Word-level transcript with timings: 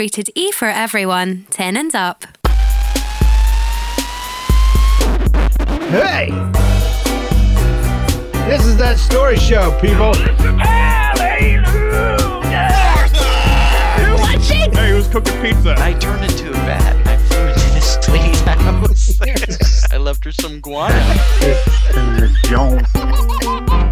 Rated 0.00 0.30
E 0.34 0.50
for 0.50 0.66
everyone, 0.66 1.44
10 1.50 1.76
and 1.76 1.94
up. 1.94 2.24
Hey! 5.90 6.30
This 8.48 8.64
is 8.64 8.78
that 8.78 8.96
story 8.96 9.36
show, 9.36 9.78
people. 9.78 10.14
Hallelujah! 10.14 11.50
watching? 14.16 14.72
Hey, 14.72 14.92
who's 14.92 15.06
cooking 15.08 15.38
pizza? 15.42 15.74
I 15.76 15.92
turned 15.92 16.24
into 16.24 16.48
a 16.48 16.54
bat. 16.54 16.96
I 17.06 17.18
flew 17.18 17.48
into 17.48 17.60
Dennis 17.60 17.96
house. 18.46 19.92
I 19.92 19.98
left 19.98 20.24
her 20.24 20.32
some 20.32 20.62
guano. 20.62 20.96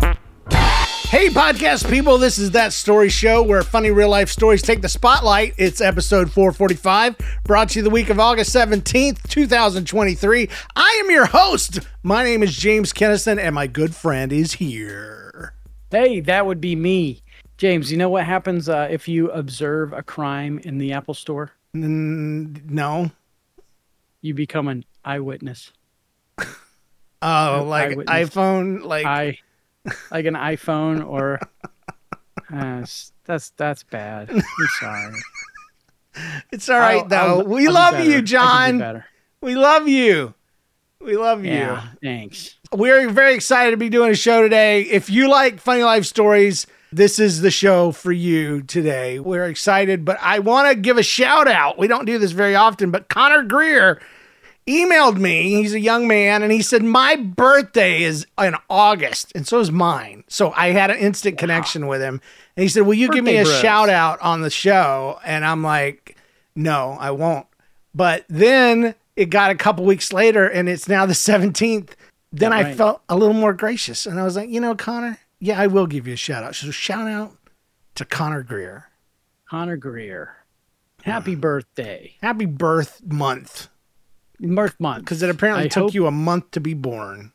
Hey, 1.11 1.31
podcast 1.31 1.89
people, 1.89 2.19
this 2.19 2.39
is 2.39 2.51
That 2.51 2.75
Story 2.75 3.09
Show 3.09 3.43
where 3.43 3.63
funny 3.63 3.91
real 3.91 4.11
life 4.11 4.29
stories 4.29 4.61
take 4.61 4.83
the 4.83 4.91
spotlight. 4.91 5.55
It's 5.57 5.81
episode 5.81 6.31
445, 6.31 7.17
brought 7.45 7.71
to 7.71 7.79
you 7.79 7.83
the 7.83 7.89
week 7.89 8.11
of 8.11 8.21
August 8.21 8.55
17th, 8.55 9.27
2023. 9.27 10.51
I 10.77 11.03
am 11.03 11.11
your 11.11 11.25
host. 11.25 11.81
My 12.03 12.23
name 12.25 12.43
is 12.43 12.55
James 12.55 12.93
Kennison, 12.93 13.39
and 13.39 13.55
my 13.55 13.67
good 13.67 13.95
friend 13.95 14.31
is 14.35 14.53
here. 14.55 15.55
Hey, 15.91 16.21
that 16.21 16.45
would 16.45 16.61
be 16.61 16.77
me. 16.77 17.23
James, 17.57 17.91
you 17.91 17.97
know 17.97 18.11
what 18.11 18.25
happens 18.27 18.69
uh, 18.69 18.87
if 18.91 19.09
you 19.09 19.31
observe 19.31 19.95
a 19.95 20.03
crime 20.03 20.61
in 20.65 20.77
the 20.77 20.93
Apple 20.93 21.15
store? 21.15 21.53
N- 21.75 22.63
no. 22.67 23.11
You 24.21 24.35
become 24.35 24.69
an 24.69 24.85
eyewitness. 25.07 25.73
Oh, 27.23 27.65
like 27.67 27.93
Eyewitness. 27.93 28.31
iPhone, 28.31 28.85
like. 28.85 29.07
I 29.07 29.39
like 30.11 30.27
an 30.27 30.35
iPhone 30.35 31.07
or 31.07 31.39
uh, 32.53 32.85
that's 33.25 33.51
that's 33.57 33.83
bad. 33.85 34.31
I'm 34.31 34.43
sorry. 34.81 35.15
it's 36.53 36.69
all 36.69 36.79
right, 36.79 37.09
though. 37.09 37.17
I'll- 37.41 37.45
we 37.45 37.67
I'll 37.69 37.75
love. 37.75 37.95
I 37.95 38.03
you, 38.03 38.23
John. 38.23 38.79
better. 38.79 39.05
We 39.41 39.55
love 39.55 39.87
you. 39.89 40.35
We 41.01 41.17
love 41.17 41.45
you. 41.45 41.53
Yeah, 41.53 41.87
thanks. 42.03 42.57
We're 42.73 43.09
very 43.09 43.35
excited 43.35 43.71
to 43.71 43.77
be 43.77 43.89
doing 43.89 44.11
a 44.11 44.17
show 44.17 44.43
today. 44.43 44.83
If 44.83 45.09
you 45.09 45.31
like 45.31 45.61
funny 45.61 45.85
life 45.85 46.05
stories, 46.07 46.67
this 46.91 47.21
is 47.21 47.41
the 47.41 47.53
show 47.53 47.93
for 47.93 48.11
you 48.11 48.63
today. 48.63 49.21
We're 49.21 49.45
excited, 49.47 50.05
but 50.05 50.19
I 50.21 50.41
want 50.41 50.69
to 50.71 50.75
give 50.75 50.99
a 50.99 51.03
shout 51.05 51.47
out. 51.47 51.79
We 51.79 51.87
don't 51.87 52.05
do 52.05 52.19
this 52.19 52.33
very 52.33 52.57
often, 52.57 52.91
but 52.91 53.09
Connor 53.09 53.45
Greer 53.45 54.01
emailed 54.69 55.17
me. 55.17 55.55
He's 55.55 55.75
a 55.75 55.81
young 55.81 56.07
man, 56.07 56.43
and 56.43 56.53
he 56.53 56.63
said, 56.63 56.83
My 56.83 57.17
birthday 57.17 58.03
is 58.03 58.27
in 58.39 58.55
August, 58.69 59.33
and 59.35 59.47
so 59.47 59.59
is 59.59 59.73
mine. 59.73 60.25
So 60.29 60.53
I 60.53 60.69
had 60.69 60.91
an 60.91 60.99
instant 60.99 61.39
connection 61.39 61.87
with 61.87 62.01
him. 62.01 62.21
And 62.57 62.63
he 62.63 62.69
said, 62.69 62.83
Will 62.83 62.95
you 62.95 63.09
give 63.09 63.25
me 63.25 63.39
a 63.39 63.45
bros. 63.45 63.61
shout 63.61 63.89
out 63.89 64.21
on 64.21 64.43
the 64.43 64.51
show? 64.51 65.19
And 65.25 65.45
I'm 65.45 65.63
like, 65.63 66.17
No, 66.55 66.97
I 67.01 67.11
won't. 67.11 67.47
But 67.95 68.25
then 68.29 68.95
it 69.17 69.27
got 69.27 69.51
a 69.51 69.57
couple 69.57 69.85
weeks 69.85 70.13
later, 70.13 70.47
and 70.47 70.69
it's 70.69 70.89
now 70.89 71.07
the 71.07 71.15
17th. 71.15 71.91
Then 72.31 72.53
I 72.53 72.75
felt 72.75 73.01
a 73.09 73.17
little 73.17 73.35
more 73.35 73.55
gracious, 73.55 74.05
and 74.07 74.21
I 74.21 74.25
was 74.25 74.37
like, 74.37 74.51
You 74.51 74.61
know, 74.61 74.75
Connor, 74.75 75.19
yeah, 75.41 75.61
I 75.61 75.67
will 75.67 75.87
give 75.87 76.07
you 76.07 76.13
a 76.13 76.17
shout 76.17 76.45
out. 76.45 76.55
So 76.55 76.71
shout 76.71 77.09
out 77.09 77.37
to 77.95 78.05
Connor 78.05 78.43
Greer. 78.43 78.87
Connor 79.49 79.77
Greer. 79.77 80.37
Happy 81.03 81.35
birthday. 81.35 82.17
Happy 82.21 82.45
birth 82.45 83.01
month. 83.05 83.69
Birth 84.41 84.77
month. 84.79 85.05
because 85.05 85.23
it 85.23 85.31
apparently 85.31 85.65
I 85.65 85.69
took 85.69 85.85
hope- 85.85 85.95
you 85.95 86.07
a 86.07 86.11
month 86.11 86.51
to 86.53 86.61
be 86.61 86.75
born. 86.75 87.33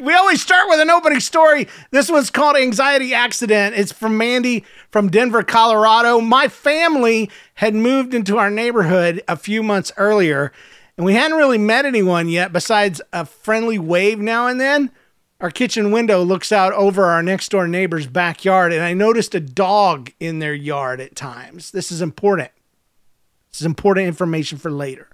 We 0.00 0.14
always 0.14 0.40
start 0.40 0.68
with 0.68 0.78
an 0.78 0.90
opening 0.90 1.18
story. 1.18 1.66
This 1.90 2.08
one's 2.08 2.30
called 2.30 2.56
Anxiety 2.56 3.12
Accident. 3.14 3.74
It's 3.76 3.90
from 3.90 4.16
Mandy 4.16 4.64
from 4.92 5.10
Denver, 5.10 5.42
Colorado. 5.42 6.20
My 6.20 6.46
family 6.46 7.28
had 7.54 7.74
moved 7.74 8.14
into 8.14 8.38
our 8.38 8.48
neighborhood 8.48 9.20
a 9.26 9.36
few 9.36 9.60
months 9.60 9.90
earlier, 9.96 10.52
and 10.96 11.04
we 11.04 11.14
hadn't 11.14 11.36
really 11.36 11.58
met 11.58 11.84
anyone 11.84 12.28
yet 12.28 12.52
besides 12.52 13.00
a 13.12 13.24
friendly 13.26 13.76
wave 13.78 14.20
now 14.20 14.46
and 14.46 14.60
then. 14.60 14.92
Our 15.40 15.50
kitchen 15.50 15.90
window 15.90 16.22
looks 16.22 16.52
out 16.52 16.72
over 16.74 17.06
our 17.06 17.22
next 17.22 17.48
door 17.50 17.66
neighbor's 17.66 18.06
backyard, 18.06 18.72
and 18.72 18.82
I 18.84 18.92
noticed 18.94 19.34
a 19.34 19.40
dog 19.40 20.12
in 20.20 20.38
their 20.38 20.54
yard 20.54 21.00
at 21.00 21.16
times. 21.16 21.72
This 21.72 21.90
is 21.90 22.00
important. 22.00 22.50
This 23.50 23.62
is 23.62 23.66
important 23.66 24.06
information 24.06 24.58
for 24.58 24.70
later. 24.70 25.08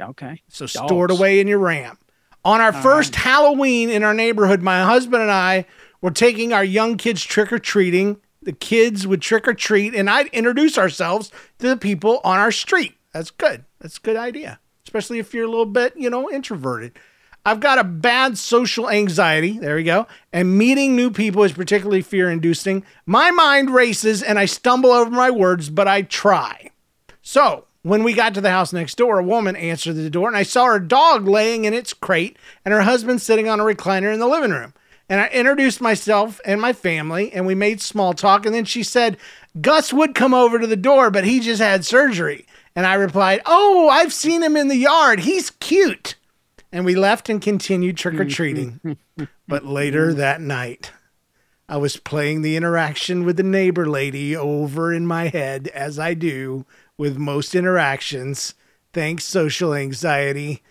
Okay. 0.00 0.42
So 0.48 0.66
stored 0.66 1.10
away 1.10 1.40
in 1.40 1.48
your 1.48 1.58
RAM. 1.58 1.98
On 2.44 2.60
our 2.60 2.72
first 2.72 3.14
Halloween 3.16 3.90
in 3.90 4.02
our 4.02 4.14
neighborhood, 4.14 4.62
my 4.62 4.82
husband 4.82 5.22
and 5.22 5.30
I 5.30 5.66
were 6.00 6.10
taking 6.10 6.52
our 6.52 6.64
young 6.64 6.96
kids 6.96 7.22
trick 7.22 7.52
or 7.52 7.58
treating. 7.58 8.20
The 8.40 8.52
kids 8.52 9.06
would 9.06 9.20
trick 9.20 9.48
or 9.48 9.54
treat, 9.54 9.94
and 9.94 10.08
I'd 10.08 10.28
introduce 10.28 10.78
ourselves 10.78 11.30
to 11.58 11.68
the 11.68 11.76
people 11.76 12.20
on 12.22 12.38
our 12.38 12.52
street. 12.52 12.96
That's 13.12 13.30
good. 13.30 13.64
That's 13.80 13.98
a 13.98 14.00
good 14.00 14.16
idea, 14.16 14.60
especially 14.84 15.18
if 15.18 15.34
you're 15.34 15.44
a 15.44 15.50
little 15.50 15.66
bit, 15.66 15.94
you 15.96 16.08
know, 16.08 16.30
introverted. 16.30 16.98
I've 17.44 17.60
got 17.60 17.78
a 17.78 17.84
bad 17.84 18.38
social 18.38 18.88
anxiety. 18.90 19.58
There 19.58 19.76
we 19.76 19.82
go. 19.82 20.06
And 20.32 20.56
meeting 20.56 20.94
new 20.94 21.10
people 21.10 21.42
is 21.42 21.52
particularly 21.52 22.02
fear 22.02 22.30
inducing. 22.30 22.84
My 23.06 23.30
mind 23.30 23.70
races 23.70 24.22
and 24.22 24.38
I 24.38 24.44
stumble 24.44 24.92
over 24.92 25.10
my 25.10 25.30
words, 25.30 25.70
but 25.70 25.88
I 25.88 26.02
try. 26.02 26.70
So, 27.22 27.64
when 27.88 28.02
we 28.02 28.12
got 28.12 28.34
to 28.34 28.40
the 28.40 28.50
house 28.50 28.72
next 28.72 28.96
door, 28.96 29.18
a 29.18 29.24
woman 29.24 29.56
answered 29.56 29.94
the 29.94 30.10
door 30.10 30.28
and 30.28 30.36
I 30.36 30.42
saw 30.42 30.66
her 30.66 30.78
dog 30.78 31.26
laying 31.26 31.64
in 31.64 31.72
its 31.72 31.94
crate 31.94 32.36
and 32.64 32.74
her 32.74 32.82
husband 32.82 33.22
sitting 33.22 33.48
on 33.48 33.60
a 33.60 33.64
recliner 33.64 34.12
in 34.12 34.20
the 34.20 34.28
living 34.28 34.50
room. 34.50 34.74
And 35.08 35.20
I 35.20 35.28
introduced 35.28 35.80
myself 35.80 36.38
and 36.44 36.60
my 36.60 36.74
family 36.74 37.32
and 37.32 37.46
we 37.46 37.54
made 37.54 37.80
small 37.80 38.12
talk. 38.12 38.44
And 38.44 38.54
then 38.54 38.66
she 38.66 38.82
said, 38.82 39.16
Gus 39.60 39.92
would 39.92 40.14
come 40.14 40.34
over 40.34 40.58
to 40.58 40.66
the 40.66 40.76
door, 40.76 41.10
but 41.10 41.24
he 41.24 41.40
just 41.40 41.62
had 41.62 41.84
surgery. 41.84 42.46
And 42.76 42.86
I 42.86 42.94
replied, 42.94 43.40
Oh, 43.46 43.88
I've 43.88 44.12
seen 44.12 44.42
him 44.42 44.56
in 44.56 44.68
the 44.68 44.76
yard. 44.76 45.20
He's 45.20 45.50
cute. 45.50 46.16
And 46.70 46.84
we 46.84 46.94
left 46.94 47.30
and 47.30 47.40
continued 47.40 47.96
trick 47.96 48.20
or 48.20 48.26
treating. 48.26 48.98
but 49.48 49.64
later 49.64 50.12
that 50.12 50.42
night, 50.42 50.92
I 51.70 51.78
was 51.78 51.96
playing 51.96 52.42
the 52.42 52.56
interaction 52.56 53.24
with 53.24 53.38
the 53.38 53.42
neighbor 53.42 53.86
lady 53.86 54.36
over 54.36 54.92
in 54.92 55.06
my 55.06 55.28
head, 55.28 55.68
as 55.68 55.98
I 55.98 56.12
do 56.12 56.66
with 56.98 57.16
most 57.16 57.54
interactions. 57.54 58.54
Thanks, 58.92 59.24
social 59.24 59.72
anxiety. 59.74 60.62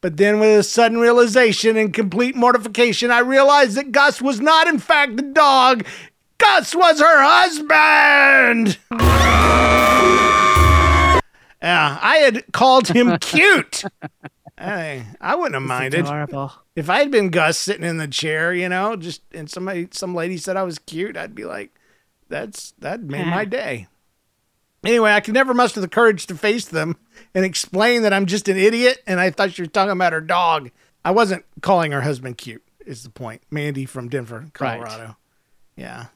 But 0.00 0.16
then, 0.16 0.40
with 0.40 0.58
a 0.58 0.62
sudden 0.62 0.98
realization 0.98 1.76
and 1.76 1.92
complete 1.92 2.34
mortification, 2.34 3.10
I 3.10 3.20
realized 3.20 3.76
that 3.76 3.92
Gus 3.92 4.20
was 4.22 4.40
not, 4.40 4.66
in 4.66 4.78
fact, 4.78 5.16
the 5.16 5.22
dog. 5.22 5.84
Gus 6.38 6.74
was 6.74 6.98
her 7.00 7.22
husband. 7.22 8.78
Yeah, 11.62 11.96
I 12.02 12.16
had 12.16 12.44
called 12.52 12.88
him 12.88 13.16
cute. 13.20 13.84
I, 14.58 15.06
I 15.20 15.36
wouldn't 15.36 15.54
have 15.54 15.62
minded 15.62 16.00
Adorable. 16.00 16.52
if 16.74 16.90
I 16.90 16.98
had 16.98 17.12
been 17.12 17.30
Gus 17.30 17.56
sitting 17.58 17.84
in 17.86 17.98
the 17.98 18.08
chair, 18.08 18.52
you 18.52 18.68
know, 18.68 18.96
just 18.96 19.22
and 19.32 19.48
somebody 19.48 19.88
some 19.92 20.14
lady 20.14 20.36
said 20.38 20.56
I 20.56 20.64
was 20.64 20.80
cute, 20.80 21.16
I'd 21.16 21.36
be 21.36 21.44
like, 21.44 21.70
that's 22.28 22.72
that 22.80 23.02
made 23.02 23.26
my 23.26 23.44
day. 23.44 23.86
Anyway, 24.84 25.12
I 25.12 25.20
could 25.20 25.34
never 25.34 25.54
muster 25.54 25.80
the 25.80 25.88
courage 25.88 26.26
to 26.26 26.34
face 26.34 26.64
them 26.64 26.96
and 27.34 27.44
explain 27.44 28.02
that 28.02 28.12
I'm 28.12 28.26
just 28.26 28.48
an 28.48 28.56
idiot 28.56 28.98
and 29.06 29.20
I 29.20 29.30
thought 29.30 29.52
she 29.52 29.62
was 29.62 29.70
talking 29.70 29.92
about 29.92 30.12
her 30.12 30.20
dog. 30.20 30.70
I 31.04 31.10
wasn't 31.12 31.44
calling 31.60 31.92
her 31.92 32.00
husband 32.00 32.36
cute, 32.38 32.62
is 32.84 33.02
the 33.04 33.10
point. 33.10 33.42
Mandy 33.50 33.84
from 33.86 34.08
Denver, 34.08 34.46
Right. 34.58 34.80
Colorado. 34.80 35.16
Yeah. 35.76 36.06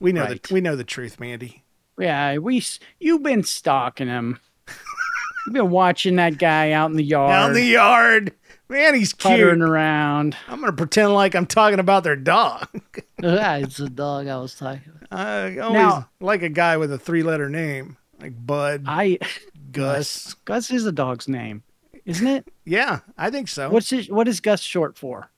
We 0.00 0.12
know 0.12 0.22
Right. 0.24 0.42
the 0.42 0.54
we 0.54 0.60
know 0.60 0.74
the 0.76 0.84
truth, 0.84 1.20
Mandy. 1.20 1.64
Yeah, 1.98 2.38
we 2.38 2.62
you've 2.98 3.22
been 3.22 3.42
stalking 3.44 4.08
him. 4.08 4.40
You've 5.46 5.54
been 5.54 5.70
watching 5.70 6.16
that 6.16 6.38
guy 6.38 6.72
out 6.72 6.90
in 6.90 6.96
the 6.96 7.04
yard, 7.04 7.30
Out 7.32 7.48
in 7.50 7.54
the 7.54 7.62
yard. 7.62 8.32
Man, 8.68 8.94
he's 8.94 9.12
puttering 9.12 9.56
cute. 9.58 9.68
around. 9.68 10.36
I'm 10.48 10.60
gonna 10.60 10.72
pretend 10.72 11.12
like 11.12 11.34
I'm 11.34 11.46
talking 11.46 11.78
about 11.78 12.02
their 12.04 12.16
dog. 12.16 12.68
Yeah, 13.22 13.56
it's 13.56 13.78
a 13.80 13.88
dog 13.88 14.26
I 14.28 14.36
was 14.36 14.54
talking 14.54 14.82
about. 14.96 15.18
I 15.18 15.56
always 15.58 15.80
Now- 15.80 16.08
like 16.20 16.42
a 16.42 16.50
guy 16.50 16.76
with 16.76 16.92
a 16.92 16.98
three 16.98 17.22
letter 17.22 17.48
name. 17.48 17.96
Like 18.24 18.46
Bud, 18.46 18.84
I 18.86 19.18
Gus. 19.70 20.32
Gus 20.46 20.70
is 20.70 20.86
a 20.86 20.92
dog's 20.92 21.28
name, 21.28 21.62
isn't 22.06 22.26
it? 22.26 22.48
Yeah, 22.64 23.00
I 23.18 23.28
think 23.28 23.48
so. 23.48 23.68
What's 23.68 23.90
his, 23.90 24.08
what 24.08 24.26
is 24.26 24.40
Gus 24.40 24.62
short 24.62 24.96
for? 24.96 25.28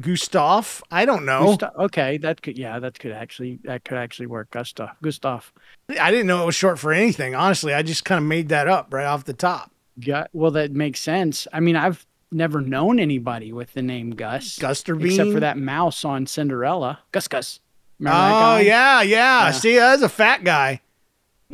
Gustav? 0.00 0.82
I 0.90 1.04
don't 1.04 1.26
know. 1.26 1.48
Gustav. 1.48 1.76
Okay, 1.76 2.16
that 2.16 2.40
could 2.40 2.56
yeah, 2.56 2.78
that 2.78 2.98
could 2.98 3.12
actually 3.12 3.58
that 3.64 3.84
could 3.84 3.98
actually 3.98 4.24
work. 4.24 4.50
Gustav. 4.50 4.96
Gustav. 5.02 5.52
I 6.00 6.10
didn't 6.10 6.26
know 6.26 6.42
it 6.42 6.46
was 6.46 6.54
short 6.54 6.78
for 6.78 6.94
anything. 6.94 7.34
Honestly, 7.34 7.74
I 7.74 7.82
just 7.82 8.06
kind 8.06 8.18
of 8.18 8.24
made 8.24 8.48
that 8.48 8.68
up 8.68 8.94
right 8.94 9.04
off 9.04 9.24
the 9.24 9.34
top. 9.34 9.70
Gu- 10.00 10.24
well, 10.32 10.50
that 10.52 10.72
makes 10.72 11.00
sense. 11.00 11.46
I 11.52 11.60
mean, 11.60 11.76
I've 11.76 12.06
never 12.32 12.62
known 12.62 12.98
anybody 12.98 13.52
with 13.52 13.74
the 13.74 13.82
name 13.82 14.12
Gus, 14.12 14.58
Guster 14.58 14.96
Bean. 14.96 15.08
except 15.08 15.30
for 15.30 15.40
that 15.40 15.58
mouse 15.58 16.06
on 16.06 16.26
Cinderella. 16.26 17.00
Gus 17.12 17.28
Gus. 17.28 17.60
Remember 17.98 18.18
Oh 18.18 18.56
yeah, 18.56 19.02
yeah, 19.02 19.44
Yeah. 19.44 19.50
See, 19.50 19.76
that's 19.76 20.00
a 20.00 20.08
fat 20.08 20.42
guy. 20.42 20.80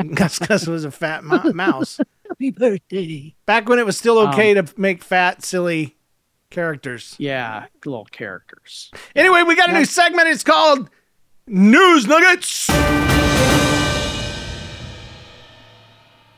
Gus 0.15 0.39
Gus 0.39 0.67
was 0.67 0.85
a 0.85 0.91
fat 0.91 1.25
mo- 1.25 1.43
mouse. 1.55 2.01
Happy 2.29 2.51
birthday. 2.51 3.35
Back 3.47 3.69
when 3.69 3.79
it 3.79 3.87
was 3.87 3.97
still 3.99 4.19
Um, 4.19 4.29
okay 4.31 4.55
to 4.55 4.67
make 4.77 5.03
fat, 5.03 5.43
silly 5.45 5.97
characters. 6.51 7.15
Yeah, 7.19 7.67
little 7.85 8.05
characters. 8.07 8.91
Anyway, 9.15 9.43
we 9.43 9.55
got 9.57 9.71
a 9.71 9.73
new 9.73 9.85
segment. 9.85 10.29
It's 10.29 10.45
called 10.45 10.89
News 11.47 12.07
Nuggets. 12.07 12.69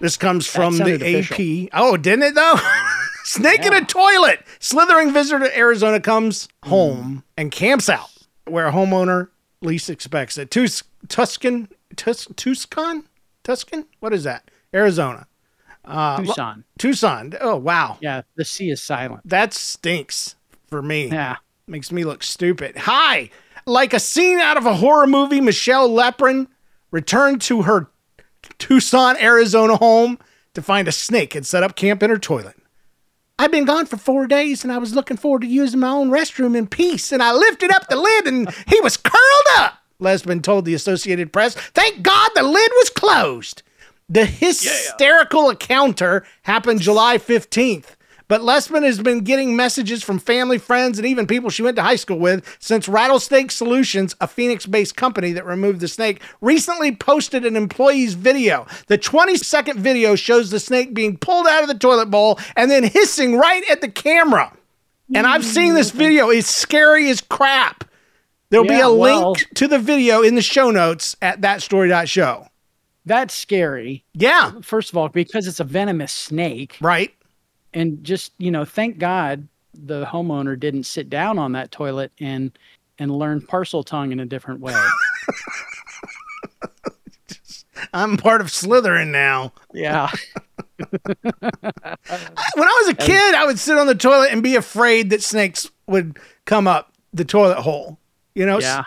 This 0.00 0.16
comes 0.16 0.46
from 0.48 0.76
the 0.78 0.98
sounded 0.98 1.02
AP. 1.32 1.68
Oh, 1.72 1.96
didn't 1.96 2.24
it 2.24 2.34
though? 2.34 2.56
Snake 3.24 3.64
in 3.64 3.72
a 3.72 3.84
toilet. 3.84 4.44
Slithering 4.58 5.12
visitor 5.12 5.44
to 5.44 5.56
Arizona 5.58 6.00
comes 6.00 6.48
home 6.64 7.22
and 7.36 7.52
camps 7.52 7.88
out 7.88 8.10
where 8.48 8.66
a 8.66 8.72
homeowner 8.72 9.28
least 9.60 9.88
expects 9.88 10.36
it. 10.38 10.50
Tus- 10.50 10.82
Tuscan, 11.08 11.68
Tus- 11.94 12.26
Tucson, 12.34 13.04
Tuscan. 13.44 13.86
What 14.00 14.12
is 14.12 14.24
that? 14.24 14.50
Arizona, 14.74 15.26
uh, 15.84 16.18
Tucson. 16.22 16.64
Tucson. 16.78 17.34
Oh 17.40 17.56
wow, 17.56 17.98
Yeah, 18.00 18.22
the 18.36 18.44
sea 18.44 18.70
is 18.70 18.82
silent. 18.82 19.20
that 19.24 19.52
stinks 19.52 20.36
for 20.68 20.80
me. 20.82 21.08
Yeah. 21.08 21.36
Makes 21.66 21.92
me 21.92 22.04
look 22.04 22.22
stupid. 22.22 22.76
Hi! 22.76 23.30
Like 23.66 23.94
a 23.94 24.00
scene 24.00 24.38
out 24.38 24.56
of 24.56 24.66
a 24.66 24.74
horror 24.74 25.06
movie, 25.06 25.40
Michelle 25.40 25.88
Leprin 25.88 26.48
returned 26.90 27.40
to 27.42 27.62
her 27.62 27.88
Tucson, 28.58 29.16
Arizona 29.18 29.76
home 29.76 30.18
to 30.54 30.62
find 30.62 30.88
a 30.88 30.92
snake 30.92 31.32
had 31.34 31.46
set 31.46 31.62
up 31.62 31.76
camp 31.76 32.02
in 32.02 32.10
her 32.10 32.18
toilet. 32.18 32.56
I've 33.38 33.52
been 33.52 33.64
gone 33.64 33.86
for 33.86 33.96
four 33.96 34.26
days 34.26 34.62
and 34.64 34.72
I 34.72 34.78
was 34.78 34.94
looking 34.94 35.16
forward 35.16 35.42
to 35.42 35.46
using 35.48 35.80
my 35.80 35.88
own 35.88 36.10
restroom 36.10 36.56
in 36.56 36.66
peace. 36.66 37.12
And 37.12 37.22
I 37.22 37.32
lifted 37.32 37.70
up 37.72 37.88
the 37.88 37.96
lid 37.96 38.26
and 38.26 38.52
he 38.66 38.80
was 38.80 38.96
curled 38.96 39.46
up, 39.58 39.74
Lesman 40.02 40.42
told 40.42 40.64
the 40.64 40.74
Associated 40.74 41.32
Press. 41.32 41.54
Thank 41.54 42.02
God 42.02 42.30
the 42.34 42.42
lid 42.42 42.70
was 42.76 42.90
closed. 42.90 43.62
The 44.08 44.26
hysterical 44.26 45.48
encounter 45.48 46.26
happened 46.42 46.80
July 46.80 47.16
15th. 47.16 47.96
But 48.28 48.40
Lesman 48.40 48.82
has 48.84 48.98
been 48.98 49.24
getting 49.24 49.56
messages 49.56 50.02
from 50.02 50.18
family, 50.18 50.56
friends, 50.56 50.98
and 50.98 51.06
even 51.06 51.26
people 51.26 51.50
she 51.50 51.62
went 51.62 51.76
to 51.76 51.82
high 51.82 51.96
school 51.96 52.18
with 52.18 52.56
since 52.58 52.88
Rattlesnake 52.88 53.50
Solutions, 53.50 54.16
a 54.22 54.26
Phoenix 54.26 54.64
based 54.64 54.96
company 54.96 55.32
that 55.32 55.44
removed 55.44 55.80
the 55.80 55.88
snake, 55.88 56.22
recently 56.40 56.96
posted 56.96 57.44
an 57.44 57.56
employee's 57.56 58.14
video. 58.14 58.66
The 58.86 58.96
20 58.96 59.36
second 59.36 59.80
video 59.80 60.14
shows 60.14 60.50
the 60.50 60.60
snake 60.60 60.94
being 60.94 61.18
pulled 61.18 61.46
out 61.46 61.62
of 61.62 61.68
the 61.68 61.78
toilet 61.78 62.10
bowl 62.10 62.38
and 62.56 62.70
then 62.70 62.84
hissing 62.84 63.36
right 63.36 63.68
at 63.70 63.82
the 63.82 63.90
camera. 63.90 64.56
And 65.14 65.26
I've 65.26 65.44
seen 65.44 65.74
this 65.74 65.90
mm. 65.90 65.96
video. 65.96 66.30
It's 66.30 66.48
scary 66.48 67.10
as 67.10 67.20
crap. 67.20 67.84
There'll 68.52 68.66
be 68.66 68.74
Yeah, 68.74 68.86
a 68.86 68.90
link 68.90 69.48
to 69.54 69.66
the 69.66 69.78
video 69.78 70.20
in 70.22 70.34
the 70.36 70.42
show 70.42 70.70
notes 70.70 71.16
at 71.22 71.40
thatstory.show. 71.40 72.46
That's 73.06 73.32
scary. 73.34 74.04
Yeah, 74.14 74.52
First 74.60 74.90
of 74.90 74.96
all, 74.98 75.08
because 75.08 75.46
it's 75.48 75.58
a 75.58 75.64
venomous 75.64 76.12
snake. 76.12 76.76
right. 76.80 77.12
And 77.74 78.04
just, 78.04 78.32
you 78.36 78.50
know, 78.50 78.66
thank 78.66 78.98
God 78.98 79.48
the 79.74 80.04
homeowner 80.04 80.60
didn't 80.60 80.84
sit 80.84 81.08
down 81.08 81.38
on 81.38 81.52
that 81.52 81.72
toilet 81.72 82.12
and 82.20 82.52
and 82.98 83.10
learn 83.10 83.40
Parseltongue 83.40 84.12
in 84.12 84.20
a 84.20 84.26
different 84.26 84.60
way. 84.60 84.78
I'm 87.94 88.18
part 88.18 88.42
of 88.42 88.48
Slytherin 88.48 89.08
now. 89.08 89.54
yeah. 89.72 90.10
when 90.98 91.14
I 91.40 92.82
was 92.84 92.88
a 92.88 92.94
kid, 92.94 93.34
I 93.34 93.46
would 93.46 93.58
sit 93.58 93.78
on 93.78 93.86
the 93.86 93.94
toilet 93.94 94.28
and 94.32 94.42
be 94.42 94.56
afraid 94.56 95.08
that 95.10 95.22
snakes 95.22 95.70
would 95.86 96.18
come 96.44 96.66
up 96.68 96.92
the 97.14 97.24
toilet 97.24 97.62
hole. 97.62 97.98
You 98.34 98.46
know, 98.46 98.60
Yeah. 98.60 98.84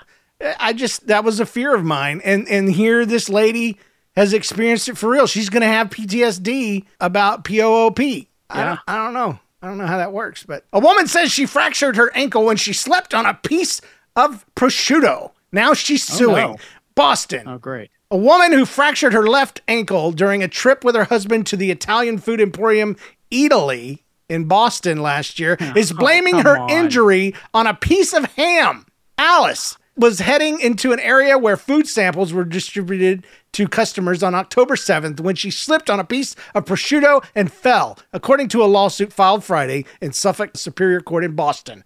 I 0.59 0.73
just 0.73 1.07
that 1.07 1.23
was 1.23 1.39
a 1.39 1.45
fear 1.45 1.73
of 1.73 1.83
mine, 1.85 2.21
and 2.23 2.47
and 2.49 2.69
here 2.69 3.05
this 3.05 3.29
lady 3.29 3.77
has 4.15 4.33
experienced 4.33 4.89
it 4.89 4.97
for 4.97 5.09
real. 5.09 5.27
She's 5.27 5.49
going 5.49 5.61
to 5.61 5.67
have 5.67 5.89
PTSD 5.89 6.85
about 7.01 7.43
POOP. 7.43 7.99
I, 7.99 8.27
Yeah. 8.57 8.65
don't, 8.65 8.79
I 8.87 8.95
don't 8.97 9.13
know. 9.13 9.39
I 9.61 9.67
don't 9.67 9.77
know 9.77 9.87
how 9.87 9.97
that 9.97 10.13
works, 10.13 10.43
but 10.43 10.63
a 10.71 10.79
woman 10.79 11.07
says 11.07 11.31
she 11.31 11.45
fractured 11.45 11.95
her 11.95 12.11
ankle 12.15 12.45
when 12.45 12.57
she 12.57 12.71
slept 12.71 13.13
on 13.13 13.25
a 13.25 13.33
piece 13.33 13.81
of 14.15 14.45
prosciutto. 14.55 15.31
Now 15.51 15.73
she's 15.73 16.09
oh, 16.11 16.15
suing 16.15 16.51
no. 16.51 16.57
Boston. 16.95 17.47
Oh, 17.47 17.57
great. 17.57 17.89
A 18.11 18.17
woman 18.17 18.51
who 18.51 18.65
fractured 18.65 19.13
her 19.13 19.27
left 19.27 19.61
ankle 19.67 20.11
during 20.11 20.43
a 20.43 20.47
trip 20.47 20.83
with 20.83 20.95
her 20.95 21.05
husband 21.05 21.47
to 21.47 21.57
the 21.57 21.71
Italian 21.71 22.17
food 22.19 22.39
emporium 22.39 22.95
Eataly 23.31 23.99
in 24.29 24.45
Boston 24.45 25.01
last 25.01 25.39
year 25.39 25.57
is 25.75 25.91
oh, 25.91 25.95
blaming 25.95 26.35
come 26.35 26.43
her 26.45 26.57
on. 26.59 26.69
injury 26.69 27.33
on 27.53 27.67
a 27.67 27.73
piece 27.73 28.13
of 28.13 28.25
ham. 28.35 28.85
Alice 29.17 29.77
was 29.97 30.19
heading 30.19 30.59
into 30.59 30.91
an 30.91 30.99
area 30.99 31.37
where 31.37 31.55
food 31.55 31.87
samples 31.87 32.33
were 32.33 32.43
distributed 32.43 33.25
to 33.53 33.65
customers 33.65 34.21
on 34.21 34.35
October 34.35 34.75
7th 34.75 35.21
when 35.21 35.35
she 35.35 35.49
slipped 35.49 35.89
on 35.89 36.01
a 36.01 36.03
piece 36.03 36.35
of 36.53 36.65
prosciutto 36.65 37.23
and 37.33 37.49
fell, 37.49 37.97
according 38.11 38.49
to 38.49 38.61
a 38.61 38.65
lawsuit 38.65 39.13
filed 39.13 39.45
Friday 39.45 39.85
in 40.01 40.11
Suffolk 40.11 40.57
Superior 40.57 40.99
Court 40.99 41.23
in 41.23 41.33
Boston. 41.33 41.85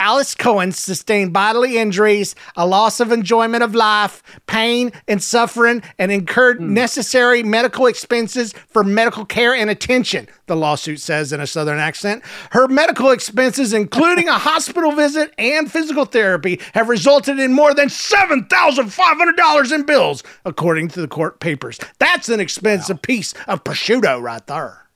Alice 0.00 0.34
Cohen 0.34 0.72
sustained 0.72 1.34
bodily 1.34 1.76
injuries, 1.76 2.34
a 2.56 2.66
loss 2.66 3.00
of 3.00 3.12
enjoyment 3.12 3.62
of 3.62 3.74
life, 3.74 4.22
pain 4.46 4.92
and 5.06 5.22
suffering, 5.22 5.82
and 5.98 6.10
incurred 6.10 6.56
hmm. 6.56 6.72
necessary 6.72 7.42
medical 7.42 7.86
expenses 7.86 8.54
for 8.68 8.82
medical 8.82 9.26
care 9.26 9.54
and 9.54 9.68
attention, 9.68 10.26
the 10.46 10.56
lawsuit 10.56 11.00
says 11.00 11.34
in 11.34 11.40
a 11.40 11.46
southern 11.46 11.78
accent. 11.78 12.24
Her 12.52 12.66
medical 12.66 13.10
expenses, 13.10 13.74
including 13.74 14.28
a 14.28 14.38
hospital 14.38 14.92
visit 14.92 15.34
and 15.36 15.70
physical 15.70 16.06
therapy, 16.06 16.58
have 16.72 16.88
resulted 16.88 17.38
in 17.38 17.52
more 17.52 17.74
than 17.74 17.88
$7,500 17.88 19.72
in 19.72 19.82
bills, 19.82 20.22
according 20.46 20.88
to 20.88 21.02
the 21.02 21.08
court 21.08 21.40
papers. 21.40 21.78
That's 21.98 22.30
an 22.30 22.40
expensive 22.40 23.02
piece 23.02 23.34
of 23.46 23.64
prosciutto 23.64 24.22
right 24.22 24.46
there. 24.46 24.86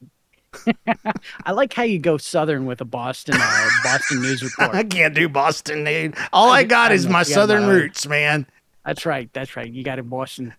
I 1.44 1.52
like 1.52 1.72
how 1.72 1.82
you 1.82 1.98
go 1.98 2.16
southern 2.16 2.66
with 2.66 2.80
a 2.80 2.84
Boston 2.84 3.36
uh, 3.38 3.68
Boston 3.82 4.22
news 4.22 4.42
report. 4.58 4.74
I 4.74 4.84
can't 4.84 5.14
do 5.14 5.28
Boston, 5.28 5.84
dude. 5.84 6.14
All 6.32 6.50
I 6.50 6.64
got 6.64 6.90
I 6.90 6.94
is 6.94 7.06
know, 7.06 7.12
my 7.12 7.18
yeah, 7.20 7.24
southern 7.24 7.62
no. 7.62 7.70
roots, 7.70 8.06
man. 8.06 8.46
That's 8.84 9.06
right. 9.06 9.30
That's 9.32 9.56
right. 9.56 9.70
You 9.70 9.82
got 9.84 9.98
in 9.98 10.08
Boston. 10.08 10.54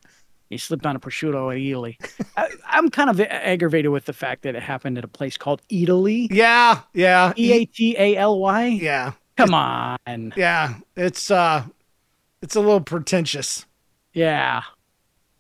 You 0.49 0.57
slipped 0.59 0.85
on 0.85 0.95
a 0.95 0.99
prosciutto 0.99 1.51
at 1.51 1.57
Eataly. 1.59 1.97
I, 2.37 2.49
I'm 2.67 2.89
kind 2.89 3.09
of 3.09 3.19
aggravated 3.19 3.91
with 3.91 4.05
the 4.05 4.13
fact 4.13 4.43
that 4.43 4.55
it 4.55 4.61
happened 4.61 4.97
at 4.97 5.03
a 5.03 5.07
place 5.07 5.37
called 5.37 5.61
Eataly. 5.69 6.27
Yeah, 6.31 6.81
yeah, 6.93 7.33
E 7.35 7.51
A 7.53 7.65
T 7.65 7.95
A 7.97 8.15
L 8.15 8.39
Y. 8.39 8.67
yeah, 8.67 9.13
Come 9.37 9.53
on. 9.53 10.33
yeah. 10.35 10.75
It's 10.95 11.31
uh, 11.31 11.63
it's 12.41 12.55
a 12.55 12.59
little 12.59 12.81
pretentious. 12.81 13.65
Yeah. 14.13 14.61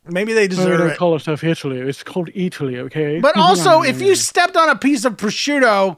Maybe 0.07 0.33
they 0.33 0.47
deserve 0.47 0.81
it. 0.91 0.97
call 0.97 1.17
stuff 1.19 1.41
Eataly. 1.41 1.85
It's 1.87 2.03
called 2.03 2.29
Eataly, 2.29 2.77
okay? 2.79 3.19
But 3.19 3.37
also, 3.37 3.81
if 3.81 4.01
you 4.01 4.15
stepped 4.15 4.55
on 4.55 4.69
a 4.69 4.75
piece 4.75 5.03
of 5.05 5.17
prosciutto, 5.17 5.97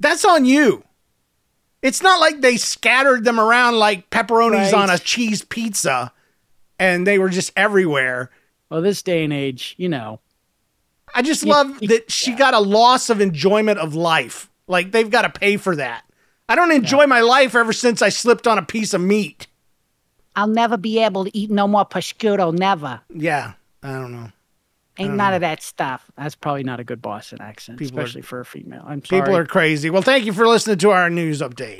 that's 0.00 0.24
on 0.24 0.44
you. 0.44 0.84
It's 1.82 2.02
not 2.02 2.20
like 2.20 2.40
they 2.40 2.56
scattered 2.56 3.24
them 3.24 3.38
around 3.40 3.78
like 3.78 4.10
pepperonis 4.10 4.72
Right. 4.72 4.74
on 4.74 4.90
a 4.90 4.98
cheese 4.98 5.42
pizza 5.42 6.12
and 6.78 7.06
they 7.06 7.18
were 7.18 7.28
just 7.28 7.52
everywhere. 7.56 8.30
well, 8.70 8.82
this 8.82 9.02
day 9.02 9.24
and 9.24 9.32
age, 9.32 9.74
you 9.78 9.88
know, 9.88 10.20
I 11.14 11.22
just 11.22 11.44
love 11.44 11.80
that 11.80 12.10
she 12.12 12.34
got 12.34 12.52
a 12.54 12.60
loss 12.60 13.08
of 13.10 13.20
enjoyment 13.20 13.78
of 13.78 13.94
life. 13.94 14.50
Like 14.66 14.92
they've 14.92 15.10
got 15.10 15.22
to 15.22 15.30
pay 15.40 15.56
for 15.56 15.74
that. 15.76 16.04
I 16.48 16.54
don't 16.54 16.72
enjoy 16.72 17.06
my 17.06 17.20
life 17.20 17.54
ever 17.54 17.72
since 17.72 18.02
I 18.02 18.08
slipped 18.10 18.46
on 18.46 18.58
a 18.58 18.62
piece 18.62 18.94
of 18.94 19.00
meat. 19.00 19.46
I'll 20.38 20.46
never 20.46 20.76
be 20.76 21.00
able 21.00 21.24
to 21.24 21.36
eat 21.36 21.50
no 21.50 21.66
more 21.66 21.84
prosciutto. 21.84 22.56
Never. 22.56 23.00
Yeah, 23.12 23.54
I 23.82 23.88
don't 23.94 24.12
know. 24.12 24.30
Ain't 24.96 25.14
none 25.14 25.34
of 25.34 25.40
that 25.40 25.62
stuff. 25.64 26.08
that's 26.16 26.36
probably 26.36 26.62
not 26.62 26.78
a 26.78 26.84
good 26.84 27.02
Boston 27.02 27.38
accent, 27.40 27.78
People 27.78 27.98
are- 27.98 28.02
especially 28.02 28.22
for 28.22 28.38
a 28.40 28.44
female. 28.44 28.82
I'm 28.86 29.04
sorry. 29.04 29.22
People 29.22 29.36
are 29.36 29.44
crazy. 29.46 29.90
Well, 29.90 30.02
thank 30.02 30.24
you 30.26 30.32
for 30.32 30.46
listening 30.46 30.78
to 30.78 30.90
our 30.90 31.10
news 31.10 31.40
update. 31.40 31.78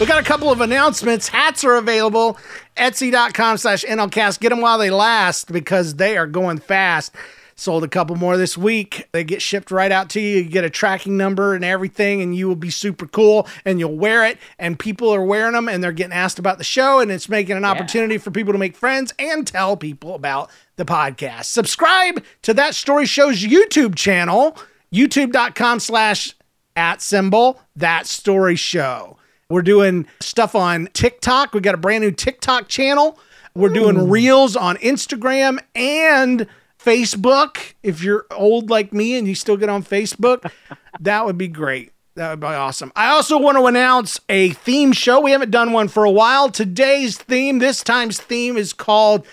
We 0.00 0.06
got 0.06 0.20
a 0.20 0.24
couple 0.24 0.50
of 0.52 0.60
announcements. 0.60 1.26
Hats 1.28 1.64
are 1.64 1.76
available. 1.76 2.38
Etsy.com 2.76 3.56
slash 3.58 3.84
NLCast. 3.84 4.38
Get 4.40 4.50
them 4.50 4.60
while 4.60 4.78
they 4.78 4.90
last 4.90 5.50
because 5.52 5.94
they 5.94 6.16
are 6.16 6.26
going 6.28 6.58
fast. 6.58 7.12
Sold 7.56 7.84
a 7.84 7.88
couple 7.88 8.16
more 8.16 8.36
this 8.36 8.58
week. 8.58 9.08
They 9.12 9.22
get 9.22 9.40
shipped 9.40 9.70
right 9.70 9.92
out 9.92 10.10
to 10.10 10.20
you. 10.20 10.38
You 10.38 10.44
get 10.44 10.64
a 10.64 10.70
tracking 10.70 11.16
number 11.16 11.54
and 11.54 11.64
everything, 11.64 12.20
and 12.20 12.34
you 12.34 12.48
will 12.48 12.56
be 12.56 12.70
super 12.70 13.06
cool 13.06 13.46
and 13.64 13.78
you'll 13.78 13.96
wear 13.96 14.24
it. 14.26 14.38
And 14.58 14.78
people 14.78 15.14
are 15.14 15.24
wearing 15.24 15.52
them 15.52 15.68
and 15.68 15.82
they're 15.82 15.92
getting 15.92 16.12
asked 16.12 16.38
about 16.38 16.58
the 16.58 16.64
show, 16.64 16.98
and 17.00 17.10
it's 17.10 17.28
making 17.28 17.56
an 17.56 17.64
opportunity 17.64 18.18
for 18.18 18.30
people 18.30 18.52
to 18.52 18.58
make 18.58 18.76
friends 18.76 19.14
and 19.18 19.46
tell 19.46 19.76
people 19.76 20.14
about 20.14 20.50
the 20.76 20.84
podcast. 20.84 21.44
Subscribe 21.44 22.24
to 22.42 22.52
That 22.54 22.74
Story 22.74 23.06
Show's 23.06 23.42
YouTube 23.42 23.94
channel, 23.94 24.58
youtube.com 24.92 25.80
slash 25.80 26.34
at 26.76 27.00
symbol 27.00 27.60
that 27.76 28.06
story 28.06 28.56
show. 28.56 29.16
We're 29.48 29.62
doing 29.62 30.06
stuff 30.20 30.54
on 30.54 30.88
TikTok. 30.92 31.52
We 31.52 31.60
got 31.60 31.74
a 31.74 31.78
brand 31.78 32.02
new 32.02 32.10
TikTok 32.10 32.68
channel. 32.68 33.18
We're 33.54 33.68
doing 33.68 34.10
reels 34.10 34.56
on 34.56 34.76
Instagram 34.78 35.60
and 35.76 36.48
Facebook. 36.84 37.74
If 37.82 38.02
you're 38.02 38.26
old 38.30 38.70
like 38.70 38.92
me 38.92 39.16
and 39.16 39.26
you 39.26 39.34
still 39.34 39.56
get 39.56 39.68
on 39.68 39.82
Facebook, 39.82 40.50
that 41.00 41.24
would 41.24 41.38
be 41.38 41.48
great. 41.48 41.92
That 42.16 42.30
would 42.30 42.40
be 42.40 42.46
awesome. 42.46 42.92
I 42.94 43.08
also 43.08 43.38
want 43.38 43.58
to 43.58 43.66
announce 43.66 44.20
a 44.28 44.50
theme 44.50 44.92
show. 44.92 45.20
We 45.20 45.32
haven't 45.32 45.50
done 45.50 45.72
one 45.72 45.88
for 45.88 46.04
a 46.04 46.10
while. 46.10 46.48
Today's 46.48 47.18
theme, 47.18 47.58
this 47.58 47.82
time's 47.82 48.20
theme, 48.20 48.56
is 48.56 48.72
called 48.72 49.26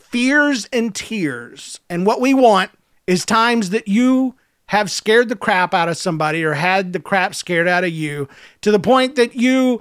fears 0.00 0.68
and 0.72 0.94
tears. 0.94 1.78
And 1.88 2.04
what 2.04 2.20
we 2.20 2.34
want 2.34 2.72
is 3.06 3.24
times 3.24 3.70
that 3.70 3.86
you 3.86 4.34
have 4.66 4.90
scared 4.90 5.28
the 5.28 5.36
crap 5.36 5.74
out 5.74 5.88
of 5.88 5.96
somebody 5.96 6.42
or 6.42 6.54
had 6.54 6.92
the 6.92 7.00
crap 7.00 7.34
scared 7.34 7.68
out 7.68 7.84
of 7.84 7.90
you 7.90 8.28
to 8.62 8.72
the 8.72 8.78
point 8.80 9.14
that 9.14 9.36
you 9.36 9.80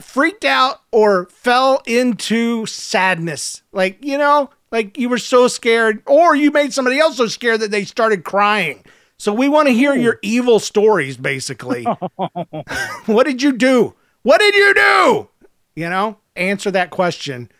freaked 0.00 0.44
out 0.44 0.80
or 0.90 1.26
fell 1.26 1.82
into 1.86 2.66
sadness. 2.66 3.62
Like, 3.70 3.98
you 4.04 4.18
know, 4.18 4.50
Like 4.74 4.98
you 4.98 5.08
were 5.08 5.18
so 5.18 5.46
scared, 5.46 6.02
or 6.04 6.34
you 6.34 6.50
made 6.50 6.72
somebody 6.72 6.98
else 6.98 7.18
so 7.18 7.28
scared 7.28 7.60
that 7.60 7.70
they 7.70 7.84
started 7.84 8.24
crying. 8.24 8.82
So 9.18 9.32
we 9.32 9.48
want 9.48 9.68
to 9.68 9.72
hear 9.72 9.92
oh. 9.92 9.94
your 9.94 10.18
evil 10.20 10.58
stories, 10.58 11.16
basically. 11.16 11.84
what 13.06 13.24
did 13.24 13.40
you 13.40 13.52
do? 13.52 13.94
What 14.22 14.40
did 14.40 14.52
you 14.56 14.74
do? 14.74 15.28
You 15.76 15.88
know, 15.88 16.18
answer 16.34 16.72
that 16.72 16.90
question, 16.90 17.52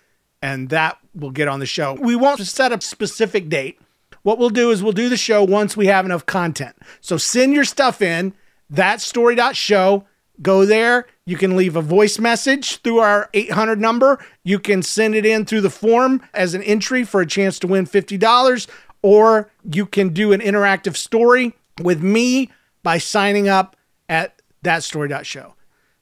and 0.43 0.71
that 0.71 0.99
will 1.15 1.31
get 1.31 1.47
on 1.47 1.61
the 1.61 1.67
show. 1.67 1.95
We 1.95 2.17
won't 2.17 2.41
set 2.41 2.73
a 2.73 2.81
specific 2.81 3.49
date. 3.49 3.79
What 4.23 4.39
we'll 4.39 4.51
do 4.51 4.73
is 4.73 4.83
we'll 4.83 4.91
do 4.91 5.09
the 5.09 5.17
show 5.17 5.45
once 5.45 5.77
we 5.77 5.87
have 5.87 6.05
enough 6.05 6.27
content. 6.27 6.75
So 7.01 7.17
send 7.17 7.55
your 7.55 7.65
stuff 7.65 8.03
in, 8.03 8.35
that 8.71 9.01
story.show. 9.01 10.05
Go 10.43 10.67
there. 10.67 11.07
You 11.27 11.39
can 11.39 11.57
leave 11.57 11.75
a 11.75 11.81
voice 11.81 12.19
message 12.19 12.83
through 12.83 12.99
our 12.99 13.31
800 13.33 13.81
number. 13.81 14.23
You 14.43 14.59
can 14.59 14.83
send 14.83 15.15
it 15.15 15.25
in 15.25 15.47
through 15.47 15.63
the 15.63 15.71
form 15.71 16.21
as 16.35 16.53
an 16.53 16.63
entry 16.63 17.03
for 17.03 17.23
a 17.23 17.27
chance 17.27 17.59
to 17.61 17.67
win 17.67 17.87
$50, 17.87 18.67
or 19.01 19.51
you 19.73 19.87
can 19.87 20.11
do 20.11 20.35
an 20.35 20.41
interactive 20.43 20.97
story 20.97 21.55
with 21.81 22.03
me 22.03 22.51
by 22.83 22.99
signing 22.99 23.49
up 23.49 23.75
at 24.07 24.43
thatstory.show. 24.63 25.55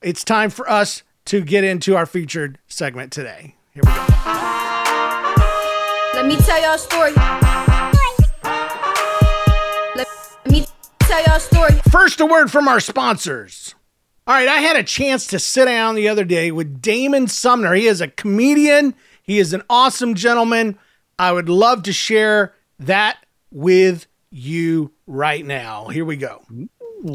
It's 0.02 0.25
time 0.25 0.50
for 0.50 0.69
us 0.69 1.05
to 1.26 1.41
get 1.41 1.62
into 1.62 1.95
our 1.95 2.05
featured 2.05 2.59
segment 2.67 3.12
today. 3.12 3.55
Here 3.75 3.83
we 3.87 3.93
go. 3.93 4.07
Let 6.14 6.26
me 6.26 6.35
tell 6.37 6.61
y'all 6.61 6.75
a 6.75 6.79
story. 6.79 7.12
Let 9.95 10.09
me 10.50 10.67
tell 10.99 11.23
y'all 11.23 11.37
a 11.37 11.41
story. 11.41 11.81
First, 11.93 12.21
a 12.21 12.26
word 12.26 12.50
from 12.50 12.67
our 12.67 12.81
sponsors. 12.81 13.76
All 14.25 14.35
right, 14.35 14.47
I 14.47 14.59
had 14.59 14.76
a 14.76 14.85
chance 14.85 15.26
to 15.29 15.41
sit 15.41 15.64
down 15.64 15.97
the 15.97 16.07
other 16.07 16.25
day 16.25 16.52
with 16.52 16.81
Damon 16.81 17.26
Sumner. 17.26 17.75
He 17.75 17.88
is 17.88 18.00
a 18.00 18.07
comedian, 18.07 18.95
he 19.21 19.41
is 19.41 19.52
an 19.52 19.64
awesome 19.69 20.14
gentleman. 20.14 20.79
I 21.19 21.33
would 21.33 21.49
love 21.49 21.83
to 21.85 21.93
share 21.93 22.55
that 22.79 23.19
with 23.50 24.07
you 24.31 24.93
right 25.09 25.45
now. 25.45 25.88
Here 25.88 26.05
we 26.05 26.17
go. 26.17 26.45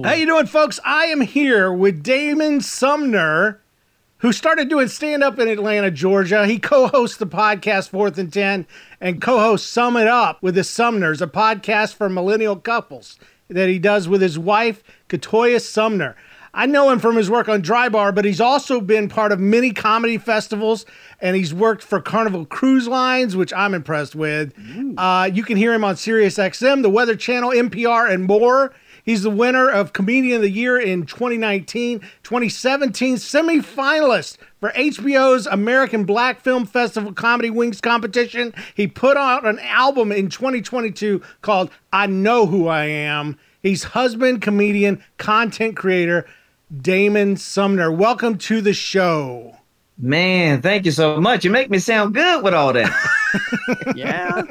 How 0.04 0.16
you 0.16 0.26
doing, 0.26 0.48
folks? 0.48 0.82
I 0.84 1.06
am 1.06 1.22
here 1.22 1.72
with 1.72 2.04
Damon 2.04 2.60
Sumner, 2.60 3.62
who 4.18 4.34
started 4.34 4.68
doing 4.68 4.90
stand 4.90 5.24
up 5.24 5.40
in 5.40 5.48
Atlanta, 5.48 5.90
Georgia. 5.90 6.46
He 6.46 6.60
co-hosts 6.60 7.18
the 7.18 7.26
podcast 7.26 7.88
Fourth 7.88 8.18
and 8.18 8.34
Ten 8.34 8.68
and 9.00 9.22
co-hosts 9.22 9.70
Sum 9.70 9.96
It 9.96 10.08
Up 10.08 10.44
with 10.44 10.56
the 10.56 10.66
Sumners, 10.66 11.22
a 11.22 11.28
podcast 11.28 11.94
for 11.96 12.10
millennial 12.10 12.58
couples 12.58 13.18
that 13.48 13.70
he 13.70 13.80
does 13.80 14.10
with 14.10 14.22
his 14.22 14.38
wife, 14.38 14.84
Katoya 15.08 15.62
Sumner. 15.62 16.18
I 16.58 16.66
know 16.66 16.90
him 16.90 16.98
from 16.98 17.16
his 17.16 17.30
work 17.30 17.48
on 17.48 17.62
Drybar, 17.62 18.16
but 18.16 18.26
he's 18.26 18.42
also 18.42 18.82
been 18.82 19.10
part 19.10 19.32
of 19.32 19.40
many 19.40 19.72
comedy 19.72 20.18
festivals 20.18 20.88
and 21.22 21.36
he's 21.36 21.54
worked 21.54 21.84
for 21.84 22.02
Carnival 22.02 22.48
Cruise 22.48 22.88
Lines, 22.88 23.36
which 23.36 23.54
I'm 23.54 23.76
impressed 23.76 24.16
with. 24.16 24.56
Uh, 24.98 25.30
you 25.32 25.44
can 25.44 25.56
hear 25.56 25.72
him 25.72 25.84
on 25.84 25.96
Sirius 25.96 26.40
XM, 26.40 26.82
the 26.82 26.90
Weather 26.90 27.16
Channel, 27.16 27.52
NPR, 27.52 28.12
and 28.12 28.24
more. 28.24 28.74
He's 29.04 29.22
the 29.22 29.30
winner 29.30 29.70
of 29.70 29.94
Comedian 29.94 30.38
of 30.38 30.42
the 30.42 30.50
Year 30.50 30.80
in 30.80 31.06
2019, 31.06 32.00
2017 32.24 33.18
semifinalist 33.18 34.38
for 34.60 34.72
HBO's 34.72 35.46
American 35.46 36.06
Black 36.06 36.42
Film 36.42 36.66
Festival 36.66 37.14
Comedy 37.14 37.52
Wings 37.52 37.80
competition. 37.80 38.52
He 38.74 38.88
put 38.88 39.16
out 39.16 39.46
an 39.46 39.60
album 39.60 40.12
in 40.12 40.30
2022 40.30 41.22
called 41.44 41.70
I 41.94 42.08
Know 42.08 42.48
Who 42.48 42.68
I 42.68 42.86
Am. 42.86 43.38
He's 43.62 43.84
husband, 43.84 44.42
comedian, 44.42 45.04
content 45.18 45.76
creator, 45.76 46.26
Damon 46.76 47.38
Sumner. 47.38 47.92
Welcome 47.92 48.38
to 48.40 48.62
the 48.62 48.74
show. 48.74 49.56
Man, 49.98 50.62
thank 50.62 50.86
you 50.86 50.92
so 50.92 51.20
much. 51.20 51.44
You 51.44 51.50
make 51.50 51.70
me 51.70 51.80
sound 51.80 52.14
good 52.14 52.44
with 52.44 52.54
all 52.54 52.74
that. 52.74 52.92
Yeah. 53.96 54.44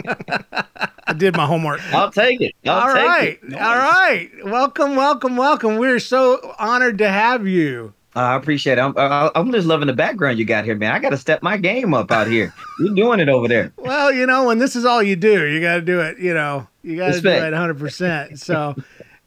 I 1.06 1.12
did 1.14 1.34
my 1.36 1.46
homework. 1.46 1.80
I'll 1.94 2.10
take 2.10 2.40
it. 2.40 2.54
I'll 2.66 2.88
All 2.88 2.94
take 2.94 3.06
right. 3.06 3.38
it. 3.42 3.54
All 3.54 3.76
right. 3.76 4.30
Welcome, 4.44 4.96
welcome, 4.96 5.36
welcome. 5.36 5.76
We're 5.78 5.98
so 5.98 6.54
honored 6.58 6.98
to 6.98 7.08
have 7.08 7.46
you. 7.46 7.94
Uh, 8.14 8.20
I 8.20 8.36
appreciate 8.36 8.76
it. 8.78 8.80
I'm, 8.82 8.94
I- 8.98 9.30
I'm 9.34 9.50
just 9.50 9.66
loving 9.66 9.86
the 9.86 9.92
background 9.94 10.38
you 10.38 10.44
got 10.44 10.64
here, 10.64 10.74
man. 10.76 10.92
I 10.92 10.98
got 10.98 11.10
to 11.10 11.16
step 11.16 11.42
my 11.42 11.56
game 11.56 11.94
up 11.94 12.10
out 12.12 12.26
here. 12.26 12.52
You're 12.80 12.94
doing 12.94 13.18
it 13.20 13.28
over 13.28 13.48
there. 13.48 13.72
Well, 13.78 14.12
you 14.12 14.26
know, 14.26 14.44
when 14.44 14.58
this 14.58 14.76
is 14.76 14.84
all 14.84 15.02
you 15.02 15.16
do, 15.16 15.46
you 15.46 15.60
got 15.60 15.76
to 15.76 15.80
do 15.82 16.00
it, 16.00 16.18
you 16.18 16.34
know, 16.34 16.66
you 16.82 16.96
got 16.96 17.14
to 17.14 17.20
do 17.20 17.28
it 17.28 17.52
100%. 17.54 18.38
So, 18.38 18.76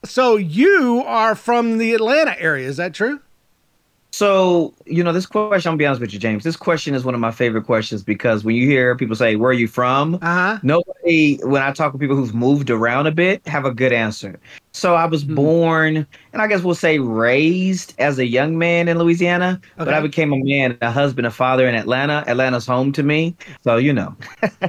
so 0.04 0.36
you 0.38 1.04
are 1.06 1.36
from 1.36 1.78
the 1.78 1.94
Atlanta 1.94 2.40
area. 2.40 2.68
Is 2.68 2.78
that 2.78 2.94
true? 2.94 3.20
So, 4.12 4.74
you 4.86 5.04
know, 5.04 5.14
this 5.14 5.28
question, 5.28 5.70
gonna 5.70 5.78
be 5.78 5.86
honest 5.86 6.02
with 6.02 6.14
you, 6.14 6.20
James. 6.20 6.44
This 6.44 6.56
question 6.56 6.96
is 6.96 7.06
one 7.06 7.14
of 7.14 7.22
my 7.22 7.32
favorite 7.32 7.66
questions 7.66 8.04
because 8.04 8.44
when 8.44 8.56
you 8.56 8.68
hear 8.68 8.96
people 8.96 9.16
say, 9.16 9.36
Where 9.36 9.52
are 9.52 9.54
you 9.54 9.68
from? 9.68 10.16
Uh 10.16 10.20
huh. 10.22 10.60
Nobody, 10.64 11.38
when 11.44 11.62
I 11.62 11.72
talk 11.72 11.94
with 11.94 12.02
people 12.02 12.16
who've 12.16 12.34
moved 12.34 12.72
around 12.72 13.06
a 13.06 13.12
bit, 13.12 13.48
have 13.48 13.66
a 13.66 13.74
good 13.74 13.94
answer. 13.94 14.40
So 14.72 14.96
I 14.96 15.06
was 15.06 15.24
born, 15.24 16.08
and 16.34 16.42
I 16.42 16.48
guess 16.48 16.64
we'll 16.64 16.76
say 16.76 17.00
raised 17.00 17.94
as 18.00 18.18
a 18.18 18.26
young 18.26 18.58
man 18.58 18.88
in 18.88 18.98
Louisiana, 18.98 19.62
but 19.78 19.94
I 19.94 20.02
became 20.02 20.34
a 20.34 20.38
man, 20.38 20.78
a 20.82 20.92
husband, 20.92 21.28
a 21.28 21.32
father 21.32 21.68
in 21.68 21.76
Atlanta. 21.76 22.24
Atlanta's 22.28 22.66
home 22.66 22.92
to 22.94 23.04
me. 23.04 23.36
So, 23.64 23.78
you 23.78 23.94
know. 23.94 24.16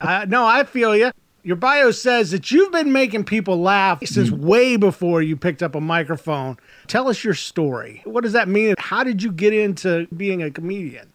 Uh, 0.00 0.24
no, 0.26 0.46
I 0.46 0.64
feel 0.64 0.96
you. 0.96 1.12
Your 1.42 1.56
bio 1.56 1.90
says 1.90 2.30
that 2.32 2.50
you've 2.50 2.72
been 2.72 2.92
making 2.92 3.24
people 3.24 3.60
laugh 3.60 4.04
since 4.06 4.30
way 4.30 4.76
before 4.76 5.22
you 5.22 5.36
picked 5.36 5.62
up 5.62 5.74
a 5.74 5.80
microphone. 5.80 6.58
Tell 6.86 7.08
us 7.08 7.24
your 7.24 7.34
story. 7.34 8.02
What 8.04 8.22
does 8.24 8.34
that 8.34 8.46
mean? 8.48 8.74
How 8.78 9.02
did 9.04 9.22
you 9.22 9.32
get 9.32 9.54
into 9.54 10.06
being 10.16 10.42
a 10.42 10.50
comedian? 10.50 11.10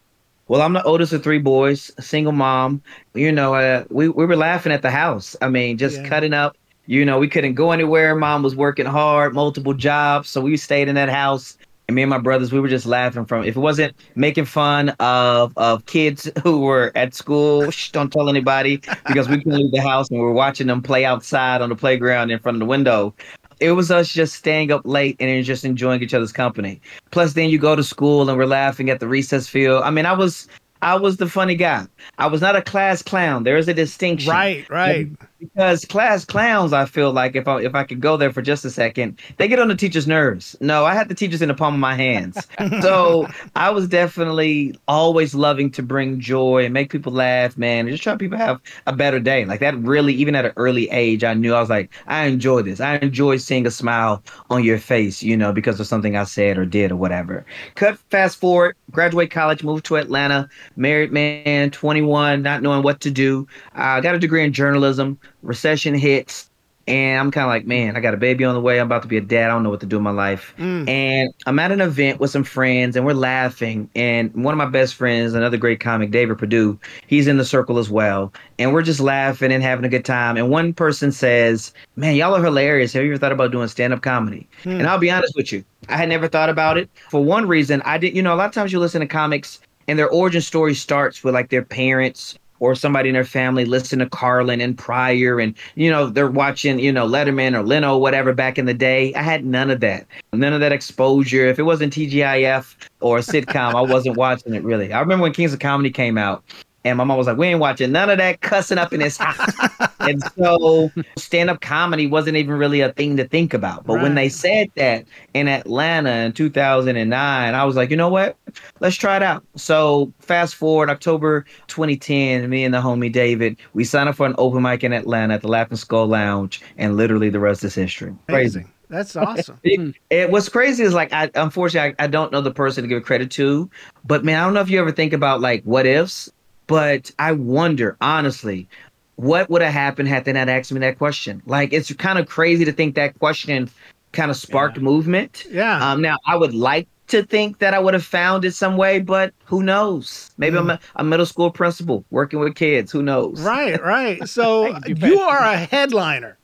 Well, 0.47 0.61
I'm 0.61 0.73
the 0.73 0.83
oldest 0.83 1.13
of 1.13 1.23
three 1.23 1.39
boys, 1.39 1.91
a 1.97 2.01
single 2.01 2.31
mom. 2.33 2.81
You 3.13 3.31
know, 3.31 3.55
uh, 3.55 3.83
we, 3.89 4.09
we 4.09 4.25
were 4.25 4.35
laughing 4.35 4.71
at 4.71 4.81
the 4.81 4.91
house. 4.91 5.35
I 5.41 5.49
mean, 5.49 5.77
just 5.77 5.97
Yeah. 5.97 6.07
cutting 6.09 6.33
up. 6.33 6.55
You 6.87 7.03
know, 7.03 7.17
we 7.17 7.27
couldn't 7.27 7.55
go 7.55 7.71
anywhere. 7.71 8.15
Mom 8.15 8.43
was 8.43 8.55
working 8.55 8.85
hard, 8.85 9.33
multiple 9.33 9.73
jobs. 9.73 10.29
So 10.29 10.41
we 10.41 10.55
stayed 10.57 10.87
in 10.87 10.95
that 10.95 11.09
house. 11.09 11.57
And 11.87 11.95
me 11.95 12.01
and 12.01 12.09
my 12.09 12.17
brothers, 12.17 12.51
we 12.51 12.59
were 12.59 12.67
just 12.67 12.85
laughing 12.85 13.25
from 13.25 13.43
if 13.43 13.55
it 13.55 13.59
wasn't 13.59 13.95
making 14.15 14.45
fun 14.45 14.89
of 14.99 15.55
of 15.57 15.85
kids 15.85 16.29
who 16.43 16.61
were 16.61 16.91
at 16.95 17.13
school, 17.13 17.69
shh, 17.71 17.91
don't 17.91 18.11
tell 18.11 18.29
anybody 18.29 18.81
because 19.07 19.29
we 19.29 19.37
couldn't 19.37 19.57
leave 19.57 19.71
the 19.71 19.81
house 19.81 20.09
and 20.09 20.19
we 20.19 20.25
were 20.25 20.33
watching 20.33 20.67
them 20.67 20.81
play 20.81 21.05
outside 21.05 21.61
on 21.61 21.69
the 21.69 21.75
playground 21.75 22.31
in 22.31 22.39
front 22.39 22.55
of 22.55 22.59
the 22.59 22.65
window. 22.65 23.13
It 23.59 23.71
was 23.71 23.89
us 23.89 24.09
just 24.09 24.35
staying 24.35 24.71
up 24.71 24.81
late 24.83 25.15
and 25.19 25.45
just 25.45 25.63
enjoying 25.63 26.03
each 26.03 26.13
other's 26.13 26.33
company. 26.33 26.81
Plus, 27.11 27.33
then 27.33 27.49
you 27.49 27.57
go 27.57 27.75
to 27.75 27.83
school 27.83 28.27
and 28.29 28.37
we're 28.37 28.45
laughing 28.45 28.89
at 28.89 28.99
the 28.99 29.07
recess 29.07 29.47
field. 29.47 29.83
I 29.83 29.91
mean, 29.91 30.05
I 30.05 30.13
was 30.13 30.49
I 30.81 30.95
was 30.95 31.17
the 31.17 31.27
funny 31.27 31.55
guy. 31.55 31.87
I 32.17 32.27
was 32.27 32.41
not 32.41 32.55
a 32.55 32.61
class 32.61 33.01
clown. 33.01 33.43
There 33.43 33.57
is 33.57 33.67
a 33.67 33.73
distinction. 33.73 34.31
Right, 34.31 34.69
right. 34.69 35.07
Because 35.53 35.85
class 35.85 36.25
clowns, 36.25 36.73
I 36.73 36.85
feel 36.85 37.11
like 37.11 37.35
if 37.35 37.47
I 37.47 37.61
if 37.61 37.75
I 37.75 37.83
could 37.83 37.99
go 37.99 38.17
there 38.17 38.31
for 38.31 38.41
just 38.41 38.65
a 38.65 38.69
second, 38.69 39.19
they 39.37 39.47
get 39.47 39.59
on 39.59 39.67
the 39.67 39.75
teacher's 39.75 40.07
nerves. 40.07 40.55
No, 40.61 40.85
I 40.85 40.93
had 40.93 41.09
the 41.09 41.15
teachers 41.15 41.41
in 41.41 41.47
the 41.47 41.53
palm 41.53 41.73
of 41.73 41.79
my 41.79 41.95
hands. 41.95 42.47
so 42.81 43.27
I 43.55 43.69
was 43.69 43.87
definitely 43.87 44.77
always 44.87 45.35
loving 45.35 45.71
to 45.71 45.83
bring 45.83 46.19
joy 46.19 46.65
and 46.65 46.73
make 46.73 46.91
people 46.91 47.11
laugh, 47.11 47.57
man, 47.57 47.85
and 47.85 47.89
just 47.89 48.03
try 48.03 48.15
people 48.15 48.37
have 48.37 48.61
a 48.87 48.93
better 48.93 49.19
day. 49.19 49.45
Like 49.45 49.59
that 49.59 49.77
really, 49.77 50.13
even 50.13 50.35
at 50.35 50.45
an 50.45 50.53
early 50.57 50.89
age, 50.89 51.23
I 51.23 51.33
knew 51.33 51.53
I 51.53 51.59
was 51.59 51.69
like, 51.69 51.91
I 52.07 52.25
enjoy 52.25 52.61
this. 52.61 52.79
I 52.79 52.95
enjoy 52.97 53.37
seeing 53.37 53.65
a 53.67 53.71
smile 53.71 54.23
on 54.49 54.63
your 54.63 54.79
face, 54.79 55.21
you 55.21 55.37
know, 55.37 55.51
because 55.51 55.79
of 55.79 55.87
something 55.87 56.15
I 56.15 56.23
said 56.23 56.57
or 56.57 56.65
did 56.65 56.91
or 56.91 56.95
whatever. 56.95 57.45
Cut 57.75 57.97
fast 58.09 58.39
forward, 58.39 58.75
graduate 58.91 59.31
college, 59.31 59.63
moved 59.63 59.85
to 59.85 59.97
Atlanta, 59.97 60.49
married 60.75 61.11
man, 61.11 61.71
21, 61.71 62.41
not 62.41 62.61
knowing 62.61 62.83
what 62.83 62.99
to 63.01 63.11
do. 63.11 63.47
I 63.73 64.01
got 64.01 64.15
a 64.15 64.19
degree 64.19 64.43
in 64.43 64.53
journalism. 64.53 65.19
Recession 65.45 65.93
hits, 65.93 66.49
and 66.87 67.19
I'm 67.19 67.31
kind 67.31 67.45
of 67.45 67.49
like, 67.49 67.65
man, 67.65 67.95
I 67.95 67.99
got 67.99 68.13
a 68.13 68.17
baby 68.17 68.45
on 68.45 68.53
the 68.53 68.61
way. 68.61 68.79
I'm 68.79 68.85
about 68.85 69.01
to 69.01 69.07
be 69.07 69.17
a 69.17 69.21
dad. 69.21 69.45
I 69.45 69.53
don't 69.53 69.63
know 69.63 69.71
what 69.71 69.79
to 69.79 69.87
do 69.87 69.97
in 69.97 70.03
my 70.03 70.11
life. 70.11 70.53
Mm. 70.59 70.87
And 70.87 71.33
I'm 71.47 71.57
at 71.57 71.71
an 71.71 71.81
event 71.81 72.19
with 72.19 72.29
some 72.29 72.43
friends, 72.43 72.95
and 72.95 73.05
we're 73.05 73.13
laughing. 73.13 73.89
And 73.95 74.31
one 74.35 74.53
of 74.53 74.59
my 74.59 74.67
best 74.67 74.93
friends, 74.93 75.33
another 75.33 75.57
great 75.57 75.79
comic, 75.79 76.11
David 76.11 76.37
Perdue, 76.37 76.77
he's 77.07 77.25
in 77.25 77.37
the 77.37 77.45
circle 77.45 77.79
as 77.79 77.89
well. 77.89 78.31
And 78.59 78.71
we're 78.71 78.83
just 78.83 78.99
laughing 78.99 79.51
and 79.51 79.63
having 79.63 79.83
a 79.83 79.89
good 79.89 80.05
time. 80.05 80.37
And 80.37 80.51
one 80.51 80.73
person 80.73 81.11
says, 81.11 81.73
man, 81.95 82.15
y'all 82.15 82.35
are 82.35 82.43
hilarious. 82.43 82.93
Have 82.93 83.03
you 83.03 83.11
ever 83.11 83.19
thought 83.19 83.31
about 83.31 83.51
doing 83.51 83.67
stand-up 83.67 84.03
comedy? 84.03 84.47
Hmm. 84.61 84.71
And 84.71 84.87
I'll 84.87 84.99
be 84.99 85.09
honest 85.09 85.33
with 85.35 85.51
you, 85.51 85.63
I 85.89 85.97
had 85.97 86.09
never 86.09 86.27
thought 86.27 86.49
about 86.49 86.77
it. 86.77 86.89
For 87.09 87.23
one 87.23 87.47
reason, 87.47 87.81
I 87.83 87.97
didn't. 87.97 88.15
You 88.15 88.21
know, 88.21 88.33
a 88.33 88.37
lot 88.37 88.47
of 88.47 88.53
times 88.53 88.71
you 88.71 88.79
listen 88.79 89.01
to 89.01 89.07
comics 89.07 89.59
and 89.87 89.97
their 89.97 90.09
origin 90.09 90.41
story 90.41 90.75
starts 90.75 91.23
with 91.23 91.33
like 91.33 91.49
their 91.49 91.63
parents 91.63 92.37
or 92.59 92.75
somebody 92.75 93.09
in 93.09 93.13
their 93.13 93.25
family 93.25 93.65
listen 93.65 93.99
to 93.99 94.09
Carlin 94.09 94.61
and 94.61 94.77
Pryor 94.77 95.39
and 95.39 95.55
you 95.75 95.89
know 95.89 96.07
they're 96.07 96.29
watching 96.29 96.79
you 96.79 96.91
know 96.91 97.07
Letterman 97.07 97.57
or 97.57 97.63
Leno 97.63 97.97
whatever 97.97 98.33
back 98.33 98.57
in 98.57 98.65
the 98.65 98.73
day. 98.73 99.13
I 99.13 99.21
had 99.21 99.45
none 99.45 99.69
of 99.71 99.79
that, 99.81 100.05
none 100.33 100.53
of 100.53 100.59
that 100.59 100.71
exposure. 100.71 101.45
If 101.45 101.59
it 101.59 101.63
wasn't 101.63 101.93
TGIF 101.93 102.75
or 103.01 103.17
a 103.17 103.21
sitcom, 103.21 103.75
I 103.75 103.81
wasn't 103.81 104.17
watching 104.17 104.53
it 104.53 104.63
really. 104.63 104.93
I 104.93 104.99
remember 104.99 105.23
when 105.23 105.33
Kings 105.33 105.53
of 105.53 105.59
Comedy 105.59 105.91
came 105.91 106.17
out. 106.17 106.43
And 106.85 106.99
my 106.99 107.03
mom 107.03 107.17
was 107.17 107.25
like, 107.25 107.37
we 107.37 107.47
ain't 107.47 107.59
watching 107.59 107.91
none 107.91 108.11
of 108.11 108.19
that 108.19 108.41
cussing 108.41 108.77
up 108.77 108.93
in 108.93 108.99
this 108.99 109.17
house. 109.17 109.51
and 109.99 110.21
so 110.37 110.91
stand 111.17 111.49
up 111.49 111.59
comedy 111.59 112.05
wasn't 112.05 112.37
even 112.37 112.53
really 112.53 112.81
a 112.81 112.93
thing 112.93 113.17
to 113.17 113.27
think 113.27 113.55
about. 113.55 113.85
But 113.85 114.03
when 114.03 114.13
they 114.13 114.29
said 114.29 114.69
that 114.75 115.03
in 115.33 115.47
Atlanta 115.47 116.11
in 116.11 116.31
2009, 116.31 117.53
I 117.55 117.63
was 117.65 117.75
like, 117.75 117.89
you 117.89 117.97
know 117.97 118.09
what? 118.09 118.37
Let's 118.81 118.95
try 118.95 119.17
it 119.17 119.23
out. 119.23 119.43
So 119.55 120.13
fast 120.19 120.53
forward 120.53 120.91
October 120.91 121.45
2010, 121.67 122.47
me 122.49 122.63
and 122.63 122.73
the 122.73 122.81
homie 122.81 123.11
David, 123.11 123.57
we 123.73 123.83
signed 123.83 124.07
up 124.07 124.15
for 124.15 124.27
an 124.27 124.35
open 124.37 124.61
mic 124.61 124.83
in 124.83 124.93
Atlanta 124.93 125.33
at 125.33 125.41
the 125.41 125.47
Laughing 125.47 125.77
Skull 125.77 126.05
Lounge, 126.05 126.61
and 126.77 126.95
literally 126.95 127.29
the 127.29 127.39
rest 127.39 127.63
is 127.63 127.73
history. 127.73 128.13
Crazy. 128.27 128.59
Amazing. 128.59 128.71
That's 128.89 129.15
awesome. 129.15 129.59
It, 129.63 129.79
hmm. 129.79 129.89
it- 130.09 130.29
what's 130.29 130.49
crazy 130.49 130.83
is 130.83 130.93
like 130.93 131.11
I 131.11 131.29
unfortunately 131.35 131.95
I, 131.97 132.03
I 132.03 132.07
don't 132.07 132.31
know 132.31 132.41
the 132.41 132.53
person 132.53 132.83
to 132.83 132.87
give 132.87 133.03
credit 133.03 133.31
to, 133.31 133.69
but 134.05 134.23
man, 134.23 134.39
I 134.39 134.45
don't 134.45 134.53
know 134.53 134.61
if 134.61 134.69
you 134.69 134.79
ever 134.79 134.91
think 134.91 135.13
about 135.13 135.41
like 135.41 135.63
what 135.63 135.85
ifs, 135.85 136.31
but 136.67 137.11
I 137.19 137.31
wonder 137.31 137.97
honestly, 138.01 138.67
what 139.15 139.49
would 139.49 139.61
have 139.61 139.73
happened 139.73 140.07
had 140.07 140.25
they 140.25 140.33
not 140.33 140.49
asked 140.49 140.71
me 140.71 140.79
that 140.81 140.97
question? 140.97 141.41
Like 141.45 141.73
it's 141.73 141.93
kind 141.93 142.19
of 142.19 142.27
crazy 142.27 142.65
to 142.65 142.71
think 142.71 142.95
that 142.95 143.17
question 143.19 143.69
kind 144.11 144.31
of 144.31 144.37
sparked 144.37 144.79
movement. 144.79 145.45
Yeah. 145.49 145.91
Um, 145.91 146.01
now 146.01 146.17
I 146.25 146.35
would 146.35 146.53
like 146.53 146.87
to 147.07 147.23
think 147.23 147.59
that 147.59 147.73
I 147.73 147.79
would 147.79 147.93
have 147.93 148.03
found 148.03 148.45
it 148.45 148.53
some 148.53 148.77
way, 148.77 148.99
but 148.99 149.33
who 149.45 149.61
knows? 149.61 150.31
Maybe 150.37 150.57
I'm 150.57 150.69
a, 150.71 150.79
a 150.95 151.03
middle 151.03 151.25
school 151.25 151.51
principal 151.51 152.03
working 152.09 152.39
with 152.39 152.55
kids. 152.55 152.91
Who 152.91 153.03
knows? 153.03 153.41
Right, 153.41 153.79
right. 153.83 154.27
So 154.27 154.77
you, 154.87 154.95
you 154.95 155.19
are 155.19 155.39
a 155.39 155.57
headliner. 155.57 156.37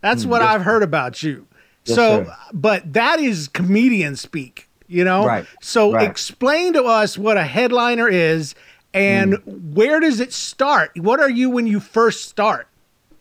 That's 0.00 0.24
what 0.24 0.40
yes, 0.40 0.54
I've 0.54 0.62
heard 0.62 0.82
about 0.82 1.22
you. 1.22 1.46
Yes, 1.84 1.96
so, 1.96 2.24
sir. 2.24 2.36
but 2.52 2.92
that 2.92 3.18
is 3.18 3.48
comedian 3.48 4.16
speak, 4.16 4.68
you 4.86 5.04
know? 5.04 5.26
Right, 5.26 5.46
So 5.60 5.92
right. 5.92 6.08
explain 6.08 6.72
to 6.74 6.84
us 6.84 7.18
what 7.18 7.36
a 7.36 7.44
headliner 7.44 8.08
is 8.08 8.54
and 8.94 9.34
Mm. 9.34 9.74
where 9.74 10.00
does 10.00 10.20
it 10.20 10.32
start? 10.32 10.90
What 10.96 11.20
are 11.20 11.30
you 11.30 11.50
when 11.50 11.66
you 11.66 11.80
first 11.80 12.28
start? 12.28 12.66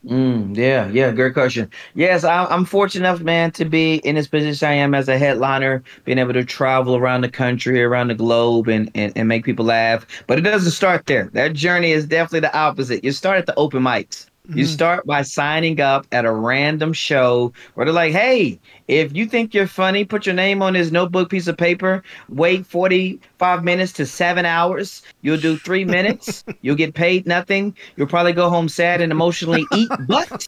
Mm, 0.06 0.56
yeah, 0.56 0.88
yeah, 0.90 1.12
great 1.12 1.34
question. 1.34 1.70
Yes, 1.96 2.24
I, 2.24 2.46
I'm 2.46 2.64
fortunate 2.64 3.08
enough, 3.10 3.22
man, 3.22 3.52
to 3.52 3.66
be 3.66 3.96
in 4.06 4.16
this 4.16 4.28
position 4.28 4.70
I 4.70 4.74
am 4.74 4.94
as 4.94 5.10
a 5.10 5.18
headliner, 5.18 5.84
being 6.06 6.18
able 6.18 6.34
to 6.34 6.46
travel 6.46 6.96
around 6.96 7.22
the 7.22 7.30
country, 7.30 7.84
around 7.84 8.08
the 8.10 8.16
globe, 8.16 8.70
and, 8.70 8.90
and, 8.96 9.12
and 9.18 9.28
make 9.28 9.44
people 9.44 9.66
laugh. 9.66 10.06
But 10.28 10.38
it 10.38 10.44
doesn't 10.44 10.72
start 10.72 11.08
there. 11.08 11.30
That 11.34 11.54
journey 11.54 11.92
is 11.92 12.06
definitely 12.06 12.42
the 12.42 12.56
opposite. 12.58 13.04
You 13.04 13.12
start 13.12 13.38
at 13.38 13.48
the 13.48 13.56
open 13.56 13.84
mics. 13.84 14.28
You 14.50 14.66
start 14.66 15.06
by 15.06 15.24
signing 15.24 15.82
up 15.82 16.08
at 16.12 16.26
a 16.26 16.32
random 16.32 16.94
show 16.94 17.52
where 17.74 17.86
they're 17.86 17.94
like, 17.94 18.14
hey, 18.14 18.60
if 18.88 19.16
you 19.16 19.26
think 19.26 19.54
you're 19.54 19.68
funny, 19.68 20.06
put 20.06 20.26
your 20.26 20.36
name 20.36 20.62
on 20.62 20.74
this 20.74 20.90
notebook 20.90 21.30
piece 21.30 21.48
of 21.48 21.58
paper, 21.58 22.02
wait 22.30 22.66
45 22.66 23.64
minutes 23.64 23.92
to 23.94 24.06
seven 24.06 24.46
hours. 24.46 25.02
You'll 25.22 25.38
do 25.38 25.58
three 25.58 25.84
minutes. 25.98 26.46
You'll 26.62 26.76
get 26.76 26.94
paid 26.94 27.28
nothing. 27.28 27.76
You'll 27.98 28.08
probably 28.08 28.34
go 28.34 28.50
home 28.50 28.70
sad 28.70 29.02
and 29.02 29.12
emotionally 29.12 29.66
eat, 29.74 29.90
but 30.08 30.46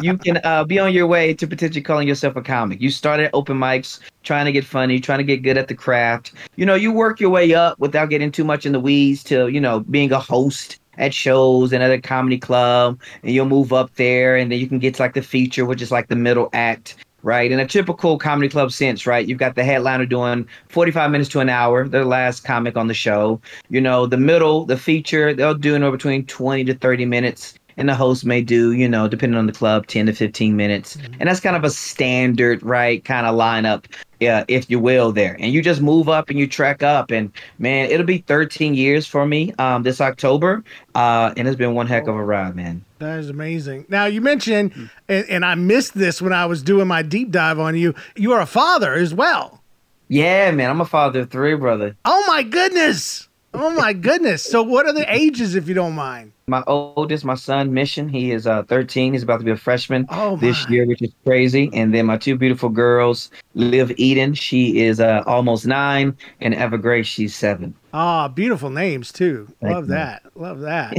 you 0.00 0.16
can 0.16 0.38
uh, 0.44 0.64
be 0.64 0.78
on 0.78 0.92
your 0.92 1.06
way 1.06 1.34
to 1.34 1.46
potentially 1.46 1.82
calling 1.82 2.06
yourself 2.06 2.36
a 2.36 2.42
comic. 2.42 2.80
You 2.80 2.90
start 2.90 3.20
at 3.20 3.30
open 3.34 3.58
mics, 3.58 3.98
trying 4.22 4.44
to 4.44 4.52
get 4.52 4.64
funny, 4.64 5.00
trying 5.00 5.18
to 5.18 5.24
get 5.24 5.42
good 5.42 5.58
at 5.58 5.66
the 5.68 5.74
craft. 5.74 6.32
You 6.56 6.66
know, 6.66 6.74
you 6.74 6.92
work 6.92 7.18
your 7.18 7.30
way 7.30 7.52
up 7.54 7.78
without 7.80 8.10
getting 8.10 8.30
too 8.30 8.44
much 8.44 8.64
in 8.64 8.72
the 8.72 8.80
weeds 8.80 9.24
to, 9.24 9.48
you 9.48 9.60
know, 9.60 9.80
being 9.80 10.12
a 10.12 10.20
host 10.20 10.78
at 10.98 11.14
shows 11.14 11.72
and 11.72 11.82
at 11.82 11.90
a 11.90 12.00
comedy 12.00 12.38
club, 12.38 13.00
and 13.22 13.32
you'll 13.32 13.46
move 13.46 13.72
up 13.72 13.94
there, 13.96 14.36
and 14.36 14.50
then 14.50 14.58
you 14.58 14.66
can 14.66 14.78
get 14.78 14.94
to 14.94 15.02
like 15.02 15.14
the 15.14 15.22
feature, 15.22 15.64
which 15.64 15.82
is 15.82 15.90
like 15.90 16.08
the 16.08 16.16
middle 16.16 16.48
act. 16.52 16.96
Right. 17.22 17.50
In 17.50 17.58
a 17.58 17.66
typical 17.66 18.18
comedy 18.18 18.50
club 18.50 18.70
sense, 18.70 19.06
right? 19.06 19.26
You've 19.26 19.38
got 19.38 19.54
the 19.54 19.64
headliner 19.64 20.04
doing 20.04 20.46
45 20.68 21.10
minutes 21.10 21.30
to 21.30 21.40
an 21.40 21.48
hour, 21.48 21.88
the 21.88 22.04
last 22.04 22.44
comic 22.44 22.76
on 22.76 22.86
the 22.86 22.92
show. 22.92 23.40
You 23.70 23.80
know, 23.80 24.04
the 24.04 24.18
middle, 24.18 24.66
the 24.66 24.76
feature, 24.76 25.32
they'll 25.32 25.54
do 25.54 25.74
anywhere 25.74 25.90
between 25.90 26.26
20 26.26 26.64
to 26.64 26.74
30 26.74 27.06
minutes. 27.06 27.54
And 27.76 27.88
the 27.88 27.94
host 27.94 28.24
may 28.24 28.42
do, 28.42 28.72
you 28.72 28.88
know, 28.88 29.08
depending 29.08 29.38
on 29.38 29.46
the 29.46 29.52
club, 29.52 29.86
10 29.86 30.06
to 30.06 30.12
15 30.12 30.56
minutes. 30.56 30.96
And 31.18 31.28
that's 31.28 31.40
kind 31.40 31.56
of 31.56 31.64
a 31.64 31.70
standard, 31.70 32.62
right, 32.62 33.04
kind 33.04 33.26
of 33.26 33.34
lineup, 33.34 33.86
yeah, 34.20 34.44
if 34.48 34.70
you 34.70 34.78
will, 34.78 35.12
there. 35.12 35.36
And 35.40 35.52
you 35.52 35.62
just 35.62 35.80
move 35.80 36.08
up 36.08 36.30
and 36.30 36.38
you 36.38 36.46
track 36.46 36.82
up. 36.82 37.10
And 37.10 37.32
man, 37.58 37.90
it'll 37.90 38.06
be 38.06 38.18
13 38.18 38.74
years 38.74 39.06
for 39.06 39.26
me 39.26 39.52
um, 39.58 39.82
this 39.82 40.00
October. 40.00 40.62
Uh, 40.94 41.34
and 41.36 41.48
it's 41.48 41.56
been 41.56 41.74
one 41.74 41.86
heck 41.86 42.06
of 42.06 42.14
a 42.14 42.24
ride, 42.24 42.54
man. 42.54 42.84
That 42.98 43.18
is 43.18 43.28
amazing. 43.28 43.86
Now 43.88 44.06
you 44.06 44.20
mentioned, 44.20 44.90
and, 45.08 45.28
and 45.28 45.44
I 45.44 45.54
missed 45.56 45.94
this 45.94 46.22
when 46.22 46.32
I 46.32 46.46
was 46.46 46.62
doing 46.62 46.88
my 46.88 47.02
deep 47.02 47.30
dive 47.30 47.58
on 47.58 47.76
you. 47.76 47.94
You 48.16 48.32
are 48.32 48.40
a 48.40 48.46
father 48.46 48.94
as 48.94 49.12
well. 49.12 49.62
Yeah, 50.08 50.50
man, 50.52 50.70
I'm 50.70 50.80
a 50.80 50.86
father 50.86 51.20
of 51.20 51.30
three, 51.30 51.54
brother. 51.54 51.96
Oh 52.04 52.24
my 52.26 52.42
goodness! 52.42 53.28
Oh 53.56 53.70
my 53.70 53.92
goodness! 53.92 54.42
So 54.42 54.62
what 54.62 54.84
are 54.84 54.92
the 54.92 55.06
ages, 55.12 55.54
if 55.54 55.68
you 55.68 55.74
don't 55.74 55.94
mind? 55.94 56.32
My 56.48 56.64
oldest, 56.66 57.24
my 57.24 57.36
son, 57.36 57.72
Mission, 57.72 58.08
he 58.08 58.32
is 58.32 58.48
uh, 58.48 58.64
13. 58.64 59.12
He's 59.12 59.22
about 59.22 59.38
to 59.38 59.44
be 59.44 59.52
a 59.52 59.56
freshman 59.56 60.06
Oh 60.10 60.36
this 60.36 60.68
year, 60.68 60.84
which 60.86 61.00
is 61.00 61.12
crazy. 61.24 61.70
And 61.72 61.94
then 61.94 62.06
my 62.06 62.16
two 62.16 62.36
beautiful 62.36 62.68
girls, 62.68 63.30
Liv 63.54 63.92
Eden, 63.96 64.34
she 64.34 64.80
is 64.80 64.98
uh, 64.98 65.22
almost 65.26 65.66
nine, 65.66 66.16
and 66.40 66.52
Eva 66.52 66.78
Grace, 66.78 67.06
she's 67.06 67.34
seven. 67.34 67.74
Ah, 67.92 68.26
beautiful 68.26 68.70
names 68.70 69.12
too. 69.12 69.46
Thank 69.60 69.72
Love 69.72 69.84
you. 69.84 69.94
that. 69.94 70.22
Love 70.34 70.60
that. 70.60 70.96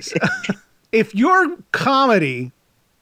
So, 0.00 0.16
if 0.90 1.14
your 1.14 1.56
comedy 1.70 2.50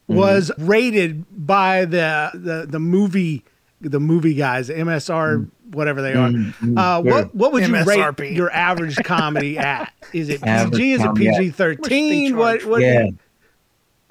was 0.07 0.53
rated 0.59 1.25
by 1.47 1.87
the, 1.87 2.31
the 2.35 2.67
the 2.69 2.79
movie 2.79 3.43
the 3.81 4.01
movie 4.01 4.35
guys, 4.35 4.69
MSR, 4.69 5.49
whatever 5.75 6.03
they 6.03 6.15
are, 6.15 6.31
uh, 6.77 7.03
what 7.03 7.35
what 7.35 7.53
would 7.53 7.67
you 7.67 7.85
rate 7.85 8.33
your 8.33 8.51
average 8.53 8.97
comedy 9.05 9.59
at? 9.73 9.93
Is 10.13 10.29
it 10.29 10.43
PG? 10.43 10.93
Is 10.93 11.03
it 11.05 11.15
PG 11.15 11.51
thirteen? 11.51 12.37
What 12.37 12.65
what? 12.65 12.81
Yeah. 12.81 13.09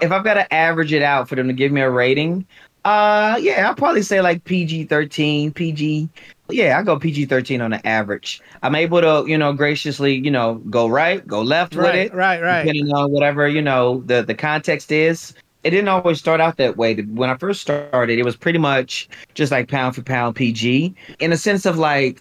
If 0.00 0.12
I've 0.12 0.24
got 0.24 0.34
to 0.34 0.52
average 0.52 0.92
it 0.92 1.02
out 1.02 1.28
for 1.28 1.36
them 1.36 1.46
to 1.46 1.54
give 1.54 1.72
me 1.72 1.80
a 1.80 1.88
rating, 1.88 2.44
uh, 2.84 3.36
yeah, 3.40 3.66
I'll 3.66 3.74
probably 3.74 4.02
say 4.02 4.20
like 4.20 4.44
PG 4.44 4.84
13, 4.84 5.52
PG. 5.52 6.08
Yeah, 6.50 6.78
I 6.78 6.82
go 6.82 6.98
PG 6.98 7.26
13 7.26 7.62
on 7.62 7.70
the 7.70 7.86
average. 7.86 8.42
I'm 8.62 8.74
able 8.74 9.00
to, 9.00 9.24
you 9.26 9.38
know, 9.38 9.54
graciously, 9.54 10.14
you 10.16 10.30
know, 10.30 10.56
go 10.68 10.88
right, 10.88 11.26
go 11.26 11.40
left 11.40 11.74
with 11.74 11.86
Right, 11.86 11.94
it. 12.06 12.14
right, 12.14 12.42
right. 12.42 12.64
depending 12.64 12.92
on 12.92 13.10
whatever 13.10 13.48
you 13.48 13.62
know 13.62 14.02
the 14.04 14.22
the 14.22 14.34
context 14.34 14.92
is. 14.92 15.32
It 15.64 15.70
didn't 15.70 15.88
always 15.88 16.18
start 16.18 16.40
out 16.40 16.58
that 16.58 16.76
way. 16.76 16.94
When 16.94 17.30
I 17.30 17.36
first 17.36 17.62
started, 17.62 18.18
it 18.18 18.24
was 18.24 18.36
pretty 18.36 18.58
much 18.58 19.08
just 19.34 19.50
like 19.50 19.68
pound 19.68 19.96
for 19.96 20.02
pound 20.02 20.36
PG, 20.36 20.94
in 21.18 21.32
a 21.32 21.36
sense 21.36 21.66
of 21.66 21.78
like 21.78 22.20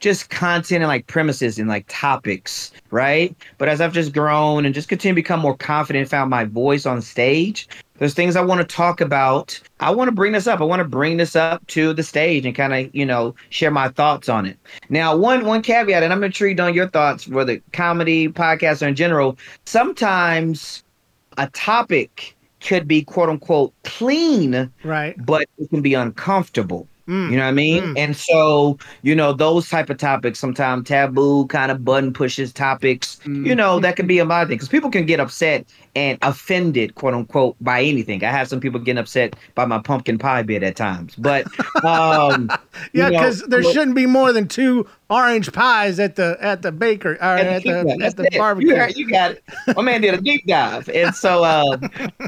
just 0.00 0.30
content 0.30 0.82
and 0.82 0.88
like 0.88 1.06
premises 1.06 1.60
and 1.60 1.68
like 1.68 1.84
topics, 1.88 2.72
right? 2.90 3.36
But 3.56 3.68
as 3.68 3.80
I've 3.80 3.92
just 3.92 4.12
grown 4.12 4.66
and 4.66 4.74
just 4.74 4.88
continue 4.88 5.14
to 5.14 5.14
become 5.14 5.38
more 5.38 5.56
confident, 5.56 6.08
found 6.08 6.28
my 6.28 6.44
voice 6.44 6.84
on 6.86 7.00
stage. 7.00 7.68
There's 7.98 8.14
things 8.14 8.34
I 8.34 8.40
want 8.40 8.60
to 8.60 8.66
talk 8.66 9.00
about. 9.00 9.60
I 9.78 9.92
want 9.92 10.08
to 10.08 10.12
bring 10.12 10.32
this 10.32 10.48
up. 10.48 10.60
I 10.60 10.64
want 10.64 10.80
to 10.80 10.88
bring 10.88 11.18
this 11.18 11.36
up 11.36 11.64
to 11.68 11.92
the 11.92 12.02
stage 12.02 12.44
and 12.44 12.52
kind 12.52 12.74
of, 12.74 12.92
you 12.92 13.06
know, 13.06 13.36
share 13.50 13.70
my 13.70 13.90
thoughts 13.90 14.28
on 14.28 14.44
it. 14.44 14.58
Now, 14.88 15.16
one 15.16 15.44
one 15.44 15.62
caveat, 15.62 16.02
and 16.02 16.12
I'm 16.12 16.24
intrigued 16.24 16.58
on 16.58 16.74
your 16.74 16.88
thoughts 16.88 17.22
for 17.24 17.44
the 17.44 17.62
comedy 17.72 18.28
podcast 18.28 18.82
or 18.82 18.88
in 18.88 18.96
general. 18.96 19.38
Sometimes 19.66 20.82
a 21.38 21.48
topic 21.50 22.36
could 22.62 22.86
be 22.88 23.02
quote 23.02 23.28
unquote 23.28 23.72
clean, 23.84 24.70
Right. 24.84 25.14
but 25.24 25.46
it 25.58 25.70
can 25.70 25.82
be 25.82 25.94
uncomfortable. 25.94 26.88
Mm. 27.08 27.30
You 27.30 27.36
know 27.36 27.42
what 27.42 27.48
I 27.48 27.52
mean? 27.52 27.82
Mm. 27.82 27.98
And 27.98 28.16
so, 28.16 28.78
you 29.02 29.14
know, 29.14 29.32
those 29.32 29.68
type 29.68 29.90
of 29.90 29.98
topics, 29.98 30.38
sometimes 30.38 30.86
taboo 30.86 31.46
kind 31.48 31.72
of 31.72 31.84
button 31.84 32.12
pushes 32.12 32.52
topics, 32.52 33.18
you 33.26 33.54
know, 33.56 33.80
that 33.80 33.96
can 33.96 34.06
be 34.06 34.20
a 34.20 34.24
my 34.24 34.44
thing 34.44 34.54
because 34.56 34.68
people 34.68 34.90
can 34.90 35.04
get 35.04 35.18
upset 35.18 35.66
and 35.94 36.18
offended, 36.22 36.94
quote 36.94 37.12
unquote, 37.12 37.54
by 37.60 37.82
anything. 37.82 38.24
I 38.24 38.30
have 38.30 38.48
some 38.48 38.60
people 38.60 38.80
getting 38.80 38.98
upset 38.98 39.36
by 39.54 39.66
my 39.66 39.78
pumpkin 39.78 40.16
pie 40.18 40.42
bit 40.42 40.62
at 40.62 40.74
times, 40.74 41.14
but 41.16 41.44
um, 41.84 42.48
Yeah, 42.50 42.56
you 42.92 43.02
know, 43.02 43.10
because 43.10 43.42
there 43.42 43.62
shouldn't 43.62 43.94
be 43.94 44.06
more 44.06 44.32
than 44.32 44.48
two 44.48 44.88
orange 45.10 45.52
pies 45.52 46.00
at 46.00 46.16
the 46.16 46.38
at 46.40 46.62
the 46.62 46.72
baker 46.72 47.12
or 47.14 47.18
at 47.22 47.62
the 47.62 47.94
that's 47.98 48.14
at 48.14 48.16
the 48.16 48.38
barbecue. 48.38 48.70
You, 48.70 48.76
heard- 48.76 48.96
you 48.96 49.10
got 49.10 49.32
it. 49.32 49.44
My 49.76 49.82
man 49.82 50.00
did 50.00 50.14
a 50.14 50.20
deep 50.20 50.46
dive, 50.46 50.88
and 50.88 51.14
so, 51.14 51.44
uh, 51.44 51.76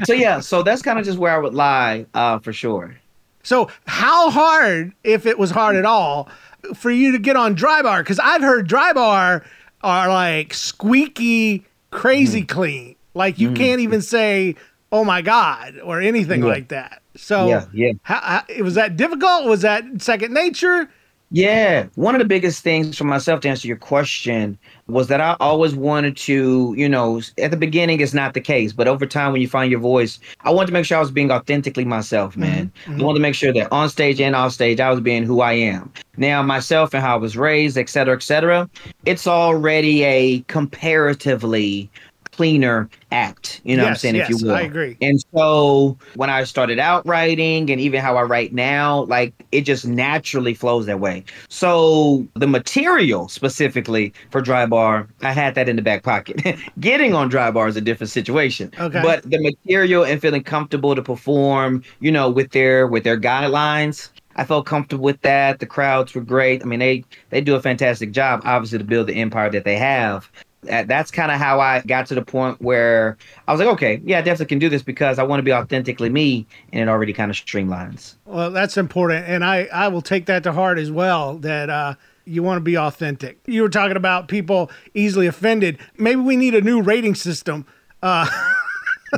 so 0.03 0.13
yeah, 0.13 0.39
so 0.41 0.61
that's 0.61 0.83
kind 0.83 0.99
of 0.99 1.05
just 1.05 1.17
where 1.17 1.33
I 1.33 1.39
would 1.39 1.55
lie, 1.55 2.05
uh, 2.13 2.37
for 2.39 2.53
sure. 2.53 2.95
So 3.41 3.69
how 3.87 4.29
hard, 4.29 4.93
if 5.03 5.25
it 5.25 5.37
was 5.39 5.49
hard 5.51 5.75
at 5.75 5.85
all, 5.85 6.29
for 6.75 6.91
you 6.91 7.11
to 7.11 7.19
get 7.19 7.35
on 7.35 7.55
Drybar? 7.55 7.99
Because 7.99 8.19
I've 8.19 8.41
heard 8.41 8.67
Drybar 8.69 9.43
are 9.81 10.07
like 10.07 10.53
squeaky, 10.53 11.65
crazy 11.91 12.41
Mm. 12.43 12.47
clean. 12.47 12.95
Like 13.15 13.39
you 13.39 13.49
mm. 13.49 13.55
can't 13.55 13.81
even 13.81 14.01
say 14.01 14.55
"Oh 14.91 15.03
my 15.03 15.21
God" 15.23 15.79
or 15.83 16.01
anything 16.01 16.41
Yeah. 16.41 16.49
like 16.49 16.67
that. 16.67 17.01
So 17.15 17.47
Yeah, 17.47 17.65
yeah. 17.73 17.93
How, 18.03 18.19
how, 18.19 18.63
was 18.63 18.75
that 18.75 18.97
difficult? 18.97 19.45
Was 19.45 19.61
that 19.61 19.83
second 20.01 20.33
nature? 20.33 20.89
Yeah, 21.31 21.87
one 21.95 22.13
of 22.13 22.19
the 22.19 22.25
biggest 22.25 22.63
things 22.63 22.97
for 22.97 23.03
myself 23.03 23.41
to 23.41 23.49
answer 23.49 23.67
your 23.67 23.77
question 23.77 24.57
was 24.87 25.07
that 25.07 25.19
I 25.19 25.35
always 25.39 25.75
wanted 25.75 26.15
to, 26.17 26.75
you 26.77 26.87
know, 26.87 27.19
at 27.39 27.49
the 27.49 27.57
beginning 27.57 27.99
it's 27.99 28.13
not 28.13 28.35
the 28.35 28.41
case, 28.41 28.71
but 28.71 28.87
over 28.87 29.07
time 29.07 29.31
when 29.31 29.41
you 29.41 29.47
find 29.47 29.71
your 29.71 29.79
voice, 29.79 30.19
I 30.41 30.51
wanted 30.51 30.67
to 30.67 30.73
make 30.73 30.85
sure 30.85 30.97
I 30.97 31.01
was 31.01 31.09
being 31.09 31.31
authentically 31.31 31.83
myself, 31.83 32.33
mm-hmm, 32.33 32.41
man. 32.41 32.71
I 32.85 32.89
mm-hmm. 32.91 33.01
wanted 33.01 33.19
to 33.19 33.21
make 33.23 33.33
sure 33.33 33.51
that 33.53 33.71
on 33.71 33.89
stage 33.89 34.21
and 34.21 34.35
off 34.35 34.53
stage 34.53 34.79
I 34.79 34.91
was 34.91 35.01
being 35.01 35.23
who 35.23 35.41
I 35.41 35.53
am. 35.53 35.91
Now 36.15 36.43
myself 36.43 36.93
and 36.93 37.03
how 37.03 37.15
I 37.15 37.19
was 37.19 37.35
raised, 37.35 37.77
et 37.77 37.89
cetera, 37.89 38.15
et 38.15 38.23
cetera, 38.23 38.69
it's 39.05 39.25
already 39.25 40.03
a 40.03 40.41
comparatively 40.41 41.89
cleaner 42.35 42.89
act. 43.11 43.61
You 43.63 43.77
know 43.77 43.83
what 43.83 43.87
I'm 43.87 43.93
Yes, 43.93 44.01
saying, 44.01 44.15
if 44.15 44.29
yes, 44.29 44.41
you 44.41 44.47
will. 44.47 44.55
I 44.55 44.61
agree. 44.61 44.97
And 45.01 45.23
so 45.33 45.97
when 46.15 46.29
I 46.29 46.43
started 46.43 46.79
out 46.79 47.05
writing 47.07 47.69
and 47.69 47.79
even 47.79 48.01
how 48.01 48.17
I 48.17 48.23
write 48.23 48.53
now, 48.53 49.03
like 49.03 49.33
it 49.51 49.61
just 49.61 49.87
naturally 49.87 50.53
flows 50.53 50.85
that 50.87 50.99
way. 50.99 51.23
So 51.47 52.27
the 52.35 52.47
material 52.47 53.29
specifically 53.29 54.13
for 54.31 54.41
Drybar, 54.41 55.07
I 55.21 55.31
had 55.31 55.55
that 55.55 55.69
in 55.69 55.77
the 55.77 55.81
back 55.81 56.03
pocket. 56.03 56.41
Getting 56.79 57.13
on 57.13 57.29
Drybar 57.31 57.69
is 57.69 57.77
a 57.77 57.81
different 57.81 58.11
situation. 58.11 58.71
Okay. 58.79 59.01
But 59.01 59.23
the 59.23 59.41
material 59.41 60.03
and 60.03 60.21
feeling 60.21 60.43
comfortable 60.43 60.93
to 60.95 61.01
perform, 61.01 61.83
you 62.01 62.11
know, 62.11 62.29
with 62.29 62.51
their 62.51 62.87
with 62.87 63.03
their 63.03 63.19
guidelines. 63.19 64.09
I 64.37 64.43
felt 64.43 64.65
comfortable 64.65 65.05
with 65.05 65.21
that. 65.21 65.59
The 65.59 65.65
crowds 65.65 66.13
were 66.13 66.19
great. 66.19 66.61
I 66.61 66.65
mean, 66.65 66.79
they 66.79 67.05
they 67.29 67.39
do 67.39 67.55
a 67.55 67.61
fantastic 67.61 68.11
job, 68.11 68.41
obviously, 68.43 68.79
to 68.79 68.83
build 68.83 69.07
the 69.07 69.15
empire 69.15 69.49
that 69.51 69.63
they 69.63 69.77
have. 69.77 70.29
That- 70.65 70.87
That's 70.87 71.11
kind 71.11 71.31
of 71.31 71.37
how 71.39 71.59
I 71.59 71.81
got 71.81 72.05
to 72.07 72.15
the 72.15 72.21
point 72.23 72.61
where 72.61 73.17
I 73.47 73.51
was 73.51 73.59
like, 73.59 73.69
okay, 73.69 74.01
yeah, 74.03 74.19
I 74.19 74.21
definitely 74.21 74.47
can 74.47 74.59
do 74.59 74.69
this 74.69 74.81
because 74.83 75.19
I 75.19 75.23
want 75.23 75.39
to 75.39 75.43
be 75.43 75.53
authentically 75.53 76.09
me, 76.09 76.45
and 76.73 76.81
it 76.81 76.91
already 76.91 77.13
kind 77.13 77.29
of 77.31 77.37
streamlines. 77.37 78.15
Well, 78.25 78.51
that's 78.51 78.77
important, 78.77 79.27
and 79.27 79.43
I 79.43 79.67
I 79.73 79.87
will 79.87 80.01
take 80.01 80.25
that 80.27 80.43
to 80.43 80.51
heart 80.53 80.77
as 80.77 80.91
well. 80.91 81.37
That 81.37 81.69
uh, 81.69 81.95
you 82.25 82.41
want 82.43 82.57
to 82.57 82.61
be 82.61 82.77
authentic. 82.77 83.39
You 83.45 83.61
were 83.61 83.69
talking 83.69 83.97
about 83.97 84.27
people 84.27 84.71
easily 84.93 85.27
offended. 85.27 85.77
Maybe 85.97 86.21
we 86.21 86.35
need 86.35 86.55
a 86.55 86.61
new 86.61 86.81
rating 86.81 87.15
system 87.15 87.65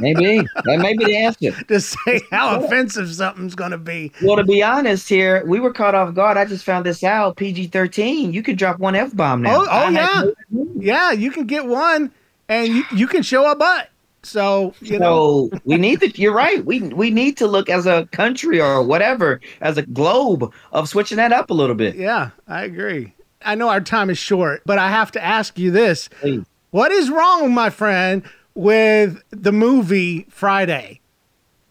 Maybe 0.02 0.48
that 0.66 0.80
may 0.80 0.96
be 0.96 1.06
the 1.06 1.18
answer. 1.18 1.52
to 1.68 1.80
say 1.82 2.22
how 2.32 2.60
offensive 2.62 3.14
something's 3.14 3.56
going 3.56 3.72
to 3.72 3.78
be. 3.78 4.12
Well, 4.22 4.38
to 4.38 4.44
be 4.44 4.62
honest, 4.64 5.08
here 5.10 5.44
we 5.46 5.60
were 5.60 5.74
caught 5.74 5.96
off 5.96 6.14
guard. 6.14 6.38
I 6.38 6.46
just 6.46 6.64
found 6.64 6.86
this 6.86 7.04
out. 7.04 7.38
PG 7.38 7.68
thirteen. 7.68 8.34
You 8.34 8.44
can 8.44 8.56
drop 8.56 8.80
one 8.80 8.96
f 8.96 9.16
bomb 9.16 9.42
now. 9.42 9.62
Oh, 9.62 9.68
oh 9.70 9.90
yeah, 9.90 10.24
no- 10.52 10.68
yeah. 10.78 11.12
You 11.12 11.32
can 11.32 11.46
get 11.46 11.66
one, 11.66 12.12
and 12.50 12.68
you, 12.70 12.84
you 12.94 13.08
can 13.08 13.24
show 13.24 13.50
a 13.52 13.56
butt. 13.56 13.90
So 14.24 14.74
you 14.82 15.00
know, 15.00 15.50
we 15.64 15.78
need 15.78 16.02
to. 16.02 16.10
You're 16.20 16.34
right. 16.34 16.64
We 16.66 16.82
we 16.82 17.12
need 17.12 17.38
to 17.38 17.48
look 17.48 17.70
as 17.70 17.86
a 17.86 18.08
country 18.12 18.60
or 18.60 18.84
whatever, 18.84 19.40
as 19.62 19.78
a 19.78 19.84
globe, 19.84 20.52
of 20.72 20.90
switching 20.90 21.18
that 21.18 21.32
up 21.32 21.50
a 21.50 21.54
little 21.54 21.76
bit. 21.76 21.96
yeah, 21.96 22.32
I 22.48 22.64
agree. 22.64 23.14
I 23.44 23.56
know 23.56 23.70
our 23.70 23.80
time 23.80 24.10
is 24.10 24.18
short, 24.18 24.64
but 24.66 24.80
I 24.80 24.90
have 24.90 25.12
to 25.14 25.24
ask 25.24 25.58
you 25.58 25.72
this: 25.72 26.10
Please. 26.20 26.44
What 26.72 26.92
is 26.92 27.10
wrong, 27.10 27.54
my 27.54 27.70
friend, 27.70 28.24
with 28.58 29.22
the 29.30 29.52
movie 29.52 30.26
Friday? 30.30 31.00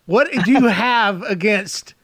What 0.07 0.31
do 0.31 0.53
you 0.53 0.67
have 0.69 1.23
against 1.23 1.95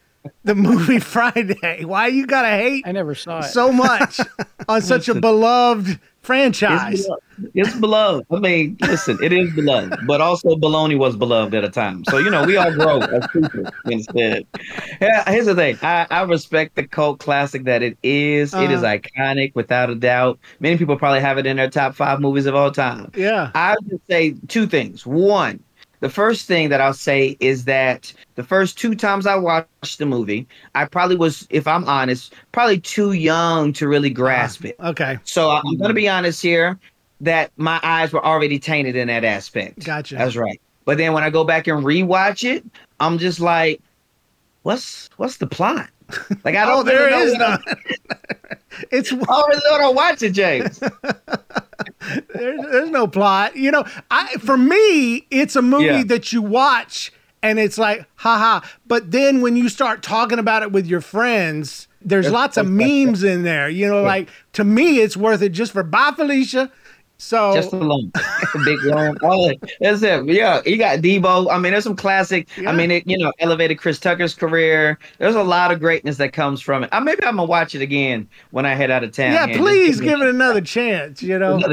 the 0.43 0.57
movie 0.57 0.99
Friday? 0.99 1.85
Why 1.85 2.09
you 2.09 2.27
gotta 2.27 2.49
hate 2.51 2.85
I 2.87 2.93
never 2.93 3.15
saw 3.15 3.39
it. 3.39 3.45
so 3.45 3.73
much 3.73 4.21
on 4.69 4.83
such 4.83 5.09
a 5.09 5.15
beloved 5.15 6.01
franchise? 6.23 7.01
It's 7.01 7.07
beloved. 7.07 7.23
It's 7.55 7.75
beloved. 7.77 8.27
I 8.31 8.39
mean, 8.39 8.77
listen, 8.81 9.19
it 9.23 9.33
is 9.33 9.53
beloved, 9.55 10.07
but 10.07 10.21
also 10.21 10.51
baloney 10.57 10.97
was 10.97 11.17
beloved 11.17 11.55
at 11.55 11.65
a 11.65 11.69
time. 11.71 12.05
So 12.09 12.19
you 12.19 12.31
know, 12.31 12.45
we 12.45 12.57
all 12.57 12.73
grow 12.73 13.01
as 13.01 13.27
people 13.33 13.65
instead. 13.87 14.47
Yeah, 15.01 15.29
here's 15.31 15.47
the 15.47 15.55
thing. 15.55 15.79
I, 15.83 16.07
I 16.11 16.23
respect 16.23 16.77
the 16.77 16.87
cult 16.87 17.19
classic 17.19 17.65
that 17.65 17.83
it 17.83 17.99
is. 18.03 18.55
It 18.55 18.71
is 18.71 18.83
Uh-huh. 18.83 18.97
iconic 18.99 19.55
without 19.55 19.91
a 19.91 19.95
doubt. 19.95 20.39
Many 20.61 20.77
people 20.77 20.97
probably 20.97 21.21
have 21.21 21.39
it 21.39 21.47
in 21.47 21.57
their 21.57 21.71
top 21.71 21.95
five 21.95 22.21
movies 22.21 22.47
of 22.47 22.55
all 22.55 22.71
time. 22.71 23.11
Yeah. 23.17 23.51
I 23.55 23.75
would 23.87 24.01
say 24.09 24.35
two 24.49 24.67
things. 24.67 25.05
One, 25.07 25.61
the 26.03 26.11
first 26.11 26.49
thing 26.49 26.69
that 26.69 26.81
I'll 26.81 26.93
say 26.93 27.37
is 27.39 27.65
that 27.67 28.13
the 28.35 28.43
first 28.43 28.77
two 28.77 28.97
times 28.97 29.25
I 29.25 29.37
watched 29.37 29.99
the 29.99 30.05
movie, 30.05 30.49
I 30.75 30.85
probably 30.85 31.15
was, 31.15 31.47
if 31.49 31.69
I'm 31.69 31.85
honest, 31.85 32.35
probably 32.51 32.81
too 32.81 33.13
young 33.13 33.73
to 33.75 33.87
really 33.87 34.09
uh-huh. 34.09 34.17
grasp 34.17 34.65
it. 34.65 34.75
Okay. 34.81 35.17
So 35.23 35.51
I'm 35.51 35.77
going 35.77 35.91
to 35.91 35.95
be 35.95 36.09
honest 36.09 36.43
here 36.43 36.77
that 37.21 37.53
my 37.57 37.79
eyes 37.85 38.13
were 38.13 38.25
already 38.25 38.59
tainted 38.59 38.97
in 38.97 39.07
that 39.07 39.23
aspect. 39.23 39.85
Gotcha. 39.85 40.17
That's 40.17 40.35
right. 40.35 40.61
But 40.85 40.99
then 40.99 41.13
when 41.13 41.23
I 41.23 41.31
go 41.31 41.45
back 41.45 41.69
and 41.69 41.85
rewatch 41.85 42.43
it, 42.43 42.65
I'm 42.99 43.17
just 43.17 43.39
like, 43.39 43.81
what's 44.65 45.09
what's 45.19 45.37
the 45.37 45.47
plot? 45.47 45.89
Like 46.43 46.57
I 46.57 46.65
oh, 46.65 46.67
don't 46.67 46.79
Oh, 46.81 46.83
there 46.83 47.07
really 47.07 47.23
is 47.31 47.35
none. 47.35 47.63
it's 48.91 49.13
I 49.13 49.17
don't 49.17 49.49
really 49.49 49.63
know 49.71 49.79
how 49.79 49.89
to 49.89 49.93
watch 49.93 50.23
it, 50.23 50.33
James. 50.33 50.81
there's, 52.35 52.61
there's 52.71 52.91
no 52.91 53.07
plot. 53.07 53.57
You 53.57 53.71
know, 53.71 53.85
I 54.11 54.35
for 54.35 54.57
me, 54.57 55.27
it's 55.31 55.57
a 55.57 55.63
movie 55.63 55.85
Yeah. 55.87 56.05
that 56.05 56.33
you 56.33 56.43
watch 56.43 57.13
and 57.43 57.59
it's 57.59 57.79
like, 57.79 58.07
haha. 58.17 58.61
But 58.87 59.11
then 59.11 59.41
when 59.41 59.57
you 59.57 59.69
start 59.69 60.03
talking 60.03 60.39
about 60.39 60.63
it 60.63 60.73
with 60.73 60.87
your 60.87 61.01
friends, 61.01 61.89
there's 62.05 62.31
lots 62.31 62.57
of 62.57 62.67
memes 62.69 63.23
in 63.23 63.43
there. 63.45 63.69
You 63.69 63.89
know, 63.89 64.03
like 64.03 64.29
to 64.55 64.65
me, 64.65 64.99
it's 65.01 65.17
worth 65.17 65.43
it 65.43 65.51
just 65.51 65.73
for 65.73 65.83
bye, 65.83 66.13
Felicia. 66.17 66.71
So 67.23 67.55
Just. 67.55 67.73
A 67.73 68.59
big 68.65 68.83
long. 68.83 69.17
Oh, 69.23 69.53
that's 69.81 70.03
it. 70.03 70.27
Yeah, 70.27 70.61
you 70.67 70.77
got 70.77 70.99
Debo. 70.99 71.49
I 71.53 71.59
mean, 71.59 71.71
there's 71.71 71.85
some 71.85 71.95
classic. 71.95 72.49
Yeah. 72.59 72.69
I 72.69 72.73
mean, 72.73 72.91
it, 72.91 73.07
you 73.07 73.17
know, 73.17 73.33
elevated 73.39 73.79
Chris 73.79 74.01
Tucker's 74.01 74.35
career. 74.35 74.99
There's 75.19 75.37
a 75.37 75.43
lot 75.43 75.71
of 75.71 75.79
greatness 75.79 76.17
that 76.17 76.33
comes 76.33 76.61
from 76.61 76.83
it. 76.83 76.93
Uh, 76.93 77.01
maybe 77.01 77.23
I'm 77.23 77.37
gonna 77.37 77.49
watch 77.49 77.77
it 77.77 77.81
again 77.81 78.29
when 78.51 78.67
I 78.67 78.75
head 78.75 78.91
out 78.91 79.05
of 79.05 79.13
town. 79.13 79.33
yeah, 79.35 79.57
please 79.57 79.99
Just 79.99 80.03
give 80.03 80.21
it 80.21 80.29
another 80.29 80.61
chance. 80.61 81.23
You 81.23 81.39
know. 81.39 81.63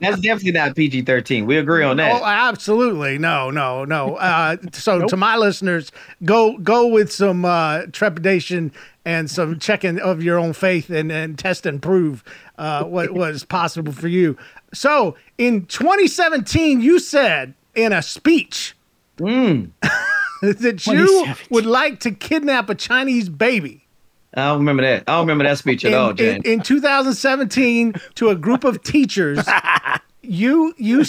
That's 0.00 0.20
definitely 0.20 0.52
not 0.52 0.74
PG-13. 0.74 1.46
We 1.46 1.56
agree 1.56 1.84
on 1.84 1.96
that. 1.98 2.20
Oh, 2.20 2.24
absolutely. 2.24 3.18
No, 3.18 3.50
no, 3.50 3.84
no. 3.84 4.16
Uh, 4.16 4.56
so 4.72 5.06
to 5.06 5.16
my 5.16 5.36
listeners, 5.36 5.92
go 6.24 6.58
go 6.58 6.86
with 6.86 7.12
some 7.12 7.44
uh, 7.44 7.82
trepidation 7.92 8.72
and 9.06 9.30
some 9.30 9.58
checking 9.58 9.98
of 9.98 10.22
your 10.22 10.38
own 10.38 10.52
faith 10.52 10.90
and, 10.90 11.10
and 11.10 11.38
test 11.38 11.64
and 11.64 11.80
prove 11.80 12.22
uh, 12.58 12.84
what 12.84 13.10
was 13.14 13.44
possible 13.44 13.92
for 13.92 14.08
you. 14.08 14.36
So 14.74 15.16
in 15.38 15.64
2017, 15.64 16.82
you 16.82 16.98
said 16.98 17.54
in 17.74 17.94
a 17.94 18.02
speech 18.02 18.74
Mm. 19.18 19.70
that 20.42 20.86
you 20.86 21.34
would 21.48 21.64
like 21.64 22.00
to 22.00 22.10
kidnap 22.10 22.68
a 22.68 22.74
Chinese 22.74 23.30
baby. 23.30 23.86
I 24.34 24.48
don't 24.48 24.58
remember 24.58 24.82
that. 24.82 25.04
I 25.06 25.12
don't 25.12 25.20
remember 25.20 25.44
that 25.44 25.56
speech 25.56 25.86
at 25.86 25.94
all, 25.94 26.10
in, 26.10 26.18
in, 26.18 26.42
in 26.42 26.60
2017 26.60 27.94
to 28.16 28.28
a 28.28 28.34
group 28.34 28.64
of 28.64 28.82
teachers 28.82 29.38
you 30.22 30.74
you 30.76 31.04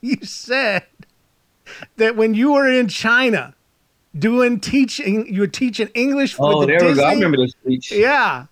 you 0.00 0.16
said 0.22 0.84
that 1.96 2.16
when 2.16 2.32
you 2.32 2.52
were 2.52 2.66
in 2.66 2.88
China 2.88 3.54
doing 4.18 4.60
teaching 4.60 5.26
you 5.32 5.40
were 5.40 5.46
teaching 5.46 5.88
English 5.94 6.34
for 6.34 6.52
oh, 6.54 6.60
the 6.60 6.66
there 6.66 6.78
Disney 6.78 6.92
we 6.94 7.00
go. 7.00 7.04
I 7.04 7.12
remember 7.14 7.36
this 7.38 7.52
speech. 7.52 7.92
yeah 7.92 8.46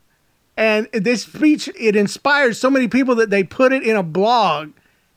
and 0.56 0.88
this 0.92 1.22
speech 1.24 1.68
it 1.78 1.94
inspired 1.96 2.56
so 2.56 2.70
many 2.70 2.88
people 2.88 3.14
that 3.16 3.30
they 3.30 3.44
put 3.44 3.72
it 3.72 3.82
in 3.82 3.96
a 3.96 4.02
blog 4.02 4.70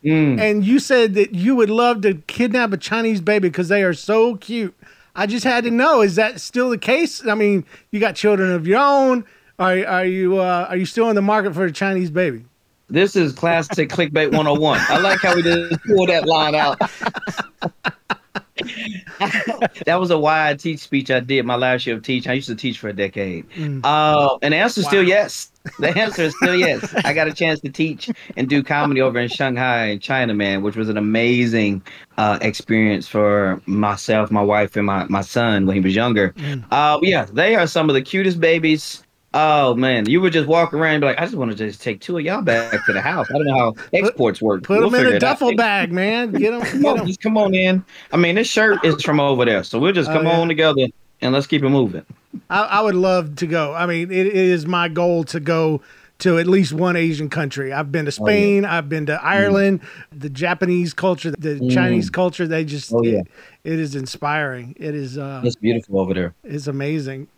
Mm. 0.03 0.38
and 0.38 0.65
you 0.65 0.79
said 0.79 1.13
that 1.13 1.34
you 1.34 1.56
would 1.56 1.69
love 1.69 2.01
to 2.01 2.15
kidnap 2.27 2.73
a 2.73 2.77
Chinese 2.77 3.21
baby 3.21 3.47
because 3.47 3.69
they 3.69 3.84
are 3.84 3.93
so 3.93 4.36
cute. 4.36 4.75
I 5.15 5.25
just 5.25 5.45
had 5.45 5.63
to 5.63 5.71
know: 5.71 6.01
is 6.01 6.15
that 6.15 6.41
still 6.41 6.69
the 6.69 6.77
case? 6.77 7.25
I 7.25 7.36
mean, 7.36 7.63
you 7.89 8.01
got 8.01 8.13
children 8.13 8.51
of 8.51 8.67
your 8.67 8.79
own. 8.82 9.23
Are 9.60 9.86
are 9.86 10.03
you 10.03 10.39
uh, 10.39 10.67
are 10.69 10.75
you 10.75 10.86
still 10.86 11.08
in 11.10 11.15
the 11.15 11.21
market 11.21 11.53
for 11.53 11.63
a 11.63 11.71
Chinese 11.71 12.12
baby? 12.12 12.43
This 12.89 13.15
is 13.15 13.32
classic 13.32 13.88
clickbait 13.89 14.34
101. 14.34 14.82
I 14.89 14.97
like 14.99 15.21
how 15.21 15.36
we 15.38 15.41
just 15.41 15.82
pull 15.86 16.06
that 16.08 16.27
line 16.27 16.53
out. 16.53 16.82
that 19.86 19.98
was 20.00 20.12
a 20.12 20.18
why 20.18 20.50
I 20.50 20.54
teach 20.54 20.80
speech 20.80 21.10
I 21.10 21.20
did 21.20 21.46
my 21.46 21.56
last 21.56 21.88
year 21.88 21.96
of 21.96 22.04
teaching. 22.04 22.32
I 22.32 22.36
used 22.36 22.48
to 22.50 22.56
teach 22.56 22.80
for 22.80 22.88
a 22.88 22.94
decade. 22.94 23.46
Uh, 23.84 24.38
and 24.42 24.54
the 24.54 24.58
answer 24.58 24.82
is 24.82 24.88
still 24.88 25.04
yes. 25.04 25.52
The 25.80 25.98
answer 25.98 26.24
is 26.24 26.36
still 26.36 26.56
yes. 26.56 26.94
I 27.04 27.13
got 27.13 27.28
a 27.28 27.34
chance 27.34 27.62
to 27.62 27.70
teach 27.70 28.10
and 28.38 28.48
do 28.48 28.62
comedy 28.62 29.02
over 29.02 29.18
in 29.18 29.30
Shanghai 29.30 29.86
in 29.86 30.00
China, 30.00 30.34
man, 30.34 30.62
which 30.62 30.76
was 30.76 30.89
an 30.89 30.98
amazing 30.98 31.82
uh, 32.18 32.38
experience 32.42 33.08
for 33.08 33.62
myself, 33.66 34.30
my 34.30 34.42
wife, 34.42 34.76
and 34.76 34.86
my, 34.86 35.06
my 35.06 35.22
son 35.22 35.66
when 35.66 35.76
he 35.76 35.82
was 35.82 35.96
younger. 35.96 36.36
Uh, 36.70 37.00
yeah, 37.02 37.26
they 37.26 37.56
are 37.56 37.66
some 37.66 37.89
of 37.89 37.96
the 37.96 38.02
cutest 38.02 38.39
babies. 38.39 39.04
Oh 39.36 39.74
man, 39.74 40.08
you 40.08 40.22
would 40.22 40.32
just 40.34 40.48
walk 40.48 40.74
around 40.74 40.96
and 40.96 41.02
be 41.02 41.08
like, 41.08 41.17
I 41.19 41.26
just 41.26 41.36
want 41.36 41.50
to 41.52 41.58
just 41.58 41.82
take 41.82 42.02
two 42.02 42.17
of 42.19 42.24
y'all 42.24 42.41
back 42.43 42.86
to 42.86 42.93
the 42.93 43.02
house. 43.02 43.28
I 43.32 43.34
don't 43.34 43.46
know 43.48 43.58
how 43.58 43.76
exports 43.93 44.41
work. 44.41 44.63
Put 44.63 44.80
We'll 44.80 44.89
them 44.91 45.00
in 45.02 45.06
a 45.08 45.10
it 45.10 45.15
out. 45.15 45.22
duffel 45.22 45.56
bag, 45.56 45.91
man. 45.91 46.32
Get 46.34 46.52
them. 46.60 46.62
Come 46.62 46.86
on, 46.86 47.08
just 47.08 47.22
come 47.22 47.38
on 47.38 47.56
in. 47.56 47.84
I 48.12 48.17
mean, 48.17 48.36
this 48.36 48.48
shirt 48.48 48.86
is 48.86 49.02
from 49.02 49.19
over 49.19 49.43
there, 49.46 49.63
so 49.63 49.80
we'll 49.80 49.91
just 49.93 50.10
Oh, 50.10 50.13
come 50.13 50.26
yeah. 50.26 50.39
on 50.39 50.48
together 50.48 50.86
and 51.22 51.34
let's 51.34 51.48
keep 51.48 51.63
it 51.63 51.69
moving. 51.69 52.06
I, 52.50 52.62
I 52.63 52.82
would 52.82 52.93
love 52.96 53.36
to 53.38 53.48
go. 53.48 53.74
I 53.74 53.86
mean, 53.88 54.12
it, 54.12 54.28
it 54.28 54.36
is 54.36 54.65
my 54.67 54.88
goal 54.88 55.24
to 55.26 55.39
go 55.39 55.82
to 56.19 56.38
at 56.38 56.46
least 56.46 56.72
one 56.74 56.96
Asian 56.96 57.28
country. 57.28 57.74
I've 57.74 57.91
been 57.91 58.06
to 58.06 58.12
Oh, 58.19 58.26
yeah. 58.28 58.32
Spain. 58.32 58.65
I've 58.65 58.88
been 58.88 59.08
to 59.08 59.22
Ireland. 59.24 59.82
The 60.12 60.30
Japanese 60.30 60.93
culture, 60.93 61.32
the 61.32 61.69
Chinese 61.72 62.10
culture. 62.12 62.46
They 62.48 62.65
just 62.65 62.93
Oh, 62.93 63.02
yeah. 63.04 63.19
it, 63.19 63.28
it 63.63 63.80
is 63.80 63.96
inspiring. 63.96 64.76
It 64.80 64.93
is 64.93 65.17
uh, 65.17 65.41
It's 65.43 65.56
beautiful 65.56 66.00
over 66.00 66.13
there. 66.13 66.34
It's 66.43 66.67
amazing. 66.67 67.30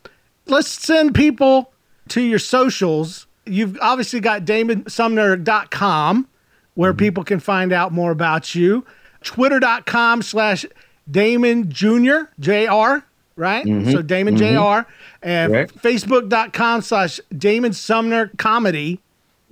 let's 0.48 0.68
send 0.68 1.16
people 1.16 1.72
to 2.10 2.22
your 2.22 2.40
socials. 2.40 3.28
You've 3.46 3.78
obviously 3.82 4.20
got 4.20 4.46
damonsumner.com 4.46 6.28
where 6.76 6.92
mm-hmm. 6.92 6.98
people 6.98 7.24
can 7.24 7.40
find 7.40 7.74
out 7.74 7.92
more 7.92 8.12
about 8.12 8.56
you. 8.56 8.86
Twitter.com 9.24 10.22
slash 10.22 10.66
Damon 11.10 11.70
Jr. 11.72 12.30
Jr. 12.40 13.04
Right? 13.38 13.66
Mm-hmm. 13.66 13.92
So 13.92 14.02
Damon 14.02 14.36
mm-hmm. 14.36 14.84
Jr. 14.84 14.90
And 15.22 15.52
Correct. 15.52 15.76
Facebook.com 15.82 16.82
slash 16.82 17.20
Damon 17.38 17.74
Sumner 17.74 18.32
Comedy. 18.38 19.00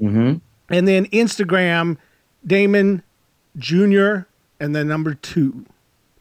Mm-hmm. 0.01 0.37
And 0.69 0.87
then 0.87 1.05
Instagram, 1.07 1.97
Damon 2.45 3.03
Jr. 3.57 4.25
and 4.59 4.75
then 4.75 4.87
number 4.87 5.15
two. 5.15 5.65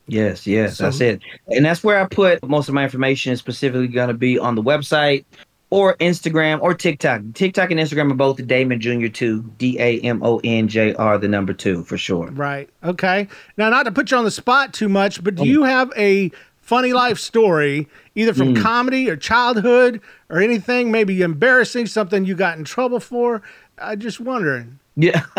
Yes, 0.08 0.46
yes, 0.46 0.76
So- 0.76 0.84
that's 0.84 1.00
it. 1.00 1.22
And 1.48 1.64
that's 1.64 1.84
where 1.84 2.00
I 2.00 2.06
put 2.06 2.46
most 2.46 2.68
of 2.68 2.74
my 2.74 2.84
information 2.84 3.32
is 3.32 3.38
specifically 3.38 3.88
going 3.88 4.08
to 4.08 4.14
be 4.14 4.38
on 4.38 4.54
the 4.54 4.62
website 4.62 5.24
or 5.72 5.96
Instagram 5.96 6.61
or 6.61 6.74
TikTok. 6.74 7.22
TikTok 7.32 7.70
and 7.70 7.80
Instagram 7.80 8.12
are 8.12 8.14
both 8.14 8.46
Damon 8.46 8.78
Jr. 8.78 9.06
2, 9.06 9.42
D 9.56 9.78
A 9.80 10.00
M 10.00 10.22
O 10.22 10.38
N 10.44 10.68
J 10.68 10.94
R, 10.94 11.16
the 11.16 11.28
number 11.28 11.54
two 11.54 11.82
for 11.85 11.96
sure. 11.96 12.26
Right. 12.26 12.68
Okay. 12.85 13.26
Now, 13.56 13.70
not 13.70 13.85
to 13.85 13.90
put 13.90 14.11
you 14.11 14.18
on 14.18 14.24
the 14.24 14.30
spot 14.30 14.74
too 14.74 14.90
much, 14.90 15.24
but 15.24 15.35
do 15.35 15.46
you 15.46 15.62
have 15.62 15.90
a 15.96 16.30
funny 16.61 16.92
life 16.92 17.18
story, 17.18 17.88
either 18.14 18.35
from 18.35 18.54
comedy 18.54 19.08
or 19.08 19.16
childhood 19.16 20.02
or 20.28 20.40
anything, 20.40 20.90
maybe 20.90 21.22
embarrassing, 21.22 21.87
something 21.87 22.26
you 22.26 22.35
got 22.35 22.58
in 22.58 22.64
trouble 22.64 23.00
for? 23.00 23.40
I 23.78 23.96
just 23.96 24.20
wondering. 24.20 24.78
Yeah. 24.94 25.24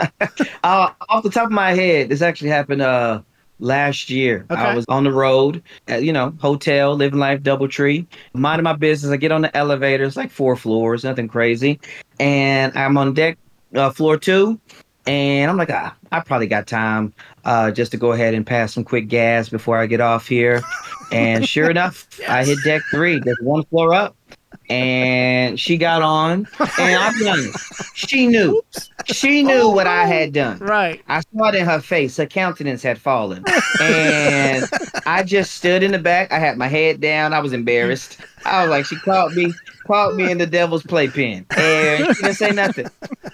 uh, 0.63 0.89
off 1.09 1.21
the 1.21 1.29
top 1.29 1.45
of 1.45 1.51
my 1.51 1.75
head, 1.75 2.09
this 2.09 2.23
actually 2.23 2.49
happened 2.49 2.81
uh 2.81 3.21
last 3.63 4.09
year. 4.09 4.45
Okay. 4.51 4.61
I 4.61 4.75
was 4.75 4.85
on 4.87 5.03
the 5.03 5.11
road, 5.11 5.63
at, 5.87 6.03
you 6.03 6.13
know, 6.13 6.33
hotel, 6.39 6.95
living 6.95 7.19
life, 7.19 7.41
DoubleTree, 7.41 8.05
minding 8.33 8.63
my 8.63 8.73
business. 8.73 9.11
I 9.11 9.17
get 9.17 9.31
on 9.31 9.41
the 9.41 9.55
elevator. 9.57 10.03
It's 10.03 10.17
like 10.17 10.29
four 10.29 10.55
floors, 10.55 11.03
nothing 11.03 11.27
crazy, 11.27 11.79
and 12.19 12.77
I'm 12.77 12.97
on 12.97 13.13
deck, 13.13 13.37
uh, 13.73 13.89
floor 13.89 14.17
two. 14.17 14.59
And 15.05 15.51
I'm 15.51 15.57
like, 15.57 15.69
ah, 15.69 15.93
I 16.13 16.21
probably 16.21 16.47
got 16.47 16.65
time 16.65 17.13
uh, 17.43 17.71
just 17.71 17.91
to 17.91 17.97
go 17.97 18.13
ahead 18.13 18.33
and 18.33 18.47
pass 18.47 18.73
some 18.73 18.85
quick 18.85 19.09
gas 19.09 19.49
before 19.49 19.77
I 19.77 19.85
get 19.87 20.01
off 20.01 20.27
here. 20.27 20.61
And 21.11 21.47
sure 21.47 21.69
enough, 21.69 22.07
I 22.27 22.43
hit 22.43 22.57
deck 22.65 22.81
three. 22.89 23.19
just 23.19 23.43
one 23.43 23.63
floor 23.65 23.93
up. 23.93 24.15
And 24.73 25.59
she 25.59 25.77
got 25.77 26.01
on. 26.01 26.47
And 26.79 27.15
be 27.19 27.27
honest, 27.27 27.97
she 27.97 28.27
knew. 28.27 28.61
She 29.05 29.43
knew 29.43 29.69
what 29.69 29.85
I 29.85 30.05
had 30.05 30.33
done. 30.33 30.59
Right. 30.59 31.01
I 31.07 31.21
saw 31.21 31.49
it 31.49 31.55
in 31.55 31.65
her 31.65 31.79
face. 31.81 32.17
Her 32.17 32.25
countenance 32.25 32.81
had 32.81 32.97
fallen. 32.97 33.43
And 33.81 34.65
I 35.05 35.23
just 35.23 35.55
stood 35.55 35.83
in 35.83 35.91
the 35.91 35.99
back. 35.99 36.31
I 36.31 36.39
had 36.39 36.57
my 36.57 36.67
head 36.67 37.01
down. 37.01 37.33
I 37.33 37.39
was 37.39 37.53
embarrassed. 37.53 38.17
I 38.45 38.63
was 38.63 38.69
like, 38.69 38.85
she 38.85 38.95
caught 38.97 39.33
me, 39.33 39.53
caught 39.85 40.15
me 40.15 40.31
in 40.31 40.37
the 40.37 40.45
devil's 40.45 40.83
playpen. 40.83 41.45
And 41.57 42.15
she 42.15 42.21
didn't 42.21 42.35
say 42.35 42.51
nothing. 42.51 42.87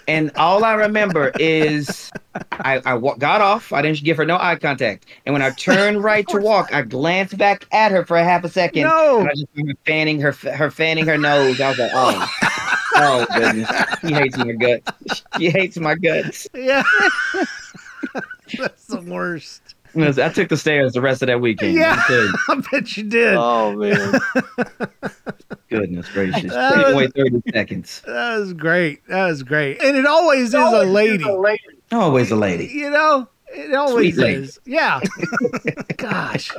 And 0.07 0.31
all 0.35 0.63
I 0.63 0.73
remember 0.73 1.31
is 1.39 2.11
I, 2.51 2.81
I 2.85 2.99
got 3.17 3.41
off. 3.41 3.73
I 3.73 3.81
didn't 3.81 4.03
give 4.03 4.17
her 4.17 4.25
no 4.25 4.37
eye 4.39 4.55
contact. 4.55 5.05
And 5.25 5.33
when 5.33 5.41
I 5.41 5.51
turned 5.51 6.03
right 6.03 6.27
to 6.29 6.39
walk, 6.39 6.73
I 6.73 6.81
glanced 6.83 7.37
back 7.37 7.65
at 7.71 7.91
her 7.91 8.05
for 8.05 8.17
a 8.17 8.23
half 8.23 8.43
a 8.43 8.49
second. 8.49 8.83
No. 8.83 9.19
And 9.19 9.29
I 9.29 9.33
just 9.33 9.47
fanning 9.85 10.19
her, 10.21 10.31
her 10.31 10.71
fanning 10.71 11.05
her 11.05 11.17
nose. 11.17 11.59
I 11.61 11.69
was 11.69 11.79
like, 11.79 11.91
oh. 11.93 12.27
Oh 13.01 13.25
goodness, 13.33 13.69
she 14.01 14.13
hates 14.13 14.37
my 14.37 14.51
guts. 14.51 15.23
She 15.37 15.49
hates 15.49 15.77
my 15.77 15.95
guts. 15.95 16.47
Yeah. 16.53 16.83
That's 18.57 18.85
the 18.87 19.01
worst. 19.01 19.75
Yes, 19.99 20.17
I 20.17 20.29
took 20.29 20.49
the 20.49 20.57
stairs 20.57 20.93
the 20.93 21.01
rest 21.01 21.21
of 21.21 21.27
that 21.27 21.41
weekend. 21.41 21.75
Yeah. 21.75 21.95
I. 21.97 22.33
I 22.49 22.62
bet 22.71 22.97
you 22.97 23.03
did. 23.03 23.35
Oh 23.35 23.75
man. 23.75 24.19
Goodness 25.69 26.09
gracious. 26.09 26.51
That 26.51 26.77
was- 26.77 26.93
away 26.93 27.07
30 27.07 27.41
seconds. 27.53 28.01
That 28.05 28.38
was 28.39 28.53
great. 28.53 29.05
That 29.07 29.25
was 29.27 29.43
great. 29.43 29.81
And 29.83 29.95
it 29.97 30.05
always 30.05 30.47
is 30.49 30.53
a 30.55 30.83
lady. 30.83 31.23
Always 31.91 32.31
a 32.31 32.35
lady. 32.35 32.65
You 32.67 32.89
know, 32.89 33.27
it 33.47 33.73
always 33.73 34.15
Sweet 34.15 34.23
lady. 34.23 34.43
is. 34.43 34.59
Yeah. 34.65 34.99
Gosh. 35.97 36.51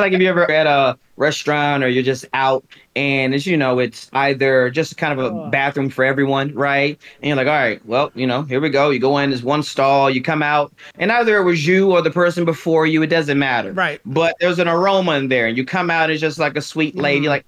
Like 0.00 0.12
if 0.12 0.20
you 0.20 0.28
ever 0.28 0.50
at 0.50 0.66
a 0.66 0.98
restaurant 1.16 1.84
or 1.84 1.88
you're 1.88 2.02
just 2.02 2.24
out 2.32 2.64
and 2.96 3.34
it's, 3.34 3.46
you 3.46 3.56
know, 3.56 3.78
it's 3.78 4.10
either 4.14 4.70
just 4.70 4.96
kind 4.96 5.18
of 5.18 5.24
a 5.24 5.48
bathroom 5.50 5.90
for 5.90 6.04
everyone, 6.04 6.54
right? 6.54 6.98
And 7.22 7.28
you're 7.28 7.36
like, 7.36 7.46
all 7.46 7.52
right, 7.52 7.84
well, 7.86 8.10
you 8.14 8.26
know, 8.26 8.42
here 8.42 8.60
we 8.60 8.70
go. 8.70 8.90
You 8.90 8.98
go 8.98 9.18
in, 9.18 9.30
there's 9.30 9.42
one 9.42 9.62
stall, 9.62 10.10
you 10.10 10.22
come 10.22 10.42
out, 10.42 10.72
and 10.98 11.12
either 11.12 11.38
it 11.38 11.44
was 11.44 11.66
you 11.66 11.92
or 11.92 12.02
the 12.02 12.10
person 12.10 12.44
before 12.44 12.86
you, 12.86 13.02
it 13.02 13.08
doesn't 13.08 13.38
matter. 13.38 13.72
Right. 13.72 14.00
But 14.06 14.36
there's 14.40 14.58
an 14.58 14.68
aroma 14.68 15.12
in 15.12 15.28
there, 15.28 15.46
and 15.46 15.56
you 15.56 15.64
come 15.64 15.90
out 15.90 16.10
it's 16.10 16.20
just 16.20 16.38
like 16.38 16.56
a 16.56 16.62
sweet 16.62 16.96
lady, 16.96 17.28
like, 17.28 17.44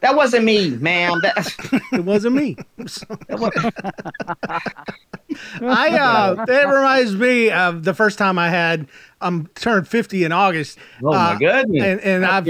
that 0.00 0.16
wasn't 0.16 0.44
me, 0.44 0.68
ma'am. 0.68 1.18
That, 1.22 1.82
It 1.92 2.04
wasn't 2.04 2.36
me. 2.36 2.56
So- 2.86 3.06
that 3.28 3.40
was, 3.40 3.52
I 5.62 5.98
uh 5.98 6.44
that 6.44 6.64
reminds 6.68 7.16
me 7.16 7.50
of 7.50 7.84
the 7.84 7.94
first 7.94 8.18
time 8.18 8.38
I 8.38 8.50
had 8.50 8.86
I'm 9.24 9.48
turned 9.54 9.88
50 9.88 10.24
in 10.24 10.32
August. 10.32 10.78
oh 11.02 11.10
my 11.10 11.32
Uh, 11.32 11.38
goodness. 11.38 11.82
And 11.82 12.00
and 12.00 12.26
I've. 12.26 12.46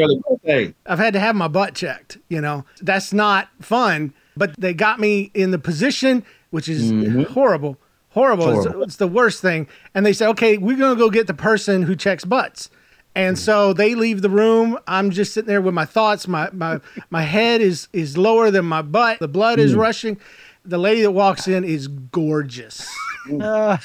I've 0.84 0.98
had 0.98 1.14
to 1.14 1.20
have 1.20 1.34
my 1.34 1.48
butt 1.48 1.74
checked, 1.74 2.18
you 2.28 2.40
know. 2.40 2.66
That's 2.82 3.12
not 3.14 3.48
fun, 3.60 4.12
but 4.36 4.54
they 4.58 4.74
got 4.74 5.00
me 5.00 5.30
in 5.32 5.52
the 5.52 5.58
position 5.58 6.24
which 6.54 6.68
is 6.68 6.92
mm-hmm. 6.92 7.22
horrible. 7.32 7.76
Horrible. 8.10 8.48
It's, 8.50 8.64
Horrible. 8.64 8.82
it's 8.84 8.94
the 8.94 9.08
worst 9.08 9.42
thing. 9.42 9.66
And 9.92 10.06
they 10.06 10.12
said, 10.12 10.28
"Okay, 10.28 10.56
we're 10.56 10.76
going 10.76 10.94
to 10.94 10.98
go 10.98 11.10
get 11.10 11.26
the 11.26 11.34
person 11.34 11.82
who 11.82 11.96
checks 11.96 12.24
butts." 12.24 12.70
And 13.16 13.36
mm. 13.36 13.40
so 13.40 13.72
they 13.72 13.96
leave 13.96 14.22
the 14.22 14.30
room. 14.30 14.78
I'm 14.86 15.10
just 15.10 15.34
sitting 15.34 15.48
there 15.48 15.60
with 15.60 15.74
my 15.74 15.84
thoughts. 15.84 16.28
My 16.28 16.48
my 16.52 16.78
my 17.10 17.22
head 17.22 17.60
is 17.60 17.88
is 17.92 18.16
lower 18.16 18.52
than 18.52 18.66
my 18.66 18.82
butt. 18.82 19.18
The 19.18 19.26
blood 19.26 19.58
is 19.58 19.74
mm. 19.74 19.78
rushing. 19.78 20.16
The 20.64 20.78
lady 20.78 21.02
that 21.02 21.10
walks 21.10 21.48
in 21.48 21.64
is 21.64 21.88
gorgeous. 21.88 22.86
Ah. 23.40 23.80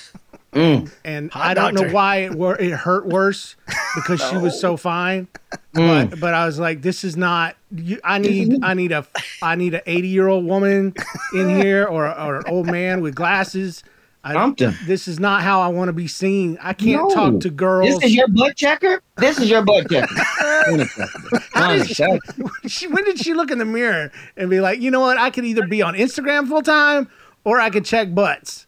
Uh, 0.52 0.82
and 1.06 1.30
I 1.36 1.54
don't 1.54 1.76
know 1.76 1.90
why 1.90 2.18
it 2.18 2.32
wor- 2.34 2.58
it 2.60 2.72
hurt 2.72 3.06
worse 3.06 3.56
because 3.96 4.20
she 4.30 4.36
was 4.38 4.60
so 4.62 4.78
fine. 4.78 5.28
But 5.74 6.20
but 6.20 6.34
I 6.34 6.46
was 6.46 6.58
like, 6.60 6.82
this 6.82 7.04
is 7.04 7.16
not. 7.16 7.56
You, 7.76 8.00
I 8.04 8.18
need 8.18 8.64
I 8.64 8.74
need 8.74 8.92
a 8.92 9.06
I 9.44 9.56
need 9.56 9.76
an 9.76 9.82
eighty 9.86 10.08
year 10.08 10.28
old 10.28 10.46
woman 10.46 10.96
in 11.36 11.50
here 11.62 11.86
or 11.86 12.08
or 12.08 12.38
an 12.38 12.44
old 12.48 12.66
man 12.66 13.02
with 13.02 13.14
glasses. 13.14 13.84
I, 14.22 14.34
Something. 14.34 14.74
this 14.86 15.08
is 15.08 15.18
not 15.18 15.44
how 15.44 15.62
I 15.62 15.70
want 15.70 15.88
to 15.88 15.94
be 15.94 16.08
seen. 16.08 16.58
I 16.62 16.74
can't 16.74 17.08
No. 17.08 17.16
talk 17.16 17.40
to 17.42 17.50
girls. 17.50 17.88
This 18.00 18.10
is 18.10 18.16
your 18.16 18.28
butt 18.28 18.58
checker? 18.58 19.02
This 19.16 19.40
is 19.40 19.50
your 19.50 19.62
butt 19.64 19.90
checker. 19.90 20.14
Unacceptable. 20.68 21.40
Unacceptable. 21.56 22.52
she, 22.68 22.88
when 22.88 23.06
did 23.06 23.18
she 23.20 23.34
look 23.34 23.50
in 23.50 23.60
the 23.60 23.66
mirror 23.66 24.12
and 24.36 24.50
be 24.50 24.60
like, 24.60 24.82
you 24.82 24.92
know 24.92 25.00
what? 25.00 25.18
I 25.18 25.30
could 25.30 25.46
either 25.46 25.66
be 25.68 25.82
on 25.82 25.94
Instagram 25.94 26.50
full 26.50 26.62
time 26.62 27.08
or 27.46 27.62
I 27.62 27.70
could 27.70 27.86
check 27.86 28.14
butts. 28.14 28.68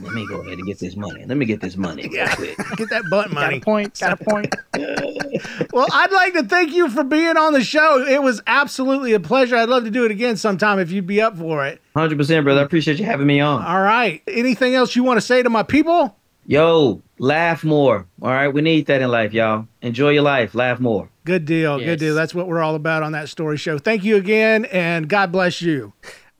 Let 0.00 0.12
me 0.12 0.26
go 0.26 0.40
ahead 0.40 0.58
and 0.58 0.66
get 0.66 0.78
this 0.78 0.96
money. 0.96 1.24
Let 1.24 1.36
me 1.36 1.46
get 1.46 1.60
this 1.60 1.76
money 1.76 2.08
real 2.08 2.26
quick. 2.28 2.56
Get 2.76 2.90
that 2.90 3.04
butt 3.10 3.30
money. 3.30 3.34
got 3.34 3.34
money. 3.34 3.56
a 3.58 3.60
point. 3.60 4.00
Got 4.00 4.20
a 4.20 4.24
point. 4.24 4.54
Well, 5.72 5.86
I'd 5.92 6.10
like 6.10 6.32
to 6.32 6.42
thank 6.44 6.72
you 6.72 6.88
for 6.88 7.04
being 7.04 7.36
on 7.36 7.52
the 7.52 7.62
show. 7.62 8.04
It 8.04 8.22
was 8.22 8.40
absolutely 8.46 9.12
a 9.12 9.20
pleasure. 9.20 9.56
I'd 9.56 9.68
love 9.68 9.84
to 9.84 9.90
do 9.90 10.04
it 10.04 10.10
again 10.10 10.36
sometime 10.36 10.78
if 10.78 10.90
you'd 10.90 11.06
be 11.06 11.20
up 11.20 11.36
for 11.36 11.64
it. 11.66 11.80
100%, 11.94 12.42
brother. 12.42 12.60
I 12.60 12.64
appreciate 12.64 12.98
you 12.98 13.04
having 13.04 13.26
me 13.26 13.38
on. 13.38 13.64
All 13.64 13.80
right. 13.82 14.22
Anything 14.26 14.74
else 14.74 14.96
you 14.96 15.04
want 15.04 15.18
to 15.18 15.20
say 15.20 15.42
to 15.42 15.50
my 15.50 15.62
people? 15.62 16.16
Yo, 16.46 17.02
laugh 17.18 17.62
more. 17.62 18.06
All 18.22 18.30
right. 18.30 18.48
We 18.48 18.62
need 18.62 18.86
that 18.86 19.02
in 19.02 19.10
life, 19.10 19.32
y'all. 19.32 19.68
Enjoy 19.82 20.10
your 20.10 20.22
life. 20.22 20.54
Laugh 20.54 20.80
more. 20.80 21.10
Good 21.24 21.44
deal. 21.44 21.78
Good 21.78 21.98
deal. 21.98 22.14
That's 22.14 22.34
what 22.34 22.48
we're 22.48 22.62
all 22.62 22.74
about 22.74 23.02
on 23.02 23.12
that 23.12 23.28
story 23.28 23.58
show. 23.58 23.78
Thank 23.78 24.02
you 24.02 24.16
again, 24.16 24.64
and 24.66 25.08
God 25.08 25.30
bless 25.30 25.60
you. 25.60 25.92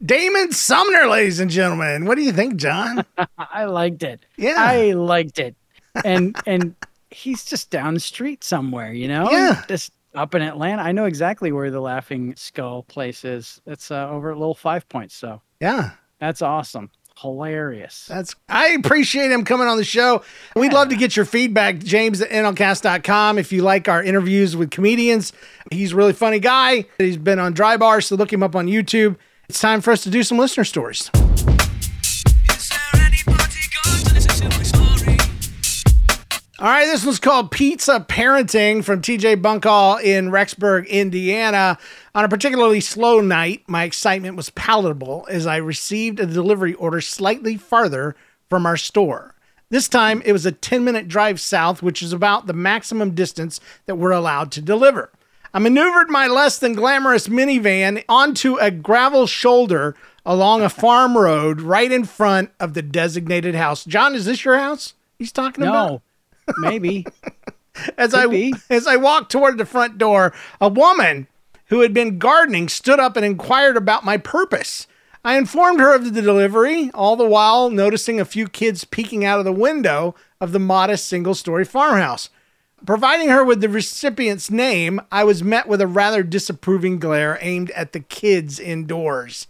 Damon 0.05 0.53
Sumner, 0.53 1.07
ladies 1.09 1.41
and 1.41 1.51
gentlemen. 1.51 2.05
What 2.05 2.15
do 2.17 2.23
you 2.23 2.33
think, 2.33 2.57
John? 2.57 3.05
I 3.39 3.65
liked 3.65 4.03
it. 4.03 4.25
Yeah. 4.37 4.55
I 4.59 4.93
liked 4.93 5.39
it. 5.39 5.57
And 6.05 6.37
and 6.47 6.75
he's 7.11 7.45
just 7.45 7.71
down 7.71 7.95
the 7.95 8.01
street 8.01 8.45
somewhere, 8.45 8.93
you 8.93 9.09
know? 9.09 9.29
Yeah. 9.31 9.65
Just 9.69 9.93
up 10.15 10.35
in 10.35 10.43
Atlanta. 10.43 10.83
I 10.83 10.93
know 10.93 11.07
exactly 11.07 11.51
where 11.53 11.71
the 11.71 11.81
Laughing 11.81 12.35
Skull 12.37 12.83
place 12.85 13.25
is. 13.25 13.61
It's 13.67 13.91
uh, 13.91 14.09
over 14.09 14.31
at 14.31 14.39
Little 14.39 14.55
Five 14.55 14.89
Points. 14.89 15.15
So 15.17 15.43
Yeah. 15.61 15.91
that's 16.21 16.43
awesome. 16.43 16.91
Hilarious. 17.21 18.07
That's 18.07 18.37
I 18.49 18.69
appreciate 18.69 19.33
him 19.33 19.45
coming 19.45 19.67
on 19.67 19.77
the 19.77 19.83
show. 19.85 20.23
We'd 20.55 20.73
love 20.73 20.91
to 20.91 20.97
get 20.97 21.17
your 21.17 21.25
feedback, 21.25 21.79
James 21.81 22.21
at 22.21 22.31
nlcast.com. 22.31 23.39
If 23.39 23.51
you 23.51 23.63
like 23.63 23.89
our 23.89 24.01
interviews 24.01 24.57
with 24.57 24.71
comedians, 24.71 25.33
he's 25.73 25.93
a 25.93 25.97
really 25.97 26.13
funny 26.13 26.39
guy. 26.39 26.85
He's 26.99 27.17
been 27.17 27.41
on 27.41 27.55
Drybar, 27.55 28.05
so 28.05 28.15
look 28.15 28.33
him 28.33 28.45
up 28.45 28.55
on 28.55 28.69
YouTube. 28.69 29.17
It's 29.49 29.63
time 29.63 29.81
for 29.81 29.93
us 29.93 30.03
to 30.03 30.11
do 30.11 30.23
some 30.23 30.37
listener 30.37 30.63
stories. 30.63 31.11
All 36.61 36.67
right, 36.67 36.85
this 36.85 37.03
one's 37.03 37.19
called 37.19 37.51
Pizza 37.51 38.05
Parenting 38.07 38.85
from 38.85 39.01
TJ 39.01 39.41
Bunkall 39.41 40.03
in 40.03 40.31
Rexburg, 40.31 40.87
Indiana. 40.89 41.79
On 42.15 42.27
a 42.27 42.29
particularly 42.29 42.81
slow 42.81 43.23
night, 43.23 43.63
my 43.67 43.85
excitement 43.85 44.37
was 44.37 44.51
palatable 44.51 45.27
as 45.31 45.47
I 45.47 45.57
received 45.57 46.21
a 46.21 46.27
delivery 46.27 46.75
order 46.75 47.01
slightly 47.01 47.57
farther 47.57 48.15
from 48.51 48.67
our 48.67 48.77
store. 48.77 49.35
This 49.71 49.89
time, 49.89 50.21
it 50.27 50.33
was 50.33 50.45
a 50.45 50.53
10 50.53 50.85
minute 50.85 51.09
drive 51.09 51.41
south, 51.41 51.83
which 51.83 52.03
is 52.03 52.13
about 52.13 52.49
the 52.49 52.53
maximum 52.53 53.15
distance 53.15 53.61
that 53.87 53.97
we're 53.97 54.11
allowed 54.11 54.53
to 54.53 54.61
deliver. 54.61 55.11
I 55.55 55.59
maneuvered 55.59 56.11
my 56.11 56.27
less 56.27 56.59
than 56.59 56.75
glamorous 56.75 57.29
minivan 57.29 58.05
onto 58.09 58.57
a 58.57 58.71
gravel 58.71 59.27
shoulder 59.27 59.95
along 60.27 60.63
a 60.63 60.69
farm 60.69 61.17
road 61.19 61.61
right 61.61 61.91
in 61.91 62.05
front 62.05 62.51
of 62.61 62.75
the 62.75 62.83
designated 62.83 63.55
house. 63.55 63.85
John, 63.85 64.15
is 64.15 64.25
this 64.27 64.45
your 64.45 64.59
house 64.59 64.95
he's 65.19 65.33
talking 65.33 65.65
about? 65.65 65.91
No, 65.91 66.03
maybe. 66.59 67.07
As 67.97 68.11
Could 68.11 68.21
I 68.21 68.27
be. 68.27 68.55
as 68.71 68.89
I 68.89 68.97
walked 68.97 69.31
toward 69.31 69.57
the 69.57 69.65
front 69.65 69.99
door, 69.99 70.35
a 70.61 70.69
woman 70.69 71.29
who 71.67 71.81
had 71.83 71.95
been 71.95 72.19
gardening 72.19 72.69
stood 72.69 72.99
up 72.99 73.17
and 73.17 73.25
inquired 73.25 73.77
about 73.77 74.05
my 74.05 74.17
purpose. 74.17 74.89
I 75.25 75.37
informed 75.37 75.79
her 75.79 75.95
of 75.95 76.05
the 76.05 76.21
delivery, 76.23 76.91
all 76.93 77.15
the 77.15 77.25
while 77.27 77.71
noticing 77.71 78.19
a 78.19 78.25
few 78.25 78.49
kids 78.49 78.83
peeking 78.83 79.25
out 79.25 79.39
of 79.39 79.45
the 79.45 79.53
window 79.53 80.17
of 80.41 80.51
the 80.51 80.59
modest 80.59 81.07
single-story 81.07 81.65
farmhouse. 81.65 82.31
Providing 82.87 83.29
her 83.29 83.45
with 83.45 83.61
the 83.61 83.69
recipient's 83.69 84.51
name, 84.51 85.01
I 85.11 85.25
was 85.25 85.43
met 85.43 85.67
with 85.69 85.81
a 85.81 85.87
rather 85.87 86.23
disapproving 86.23 86.99
glare 86.99 87.39
aimed 87.41 87.71
at 87.73 87.93
the 87.93 88.01
kids 88.01 88.61
indoors. 88.61 89.47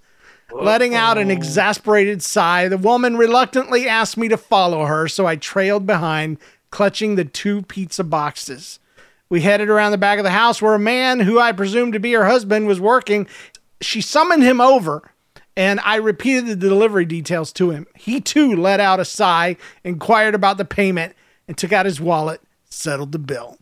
Letting 0.50 0.94
out 0.94 1.18
an 1.18 1.30
exasperated 1.30 2.22
sigh, 2.22 2.68
the 2.68 2.78
woman 2.78 3.18
reluctantly 3.18 3.86
asked 3.86 4.16
me 4.16 4.28
to 4.28 4.38
follow 4.38 4.86
her, 4.86 5.06
so 5.08 5.26
I 5.26 5.36
trailed 5.36 5.86
behind, 5.86 6.38
clutching 6.70 7.16
the 7.16 7.24
two 7.24 7.62
pizza 7.62 8.02
boxes. 8.02 8.80
We 9.28 9.42
headed 9.42 9.68
around 9.68 9.92
the 9.92 9.98
back 9.98 10.18
of 10.18 10.24
the 10.24 10.30
house 10.30 10.62
where 10.62 10.74
a 10.74 10.78
man 10.78 11.20
who 11.20 11.38
I 11.38 11.52
presumed 11.52 11.92
to 11.92 12.00
be 12.00 12.14
her 12.14 12.24
husband 12.24 12.66
was 12.66 12.80
working. 12.80 13.26
She 13.82 14.00
summoned 14.00 14.42
him 14.42 14.58
over, 14.58 15.12
and 15.54 15.80
I 15.80 15.96
repeated 15.96 16.46
the 16.46 16.56
delivery 16.56 17.04
details 17.04 17.52
to 17.54 17.70
him. 17.70 17.86
He 17.94 18.22
too 18.22 18.56
let 18.56 18.80
out 18.80 19.00
a 19.00 19.04
sigh, 19.04 19.58
inquired 19.84 20.34
about 20.34 20.56
the 20.56 20.64
payment, 20.64 21.14
and 21.46 21.58
took 21.58 21.74
out 21.74 21.84
his 21.84 22.00
wallet, 22.00 22.40
settled 22.70 23.12
the 23.12 23.18
bill. 23.18 23.58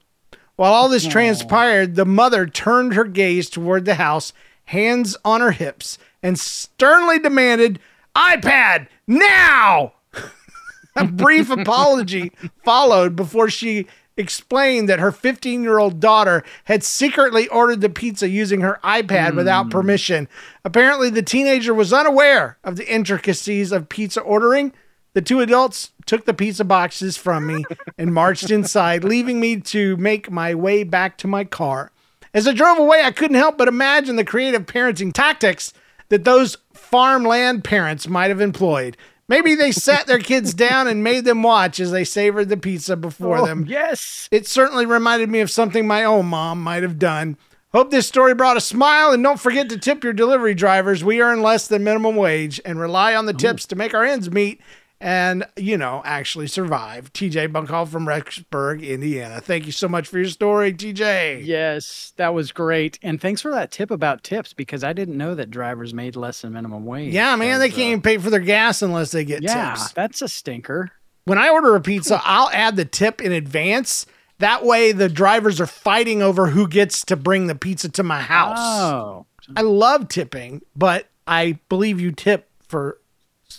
While 0.57 0.73
all 0.73 0.88
this 0.88 1.07
transpired, 1.07 1.97
the 1.97 2.07
mother 2.07 2.47
turned 2.47 2.95
her 2.95 3.05
gaze 3.05 3.51
toward 3.51 3.85
the 3.85 3.97
house, 3.97 4.33
hands 4.64 5.16
on 5.25 5.40
her 5.40 5.51
hips, 5.51 5.99
and 6.23 6.38
sternly 6.38 7.19
demanded, 7.19 7.79
iPad 8.14 8.88
now! 9.07 9.92
a 10.97 11.05
brief 11.05 11.51
apology 11.51 12.33
followed 12.64 13.14
before 13.14 13.51
she 13.51 13.87
explained 14.16 14.88
that 14.88 14.99
her 14.99 15.12
15 15.12 15.62
year 15.62 15.79
old 15.79 16.01
daughter 16.01 16.42
had 16.64 16.83
secretly 16.83 17.49
ordered 17.49 17.83
the 17.83 17.90
pizza 17.90 18.29
using 18.29 18.62
her 18.62 18.81
iPad 18.83 19.37
without 19.37 19.64
hmm. 19.64 19.71
permission. 19.71 20.29
Apparently, 20.64 21.11
the 21.11 21.23
teenager 21.23 21.75
was 21.75 21.92
unaware 21.92 22.59
of 22.64 22.77
the 22.77 22.90
intricacies 22.90 23.73
of 23.73 23.88
pizza 23.88 24.21
ordering. 24.21 24.73
The 25.16 25.22
two 25.22 25.40
adults 25.40 25.92
took 26.05 26.26
the 26.26 26.35
pizza 26.35 26.62
boxes 26.62 27.16
from 27.16 27.46
me 27.46 27.64
and 27.96 28.12
marched 28.12 28.50
inside, 28.50 29.02
leaving 29.02 29.40
me 29.40 29.59
to 29.62 29.96
make 29.96 30.31
my 30.31 30.55
way 30.55 30.85
back 30.85 31.16
to 31.16 31.26
my 31.26 31.42
car. 31.42 31.90
As 32.35 32.46
I 32.46 32.52
drove 32.52 32.76
away, 32.76 33.00
I 33.02 33.12
couldn't 33.12 33.38
help 33.38 33.57
but 33.57 33.66
imagine 33.66 34.16
the 34.16 34.26
creative 34.26 34.66
parenting 34.66 35.14
tactics 35.14 35.72
that 36.11 36.24
those 36.24 36.59
farmland 36.74 37.64
parents 37.64 38.07
might 38.07 38.29
have 38.29 38.42
employed. 38.42 38.98
Maybe 39.26 39.55
they 39.55 39.72
sat 39.72 40.07
their 40.07 40.18
kids 40.18 40.52
down 40.52 40.87
and 40.87 41.02
made 41.02 41.24
them 41.24 41.42
watch 41.42 41.81
as 41.81 41.92
they 41.92 42.05
savored 42.05 42.50
the 42.50 42.59
pizza 42.59 42.94
before 42.94 43.38
Oh, 43.38 43.46
them. 43.46 43.64
yes. 43.66 44.29
It 44.31 44.46
certainly 44.46 44.85
reminded 44.85 45.31
me 45.31 45.40
of 45.40 45.50
something 45.50 45.87
my 45.87 46.05
own 46.05 46.26
mom 46.26 46.62
might 46.62 46.83
have 46.83 46.98
done. 46.98 47.38
Hope 47.72 47.90
this 47.90 48.07
story 48.07 48.35
brought 48.35 48.59
a 48.59 48.61
smile 48.61 49.12
and 49.12 49.22
don't 49.22 49.40
forget 49.40 49.70
to 49.70 49.79
tip 49.79 50.05
your 50.05 50.12
delivery 50.12 50.55
drivers. 50.55 51.02
We 51.02 51.22
earn 51.22 51.40
less 51.40 51.66
than 51.66 51.85
minimum 51.85 52.16
wage 52.16 52.61
and 52.66 52.79
rely 52.79 53.14
on 53.14 53.24
the 53.24 53.33
tips 53.33 53.64
to 53.68 53.76
make 53.76 53.94
our 53.94 54.05
ends 54.05 54.31
meet 54.31 54.61
and, 55.00 55.46
you 55.56 55.76
know, 55.76 56.02
actually 56.04 56.46
survive. 56.46 57.12
TJ 57.12 57.48
Bunkall 57.52 57.87
from 57.87 58.06
Rexburg, 58.06 58.87
Indiana. 58.87 59.40
Thank 59.40 59.66
you 59.66 59.72
so 59.72 59.88
much 59.88 60.09
for 60.09 60.18
your 60.18 60.28
story, 60.28 60.72
TJ. 60.72 61.44
Yes, 61.44 62.12
that 62.16 62.32
was 62.35 62.52
great. 62.52 62.98
And 63.02 63.20
thanks 63.20 63.40
for 63.42 63.50
that 63.52 63.70
tip 63.70 63.90
about 63.90 64.22
tips 64.22 64.52
because 64.52 64.82
I 64.82 64.92
didn't 64.92 65.18
know 65.18 65.35
that 65.35 65.50
drivers 65.50 65.92
made 65.92 66.16
less 66.16 66.40
than 66.40 66.52
minimum 66.54 66.85
wage. 66.87 67.12
Yeah, 67.12 67.37
man, 67.37 67.59
they 67.61 67.68
can't 67.68 67.80
even 67.80 68.02
pay 68.02 68.18
for 68.18 68.30
their 68.30 68.40
gas 68.40 68.80
unless 68.82 69.11
they 69.11 69.24
get 69.24 69.42
Yeah, 69.42 69.74
tips. 69.74 69.92
that's 69.92 70.22
a 70.22 70.28
stinker. 70.28 70.90
When 71.24 71.38
I 71.38 71.48
order 71.50 71.74
a 71.74 71.80
pizza, 71.80 72.20
I'll 72.24 72.50
add 72.50 72.76
the 72.76 72.85
tip 72.85 73.20
in 73.20 73.32
advance. 73.32 74.06
That 74.38 74.64
way, 74.64 74.92
the 74.92 75.09
drivers 75.09 75.61
are 75.61 75.66
fighting 75.66 76.22
over 76.22 76.46
who 76.48 76.68
gets 76.68 77.04
to 77.06 77.16
bring 77.16 77.48
the 77.48 77.54
pizza 77.54 77.88
to 77.90 78.02
my 78.02 78.20
house. 78.20 78.59
Oh, 78.61 79.26
I 79.56 79.62
love 79.62 80.09
tipping, 80.09 80.62
but 80.76 81.06
I 81.26 81.59
believe 81.68 82.00
you 82.00 82.12
tip 82.12 82.48
for 82.68 82.98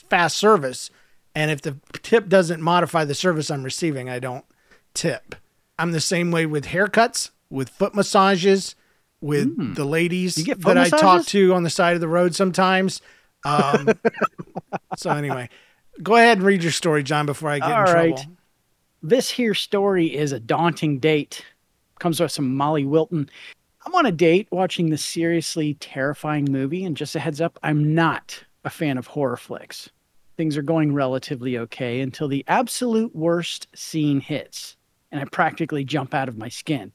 fast 0.10 0.38
service. 0.38 0.90
And 1.38 1.52
if 1.52 1.62
the 1.62 1.78
tip 2.02 2.30
doesn't 2.30 2.64
modify 2.64 3.06
the 3.06 3.14
service 3.14 3.52
I'm 3.52 3.62
receiving, 3.62 4.10
I 4.10 4.18
don't 4.18 4.44
tip. 4.96 5.36
I'm 5.78 5.92
the 5.92 6.02
same 6.02 6.32
way 6.32 6.48
with 6.48 6.66
haircuts, 6.66 7.30
with 7.52 7.70
foot 7.70 7.94
massages, 7.94 8.74
with 9.22 9.76
the 9.76 9.86
ladies. 9.86 10.36
You 10.36 10.46
get 10.46 10.60
foot 10.60 10.74
that 10.74 10.92
I 10.92 10.98
talk 10.98 11.28
to 11.28 11.54
on 11.54 11.62
the 11.62 11.70
side 11.70 11.94
of 11.94 12.02
the 12.02 12.08
road 12.08 12.34
sometimes. 12.34 13.04
Um, 13.46 13.90
so, 14.98 15.12
anyway, 15.12 15.50
go 16.02 16.16
ahead 16.16 16.40
and 16.40 16.48
read 16.48 16.64
your 16.64 16.72
story, 16.72 17.04
John, 17.04 17.28
before 17.28 17.52
I 17.52 17.60
get 17.60 17.70
All 17.70 17.88
in 17.88 17.94
right. 17.94 18.16
trouble. 18.18 18.34
this 19.04 19.30
here 19.30 19.54
story 19.54 20.16
is 20.16 20.32
a 20.32 20.40
daunting 20.40 20.98
date. 20.98 21.46
Comes 22.00 22.20
with 22.20 22.32
some 22.32 22.58
Molly 22.58 22.84
Wilton. 22.84 23.30
I'm 23.86 23.94
on 23.94 24.08
a 24.08 24.12
date 24.12 24.48
watching 24.50 24.90
this 24.90 25.06
seriously 25.06 25.76
terrifying 25.76 26.46
movie, 26.52 26.84
and 26.84 26.98
just 26.98 27.16
a 27.16 27.20
heads 27.20 27.42
up, 27.42 27.60
I'm 27.62 27.94
not 27.94 28.44
a 28.66 28.72
fan 28.72 28.98
of 28.98 29.06
horror 29.06 29.38
flicks. 29.38 29.92
Things 30.38 30.56
are 30.56 30.62
going 30.62 30.94
relatively 30.94 31.58
okay 31.58 32.00
until 32.00 32.28
the 32.28 32.46
absolute 32.48 33.16
worst 33.16 33.68
scene 33.76 34.20
hits, 34.20 34.78
and 35.12 35.20
I 35.20 35.26
practically 35.26 35.84
jump 35.84 36.14
out 36.14 36.30
of 36.30 36.38
my 36.38 36.48
skin. 36.48 36.92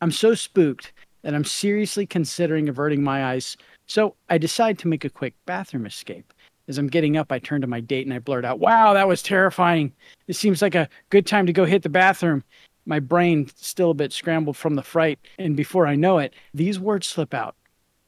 I'm 0.00 0.12
so 0.12 0.34
spooked 0.34 0.92
that 1.22 1.34
I'm 1.34 1.44
seriously 1.44 2.06
considering 2.06 2.68
averting 2.68 3.02
my 3.02 3.24
eyes, 3.24 3.56
so 3.86 4.14
I 4.30 4.38
decide 4.38 4.78
to 4.78 4.88
make 4.88 5.04
a 5.04 5.10
quick 5.10 5.34
bathroom 5.44 5.86
escape. 5.86 6.32
As 6.68 6.78
I'm 6.78 6.86
getting 6.86 7.16
up, 7.16 7.32
I 7.32 7.40
turn 7.40 7.60
to 7.62 7.66
my 7.66 7.80
date 7.80 8.06
and 8.06 8.14
I 8.14 8.20
blurt 8.20 8.44
out, 8.44 8.60
Wow, 8.60 8.94
that 8.94 9.08
was 9.08 9.22
terrifying. 9.22 9.92
This 10.28 10.38
seems 10.38 10.62
like 10.62 10.76
a 10.76 10.88
good 11.10 11.26
time 11.26 11.46
to 11.46 11.52
go 11.52 11.64
hit 11.64 11.82
the 11.82 11.88
bathroom. 11.88 12.44
My 12.86 13.00
brain 13.00 13.50
still 13.56 13.90
a 13.90 13.94
bit 13.94 14.12
scrambled 14.12 14.56
from 14.56 14.76
the 14.76 14.82
fright, 14.82 15.18
and 15.36 15.56
before 15.56 15.88
I 15.88 15.96
know 15.96 16.18
it, 16.18 16.32
these 16.52 16.78
words 16.78 17.08
slip 17.08 17.34
out. 17.34 17.56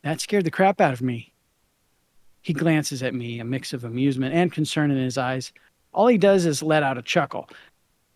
That 0.05 0.20
scared 0.20 0.44
the 0.44 0.51
crap 0.53 0.81
out 0.81 0.92
of 0.92 1.03
me. 1.03 1.33
He 2.47 2.53
glances 2.53 3.03
at 3.03 3.13
me, 3.13 3.41
a 3.41 3.45
mix 3.45 3.73
of 3.73 3.83
amusement 3.83 4.33
and 4.33 4.53
concern 4.53 4.93
in 4.93 4.99
his 4.99 5.19
eyes. 5.19 5.53
All 5.93 6.07
he 6.07 6.17
does 6.17 6.47
is 6.47 6.63
let 6.63 6.85
out 6.85 6.97
a 6.97 7.03
chuckle. 7.03 7.51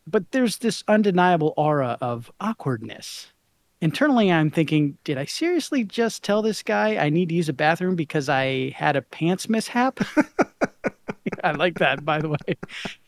But 0.07 0.31
there's 0.31 0.59
this 0.59 0.85
undeniable 0.87 1.53
aura 1.57 1.99
of 2.01 2.31
awkwardness. 2.40 3.33
Internally, 3.81 4.31
I'm 4.31 4.49
thinking, 4.49 4.97
did 5.03 5.19
I 5.19 5.25
seriously 5.25 5.83
just 5.83 6.23
tell 6.23 6.43
this 6.43 6.62
guy 6.62 6.95
I 6.95 7.09
need 7.09 7.31
to 7.31 7.35
use 7.35 7.49
a 7.49 7.53
bathroom 7.53 7.97
because 7.97 8.29
I 8.29 8.73
had 8.77 8.95
a 8.95 9.03
pants 9.03 9.49
mishap? 9.49 9.99
I 11.43 11.51
like 11.51 11.81
that, 11.81 12.05
by 12.05 12.21
the 12.21 12.29
way. 12.29 12.57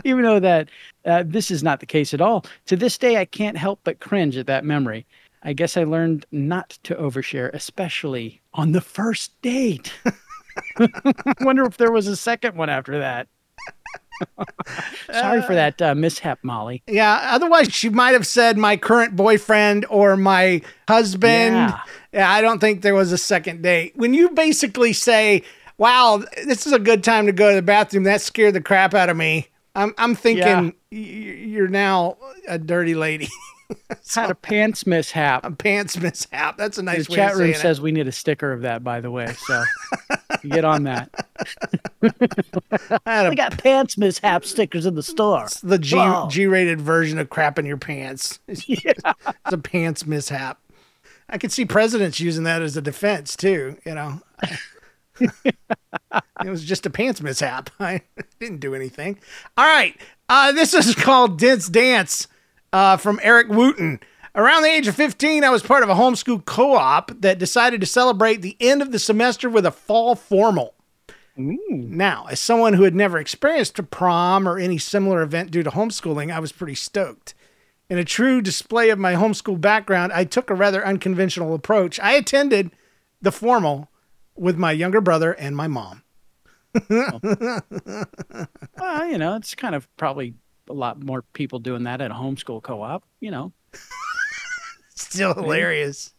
Even 0.02 0.24
though 0.24 0.40
that 0.40 0.70
uh, 1.04 1.22
this 1.24 1.52
is 1.52 1.62
not 1.62 1.78
the 1.78 1.86
case 1.86 2.12
at 2.12 2.20
all, 2.20 2.44
to 2.66 2.74
this 2.74 2.98
day, 2.98 3.18
I 3.18 3.26
can't 3.26 3.56
help 3.56 3.78
but 3.84 4.00
cringe 4.00 4.36
at 4.36 4.48
that 4.48 4.64
memory. 4.64 5.06
I 5.44 5.52
guess 5.52 5.76
I 5.76 5.84
learned 5.84 6.26
not 6.32 6.80
to 6.82 6.96
overshare, 6.96 7.52
especially 7.54 8.40
on 8.54 8.72
the 8.72 8.80
first 8.80 9.40
date. 9.40 9.92
I 10.78 11.34
wonder 11.40 11.64
if 11.64 11.76
there 11.76 11.92
was 11.92 12.06
a 12.06 12.16
second 12.16 12.56
one 12.56 12.68
after 12.70 12.98
that. 12.98 13.28
Sorry 15.12 15.42
for 15.42 15.54
that 15.54 15.80
uh, 15.82 15.94
mishap, 15.94 16.38
Molly. 16.42 16.82
Yeah. 16.86 17.30
Otherwise, 17.32 17.72
she 17.72 17.88
might 17.88 18.12
have 18.12 18.26
said 18.26 18.56
my 18.56 18.76
current 18.76 19.16
boyfriend 19.16 19.84
or 19.88 20.16
my 20.16 20.62
husband. 20.88 21.54
Yeah. 21.56 21.80
Yeah, 22.12 22.30
I 22.30 22.40
don't 22.42 22.58
think 22.58 22.82
there 22.82 22.94
was 22.94 23.10
a 23.12 23.18
second 23.18 23.62
date. 23.62 23.94
When 23.96 24.12
you 24.14 24.30
basically 24.30 24.92
say, 24.92 25.42
"Wow, 25.78 26.22
this 26.44 26.66
is 26.66 26.72
a 26.72 26.78
good 26.78 27.02
time 27.02 27.26
to 27.26 27.32
go 27.32 27.48
to 27.50 27.56
the 27.56 27.62
bathroom," 27.62 28.04
that 28.04 28.20
scared 28.20 28.54
the 28.54 28.60
crap 28.60 28.92
out 28.94 29.08
of 29.08 29.16
me. 29.16 29.48
I'm 29.74 29.94
I'm 29.96 30.14
thinking 30.14 30.44
Yeah. 30.46 30.60
y- 30.62 30.98
you're 30.98 31.68
now 31.68 32.18
a 32.46 32.58
dirty 32.58 32.94
lady. 32.94 33.28
Had 34.14 34.30
a 34.30 34.34
pants 34.34 34.86
mishap. 34.86 35.46
a 35.46 35.50
pants 35.50 35.96
mishap. 35.96 36.58
That's 36.58 36.76
a 36.76 36.82
nice 36.82 37.06
the 37.06 37.12
way 37.12 37.16
chat 37.16 37.30
room 37.32 37.38
saying 37.38 37.54
it. 37.54 37.58
says 37.58 37.80
we 37.80 37.90
need 37.92 38.06
a 38.06 38.12
sticker 38.12 38.52
of 38.52 38.60
that, 38.62 38.84
by 38.84 39.00
the 39.00 39.10
way. 39.10 39.32
So 39.46 39.64
get 40.50 40.64
on 40.64 40.84
that. 40.84 41.10
I 42.02 42.10
had 43.06 43.28
We 43.28 43.32
a, 43.32 43.36
got 43.36 43.62
pants 43.62 43.96
mishap 43.98 44.44
stickers 44.44 44.86
in 44.86 44.94
the 44.94 45.02
store. 45.02 45.44
It's 45.44 45.60
the 45.60 45.78
G 45.78 45.96
Wow. 45.96 46.28
G-rated 46.30 46.80
version 46.80 47.18
of 47.18 47.30
crap 47.30 47.58
in 47.58 47.66
your 47.66 47.76
pants. 47.76 48.40
It's 48.48 49.52
a 49.52 49.58
pants 49.58 50.06
mishap. 50.06 50.58
I 51.28 51.38
could 51.38 51.52
see 51.52 51.64
presidents 51.64 52.20
using 52.20 52.44
that 52.44 52.62
as 52.62 52.76
a 52.76 52.82
defense 52.82 53.36
too. 53.36 53.76
You 53.86 53.94
know, 53.94 54.20
it 55.20 55.54
was 56.44 56.64
just 56.64 56.86
a 56.86 56.90
pants 56.90 57.20
mishap. 57.22 57.70
I 57.80 58.02
didn't 58.40 58.60
do 58.60 58.74
anything. 58.74 59.18
All 59.56 59.66
right, 59.66 59.96
uh, 60.28 60.52
this 60.52 60.74
is 60.74 60.94
called 60.94 61.38
Dense 61.38 61.68
Dance 61.68 62.28
uh, 62.72 62.96
from 62.96 63.18
Eric 63.22 63.48
Wooten. 63.48 64.00
Around 64.34 64.62
the 64.62 64.68
age 64.70 64.88
of 64.88 64.94
15, 64.94 65.44
I 65.44 65.50
was 65.50 65.62
part 65.62 65.82
of 65.82 65.90
a 65.90 65.94
homeschool 65.94 66.44
co 66.46 66.74
op 66.74 67.10
that 67.20 67.38
decided 67.38 67.80
to 67.80 67.86
celebrate 67.86 68.40
the 68.40 68.56
end 68.60 68.80
of 68.80 68.90
the 68.90 68.98
semester 68.98 69.50
with 69.50 69.66
a 69.66 69.70
fall 69.70 70.14
formal. 70.14 70.74
Now, 71.36 72.26
as 72.30 72.40
someone 72.40 72.74
who 72.74 72.82
had 72.84 72.94
never 72.94 73.18
experienced 73.18 73.78
a 73.78 73.82
prom 73.82 74.46
or 74.48 74.58
any 74.58 74.78
similar 74.78 75.22
event 75.22 75.50
due 75.50 75.62
to 75.62 75.70
homeschooling, 75.70 76.32
I 76.32 76.40
was 76.40 76.52
pretty 76.52 76.74
stoked. 76.74 77.34
In 77.90 77.98
a 77.98 78.04
true 78.04 78.40
display 78.40 78.88
of 78.90 78.98
my 78.98 79.14
homeschool 79.14 79.60
background, 79.60 80.12
I 80.12 80.24
took 80.24 80.48
a 80.48 80.54
rather 80.54 80.84
unconventional 80.84 81.54
approach. 81.54 82.00
I 82.00 82.12
attended 82.12 82.70
the 83.20 83.32
formal 83.32 83.90
with 84.34 84.56
my 84.56 84.72
younger 84.72 85.00
brother 85.02 85.32
and 85.32 85.54
my 85.56 85.68
mom. 85.68 86.02
Well, 88.78 89.06
you 89.06 89.18
know, 89.18 89.36
it's 89.36 89.54
kind 89.54 89.74
of 89.74 89.94
probably 89.96 90.34
a 90.68 90.72
lot 90.72 91.02
more 91.02 91.22
people 91.34 91.58
doing 91.58 91.82
that 91.84 92.00
at 92.00 92.10
a 92.10 92.14
homeschool 92.14 92.62
co-op. 92.62 93.04
You 93.20 93.30
know, 93.30 93.52
Still 95.02 95.34
hilarious. 95.34 96.12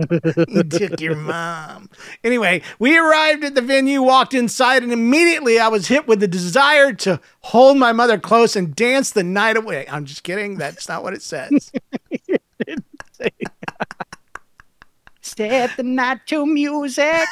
you 0.00 0.62
took 0.70 1.00
your 1.00 1.16
mom. 1.16 1.88
Anyway, 2.22 2.62
we 2.78 2.98
arrived 2.98 3.44
at 3.44 3.54
the 3.54 3.62
venue, 3.62 4.02
walked 4.02 4.34
inside, 4.34 4.82
and 4.82 4.92
immediately 4.92 5.58
I 5.58 5.68
was 5.68 5.88
hit 5.88 6.06
with 6.06 6.20
the 6.20 6.28
desire 6.28 6.92
to 6.94 7.20
hold 7.40 7.76
my 7.78 7.92
mother 7.92 8.18
close 8.18 8.56
and 8.56 8.74
dance 8.74 9.10
the 9.10 9.22
night 9.22 9.56
away. 9.56 9.86
I'm 9.88 10.04
just 10.04 10.22
kidding. 10.24 10.56
That's 10.56 10.88
not 10.88 11.02
what 11.02 11.14
it 11.14 11.22
says. 11.22 11.72
Step 15.20 15.70
the 15.76 15.82
night 15.82 16.26
to 16.26 16.46
music. 16.46 17.26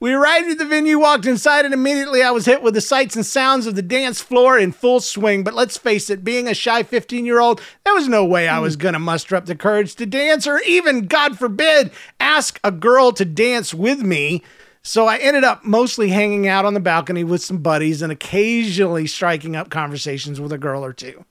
We 0.00 0.12
arrived 0.12 0.50
at 0.50 0.58
the 0.58 0.64
venue, 0.64 0.98
walked 0.98 1.26
inside, 1.26 1.64
and 1.64 1.74
immediately 1.74 2.22
I 2.22 2.30
was 2.30 2.46
hit 2.46 2.62
with 2.62 2.74
the 2.74 2.80
sights 2.80 3.16
and 3.16 3.24
sounds 3.24 3.66
of 3.66 3.74
the 3.74 3.82
dance 3.82 4.20
floor 4.20 4.58
in 4.58 4.72
full 4.72 5.00
swing. 5.00 5.44
But 5.44 5.54
let's 5.54 5.76
face 5.76 6.10
it, 6.10 6.24
being 6.24 6.48
a 6.48 6.54
shy 6.54 6.82
15 6.82 7.24
year 7.24 7.40
old, 7.40 7.60
there 7.84 7.94
was 7.94 8.08
no 8.08 8.24
way 8.24 8.48
I 8.48 8.58
was 8.58 8.74
hmm. 8.74 8.80
going 8.80 8.92
to 8.94 8.98
muster 8.98 9.36
up 9.36 9.46
the 9.46 9.56
courage 9.56 9.94
to 9.96 10.06
dance 10.06 10.46
or 10.46 10.60
even, 10.60 11.06
God 11.06 11.38
forbid, 11.38 11.90
ask 12.20 12.60
a 12.62 12.70
girl 12.70 13.12
to 13.12 13.24
dance 13.24 13.72
with 13.72 14.02
me. 14.02 14.42
So 14.82 15.06
I 15.06 15.18
ended 15.18 15.44
up 15.44 15.64
mostly 15.64 16.08
hanging 16.08 16.48
out 16.48 16.64
on 16.64 16.74
the 16.74 16.80
balcony 16.80 17.22
with 17.22 17.42
some 17.42 17.58
buddies 17.58 18.02
and 18.02 18.10
occasionally 18.10 19.06
striking 19.06 19.54
up 19.54 19.70
conversations 19.70 20.40
with 20.40 20.52
a 20.52 20.58
girl 20.58 20.84
or 20.84 20.92
two. 20.92 21.24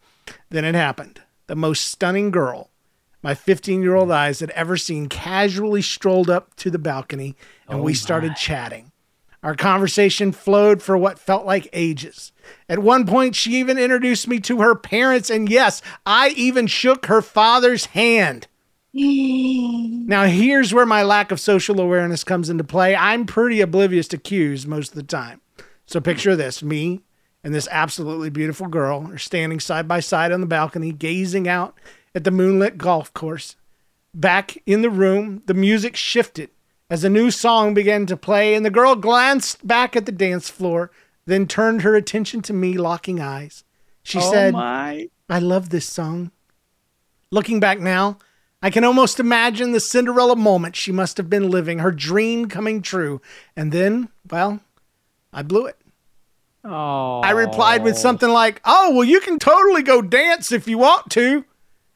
Then 0.49 0.63
it 0.63 0.75
happened. 0.75 1.21
The 1.47 1.55
most 1.55 1.85
stunning 1.85 2.31
girl 2.31 2.70
my 3.21 3.33
15 3.33 3.81
year 3.81 3.95
old 3.95 4.09
mm. 4.09 4.13
eyes 4.13 4.39
had 4.39 4.49
ever 4.51 4.77
seen 4.77 5.07
casually 5.07 5.81
strolled 5.81 6.29
up 6.29 6.55
to 6.55 6.69
the 6.69 6.79
balcony 6.79 7.35
and 7.67 7.81
we 7.81 7.91
oh, 7.91 7.95
started 7.95 8.35
chatting. 8.35 8.91
Our 9.43 9.55
conversation 9.55 10.31
flowed 10.31 10.83
for 10.83 10.95
what 10.95 11.17
felt 11.17 11.47
like 11.47 11.67
ages. 11.73 12.31
At 12.69 12.79
one 12.79 13.07
point, 13.07 13.35
she 13.35 13.55
even 13.55 13.79
introduced 13.79 14.27
me 14.27 14.39
to 14.41 14.61
her 14.61 14.75
parents, 14.75 15.31
and 15.31 15.49
yes, 15.49 15.81
I 16.05 16.29
even 16.29 16.67
shook 16.67 17.07
her 17.07 17.21
father's 17.21 17.87
hand. 17.87 18.47
Now, 18.93 20.25
here's 20.25 20.73
where 20.73 20.85
my 20.85 21.03
lack 21.03 21.31
of 21.31 21.39
social 21.39 21.79
awareness 21.79 22.25
comes 22.25 22.49
into 22.49 22.65
play. 22.65 22.93
I'm 22.93 23.25
pretty 23.25 23.61
oblivious 23.61 24.09
to 24.09 24.17
cues 24.17 24.67
most 24.67 24.89
of 24.89 24.95
the 24.95 25.03
time. 25.03 25.39
So, 25.85 26.01
picture 26.01 26.35
this 26.35 26.61
me 26.61 27.01
and 27.41 27.53
this 27.53 27.69
absolutely 27.71 28.29
beautiful 28.29 28.67
girl 28.67 29.09
are 29.09 29.17
standing 29.17 29.61
side 29.61 29.87
by 29.87 30.01
side 30.01 30.33
on 30.33 30.41
the 30.41 30.47
balcony, 30.47 30.91
gazing 30.91 31.47
out 31.47 31.77
at 32.13 32.23
the 32.23 32.31
moonlit 32.31 32.77
golf 32.77 33.13
course. 33.13 33.55
Back 34.13 34.57
in 34.65 34.81
the 34.81 34.89
room, 34.89 35.41
the 35.45 35.53
music 35.53 35.95
shifted 35.95 36.49
as 36.91 37.05
a 37.05 37.09
new 37.09 37.31
song 37.31 37.73
began 37.73 38.05
to 38.05 38.17
play, 38.17 38.53
and 38.53 38.65
the 38.65 38.69
girl 38.69 38.95
glanced 38.95 39.65
back 39.65 39.95
at 39.95 40.05
the 40.05 40.11
dance 40.11 40.49
floor, 40.49 40.91
then 41.25 41.47
turned 41.47 41.83
her 41.83 41.95
attention 41.95 42.41
to 42.41 42.53
me, 42.53 42.77
locking 42.77 43.21
eyes. 43.21 43.63
She 44.03 44.17
oh 44.17 44.29
said, 44.29 44.53
my. 44.53 45.09
I 45.29 45.39
love 45.39 45.69
this 45.69 45.87
song. 45.87 46.31
Looking 47.31 47.61
back 47.61 47.79
now, 47.79 48.17
I 48.61 48.69
can 48.69 48.83
almost 48.83 49.21
imagine 49.21 49.71
the 49.71 49.79
Cinderella 49.79 50.35
moment 50.35 50.75
she 50.75 50.91
must 50.91 51.15
have 51.15 51.29
been 51.29 51.49
living, 51.49 51.79
her 51.79 51.93
dream 51.93 52.49
coming 52.49 52.81
true. 52.81 53.21
And 53.55 53.71
then, 53.71 54.09
well, 54.29 54.59
I 55.31 55.43
blew 55.43 55.67
it. 55.67 55.77
Oh, 56.65 57.21
I 57.21 57.31
replied 57.31 57.83
with 57.83 57.97
something 57.97 58.29
like, 58.29 58.61
Oh, 58.65 58.93
well, 58.93 59.03
you 59.05 59.21
can 59.21 59.39
totally 59.39 59.81
go 59.81 60.01
dance 60.01 60.51
if 60.51 60.67
you 60.67 60.77
want 60.77 61.09
to. 61.11 61.45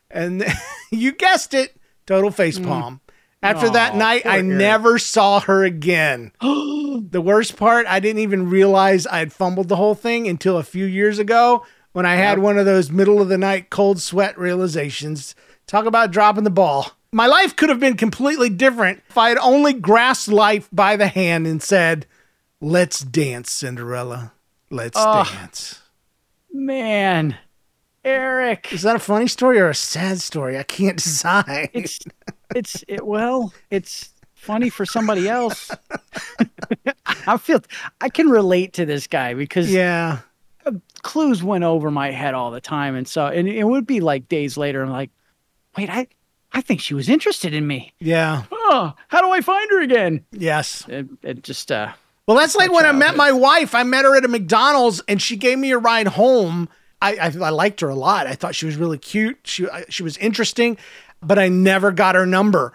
And 0.09 0.45
you 0.91 1.11
guessed 1.11 1.53
it, 1.53 1.75
total 2.05 2.31
face 2.31 2.59
mm. 2.59 2.65
palm. 2.65 3.01
After 3.41 3.69
that 3.69 3.95
night, 3.95 4.25
I 4.25 4.37
Eric. 4.37 4.45
never 4.45 4.97
saw 4.97 5.39
her 5.41 5.63
again. 5.63 6.31
the 6.41 7.21
worst 7.23 7.57
part, 7.57 7.85
I 7.85 7.99
didn't 7.99 8.23
even 8.23 8.49
realize 8.49 9.05
I 9.05 9.19
had 9.19 9.31
fumbled 9.31 9.67
the 9.67 9.75
whole 9.75 9.93
thing 9.93 10.27
until 10.27 10.57
a 10.57 10.63
few 10.63 10.85
years 10.85 11.19
ago 11.19 11.63
when 11.91 12.07
I 12.07 12.15
had 12.15 12.39
one 12.39 12.57
of 12.57 12.65
those 12.65 12.89
middle 12.89 13.21
of 13.21 13.29
the 13.29 13.37
night 13.37 13.69
cold 13.69 14.01
sweat 14.01 14.37
realizations. 14.37 15.35
Talk 15.67 15.85
about 15.85 16.11
dropping 16.11 16.43
the 16.43 16.49
ball. 16.49 16.91
My 17.11 17.27
life 17.27 17.55
could 17.55 17.69
have 17.69 17.79
been 17.79 17.97
completely 17.97 18.49
different 18.49 19.03
if 19.09 19.17
I 19.17 19.29
had 19.29 19.37
only 19.37 19.73
grasped 19.73 20.33
life 20.33 20.67
by 20.71 20.95
the 20.95 21.07
hand 21.07 21.45
and 21.45 21.61
said, 21.61 22.07
Let's 22.59 22.99
dance, 22.99 23.51
Cinderella. 23.51 24.33
Let's 24.69 24.97
Ugh. 24.97 25.27
dance. 25.27 25.81
Man, 26.51 27.37
Eric. 28.05 28.71
Is 28.71 28.83
that 28.83 28.95
a 28.95 28.99
funny 28.99 29.27
story 29.27 29.59
or 29.59 29.69
a 29.69 29.75
sad 29.75 30.21
story? 30.21 30.57
I 30.57 30.63
can't 30.63 30.97
decide. 31.03 31.71
It's 31.73 31.99
it's 32.55 32.85
it, 32.87 33.05
well, 33.05 33.53
it's 33.69 34.13
funny 34.33 34.69
for 34.69 34.85
somebody 34.85 35.27
else. 35.27 35.71
I 37.27 37.37
feel 37.37 37.61
I 37.99 38.09
can 38.09 38.29
relate 38.29 38.73
to 38.73 38.85
this 38.85 39.07
guy 39.07 39.33
because 39.33 39.71
yeah. 39.71 40.19
clues 41.01 41.43
went 41.43 41.63
over 41.63 41.89
my 41.91 42.11
head 42.11 42.35
all 42.35 42.51
the 42.51 42.61
time, 42.61 42.95
and 42.95 43.07
so 43.07 43.25
and 43.25 43.49
it 43.49 43.65
would 43.65 43.87
be 43.87 43.99
like 43.99 44.29
days 44.29 44.55
later. 44.55 44.83
I'm 44.83 44.91
like, 44.91 45.09
wait, 45.75 45.89
I 45.89 46.07
I 46.55 46.61
think 46.61 46.79
she 46.79 46.93
was 46.93 47.09
interested 47.09 47.53
in 47.53 47.67
me. 47.67 47.93
Yeah. 47.99 48.43
Oh, 48.49 48.93
how 49.09 49.19
do 49.21 49.29
I 49.29 49.41
find 49.41 49.69
her 49.71 49.81
again? 49.81 50.23
Yes. 50.31 50.85
It, 50.87 51.07
it 51.21 51.43
just 51.43 51.69
uh, 51.69 51.91
Well, 52.27 52.37
that's 52.37 52.55
like 52.55 52.71
when 52.71 52.85
I 52.85 52.93
met 52.93 53.17
my 53.17 53.33
wife. 53.33 53.75
I 53.75 53.83
met 53.83 54.05
her 54.05 54.15
at 54.15 54.23
a 54.23 54.29
McDonald's 54.29 55.01
and 55.09 55.21
she 55.21 55.35
gave 55.35 55.59
me 55.59 55.71
a 55.71 55.77
ride 55.77 56.07
home. 56.07 56.69
I, 57.01 57.15
I, 57.15 57.25
I 57.25 57.49
liked 57.49 57.81
her 57.81 57.89
a 57.89 57.95
lot. 57.95 58.27
I 58.27 58.33
thought 58.35 58.55
she 58.55 58.65
was 58.65 58.75
really 58.77 58.97
cute. 58.97 59.37
She 59.43 59.67
I- 59.69 59.85
she 59.89 60.03
was 60.03 60.17
interesting, 60.17 60.77
but 61.21 61.37
I 61.39 61.47
never 61.49 61.91
got 61.91 62.15
her 62.15 62.25
number. 62.25 62.73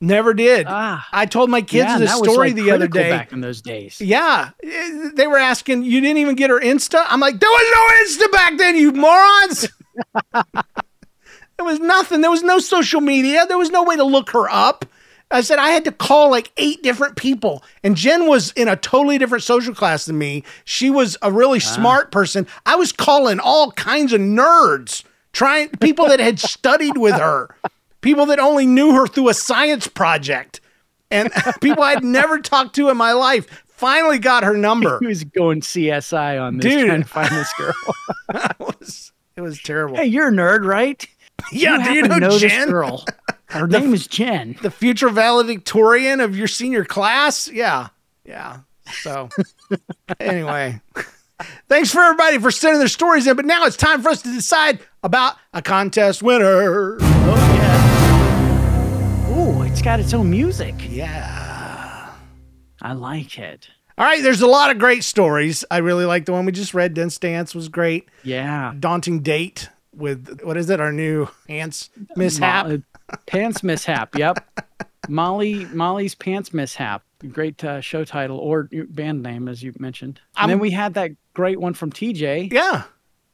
Never 0.00 0.32
did. 0.32 0.66
Ah. 0.68 1.08
I 1.12 1.26
told 1.26 1.50
my 1.50 1.60
kids 1.60 1.88
yeah, 1.90 1.98
the 1.98 2.06
story 2.06 2.52
like, 2.52 2.54
the 2.54 2.70
other 2.70 2.86
day. 2.86 3.10
back 3.10 3.32
in 3.32 3.40
those 3.40 3.60
days. 3.60 4.00
Yeah, 4.00 4.50
Eh, 4.62 5.10
they 5.14 5.26
were 5.26 5.38
asking, 5.38 5.82
"You 5.82 6.00
didn't 6.00 6.18
even 6.18 6.36
get 6.36 6.50
her 6.50 6.60
Insta?" 6.60 7.04
I'm 7.08 7.18
like, 7.18 7.40
"There 7.40 7.50
was 7.50 8.16
no 8.18 8.26
Insta 8.26 8.32
back 8.32 8.58
then, 8.58 8.76
you 8.76 8.92
morons." 8.92 9.68
there 10.32 11.64
was 11.64 11.80
nothing. 11.80 12.20
There 12.20 12.30
was 12.30 12.42
no 12.44 12.58
social 12.60 13.00
media. 13.00 13.44
There 13.46 13.58
was 13.58 13.70
no 13.70 13.82
way 13.82 13.96
to 13.96 14.04
look 14.04 14.30
her 14.30 14.48
up. 14.48 14.84
I 15.30 15.42
said 15.42 15.58
I 15.58 15.70
had 15.70 15.84
to 15.84 15.92
call 15.92 16.30
like 16.30 16.50
eight 16.56 16.82
different 16.82 17.16
people, 17.16 17.62
and 17.82 17.96
Jen 17.96 18.26
was 18.26 18.50
in 18.52 18.66
a 18.68 18.76
totally 18.76 19.18
different 19.18 19.44
social 19.44 19.74
class 19.74 20.06
than 20.06 20.16
me. 20.18 20.42
She 20.64 20.88
was 20.90 21.16
a 21.20 21.30
really 21.30 21.60
smart 21.60 22.10
person. 22.10 22.46
I 22.64 22.76
was 22.76 22.92
calling 22.92 23.38
all 23.38 23.70
kinds 23.72 24.12
of 24.14 24.20
nerds, 24.22 25.04
trying 25.32 25.68
people 25.80 26.08
that 26.08 26.18
had 26.20 26.40
studied 26.40 26.96
with 26.96 27.14
her, 27.14 27.54
people 28.00 28.24
that 28.26 28.38
only 28.38 28.66
knew 28.66 28.94
her 28.94 29.06
through 29.06 29.28
a 29.28 29.34
science 29.34 29.86
project, 29.86 30.62
and 31.10 31.30
people 31.60 31.82
I'd 31.82 32.02
never 32.04 32.38
talked 32.38 32.74
to 32.76 32.88
in 32.88 32.96
my 32.96 33.12
life. 33.12 33.64
Finally 33.66 34.18
got 34.18 34.42
her 34.44 34.56
number. 34.56 34.98
He 35.00 35.06
was 35.06 35.24
going 35.24 35.60
CSI 35.60 36.42
on 36.42 36.56
this, 36.56 36.64
Dude. 36.72 36.86
trying 36.86 37.02
to 37.02 37.08
find 37.08 37.30
this 37.30 37.52
girl. 37.58 37.74
it 38.34 38.58
was 38.58 39.12
it 39.36 39.40
was 39.42 39.60
terrible. 39.62 39.96
hey, 39.96 40.06
you're 40.06 40.28
a 40.28 40.32
nerd, 40.32 40.64
right? 40.64 41.06
yeah, 41.52 41.76
you 41.78 41.84
do 41.84 41.92
you 41.94 42.02
happen 42.04 42.18
know, 42.20 42.38
Jen? 42.38 42.60
this 42.62 42.70
girl? 42.70 43.04
Her 43.48 43.66
name 43.66 43.94
is 43.94 44.06
Jen. 44.06 44.56
the 44.62 44.70
future 44.70 45.08
valedictorian 45.08 46.20
of 46.20 46.36
your 46.36 46.48
senior 46.48 46.84
class. 46.84 47.48
Yeah. 47.48 47.88
Yeah. 48.24 48.58
So 49.02 49.28
anyway, 50.20 50.80
thanks 51.68 51.90
for 51.90 52.00
everybody 52.00 52.38
for 52.38 52.50
sending 52.50 52.78
their 52.78 52.88
stories 52.88 53.26
in. 53.26 53.36
But 53.36 53.44
now 53.46 53.64
it's 53.64 53.76
time 53.76 54.02
for 54.02 54.10
us 54.10 54.22
to 54.22 54.32
decide 54.32 54.80
about 55.02 55.36
a 55.54 55.62
contest 55.62 56.22
winner. 56.22 56.98
Oh 57.00 57.54
yeah. 57.56 59.38
Ooh, 59.38 59.62
it's 59.62 59.80
got 59.82 60.00
its 60.00 60.12
own 60.14 60.30
music. 60.30 60.74
Yeah. 60.88 62.10
I 62.82 62.92
like 62.92 63.38
it. 63.38 63.68
All 63.96 64.04
right. 64.04 64.22
There's 64.22 64.42
a 64.42 64.46
lot 64.46 64.70
of 64.70 64.78
great 64.78 65.04
stories. 65.04 65.64
I 65.70 65.78
really 65.78 66.04
like 66.04 66.26
the 66.26 66.32
one 66.32 66.44
we 66.44 66.52
just 66.52 66.74
read. 66.74 66.94
Dance 66.94 67.18
Dance 67.18 67.54
was 67.54 67.68
great. 67.68 68.08
Yeah. 68.24 68.74
Daunting 68.78 69.20
date 69.20 69.68
with 69.94 70.40
what 70.42 70.56
is 70.56 70.70
it? 70.70 70.80
Our 70.80 70.92
new 70.92 71.28
ants 71.48 71.90
mishap. 72.14 72.66
Mo- 72.68 72.74
uh, 72.74 72.78
pants 73.26 73.62
mishap. 73.62 74.14
Yep. 74.16 74.38
Molly 75.08 75.64
Molly's 75.66 76.14
pants 76.14 76.52
mishap. 76.52 77.02
Great 77.32 77.62
uh, 77.64 77.80
show 77.80 78.04
title 78.04 78.38
or 78.38 78.68
band 78.90 79.22
name, 79.22 79.48
as 79.48 79.62
you 79.62 79.72
mentioned. 79.78 80.20
And 80.36 80.42
I'm- 80.42 80.48
then 80.50 80.58
we 80.58 80.70
had 80.70 80.94
that 80.94 81.12
great 81.34 81.60
one 81.60 81.74
from 81.74 81.90
TJ. 81.90 82.52
yeah. 82.52 82.84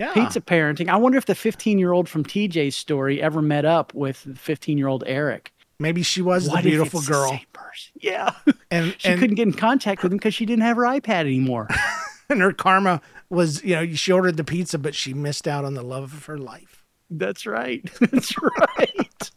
Yeah. 0.00 0.12
Pizza 0.12 0.40
parenting. 0.40 0.88
I 0.88 0.96
wonder 0.96 1.18
if 1.18 1.26
the 1.26 1.36
15 1.36 1.78
year 1.78 1.92
old 1.92 2.08
from 2.08 2.24
TJ's 2.24 2.74
story 2.74 3.22
ever 3.22 3.40
met 3.40 3.64
up 3.64 3.94
with 3.94 4.26
15 4.36 4.76
year 4.76 4.88
old 4.88 5.04
Eric. 5.06 5.52
Maybe 5.78 6.02
she 6.02 6.20
was 6.20 6.48
What 6.48 6.54
the 6.54 6.58
if 6.58 6.64
beautiful 6.72 7.00
the 7.00 7.12
girl. 7.12 7.28
same 7.28 7.40
person? 7.52 7.92
Yeah. 8.00 8.32
And 8.72 8.94
she 8.98 9.08
and, 9.10 9.20
couldn't 9.20 9.36
get 9.36 9.46
in 9.46 9.52
contact 9.52 10.02
with 10.02 10.10
him 10.10 10.18
because 10.18 10.34
she 10.34 10.46
didn't 10.46 10.62
have 10.64 10.76
her 10.78 10.82
iPad 10.82 11.20
anymore. 11.26 11.68
and 12.28 12.40
her 12.40 12.52
karma 12.52 13.00
was, 13.30 13.62
you 13.62 13.76
know, 13.76 13.86
she 13.94 14.10
ordered 14.10 14.36
the 14.36 14.42
pizza, 14.42 14.78
but 14.78 14.96
she 14.96 15.14
missed 15.14 15.46
out 15.46 15.64
on 15.64 15.74
the 15.74 15.82
love 15.82 16.12
of 16.12 16.24
her 16.26 16.38
life. 16.38 16.84
That's 17.08 17.46
right. 17.46 17.88
That's 18.00 18.34
right. 18.42 19.30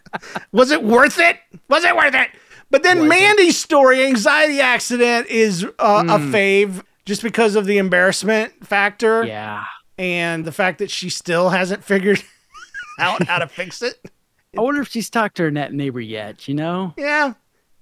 Was 0.52 0.70
it 0.70 0.82
worth 0.82 1.18
it? 1.18 1.38
Was 1.68 1.84
it 1.84 1.96
worth 1.96 2.14
it? 2.14 2.28
But 2.70 2.82
then 2.82 3.06
Mandy's 3.06 3.58
story, 3.58 4.04
anxiety 4.06 4.60
accident, 4.60 5.26
is 5.26 5.64
uh, 5.78 6.04
a 6.08 6.18
fave 6.18 6.82
just 7.04 7.22
because 7.22 7.54
of 7.54 7.66
the 7.66 7.76
embarrassment 7.76 8.66
factor. 8.66 9.24
yeah. 9.24 9.64
and 9.98 10.44
the 10.44 10.52
fact 10.52 10.78
that 10.78 10.90
she 10.90 11.10
still 11.10 11.50
hasn't 11.50 11.84
figured 11.84 12.22
out 12.98 13.22
how 13.24 13.38
to 13.38 13.46
fix 13.46 13.82
it. 13.82 14.00
I 14.56 14.60
wonder 14.62 14.80
if 14.80 14.88
she's 14.88 15.10
talked 15.10 15.36
to 15.36 15.44
her 15.44 15.50
net 15.50 15.74
neighbor 15.74 16.00
yet. 16.00 16.48
You 16.48 16.54
know, 16.54 16.94
Yeah, 16.96 17.34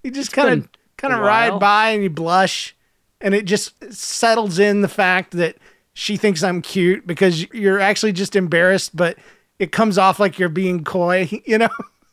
you 0.02 0.11
just 0.11 0.32
kind 0.32 0.48
of 0.48 0.68
kind 0.96 1.14
of 1.14 1.20
ride 1.20 1.61
by 1.61 1.90
and 1.90 2.02
you 2.02 2.11
blush, 2.11 2.76
and 3.20 3.34
it 3.34 3.44
just 3.44 3.92
settles 3.92 4.58
in 4.58 4.80
the 4.80 4.88
fact 4.88 5.32
that 5.32 5.56
she 5.92 6.16
thinks 6.16 6.42
I'm 6.42 6.62
cute 6.62 7.06
because 7.06 7.48
you're 7.52 7.80
actually 7.80 8.12
just 8.12 8.34
embarrassed, 8.36 8.96
but 8.96 9.18
it 9.58 9.72
comes 9.72 9.98
off 9.98 10.18
like 10.18 10.38
you're 10.38 10.48
being 10.48 10.82
coy, 10.84 11.28
you 11.44 11.58
know. 11.58 11.68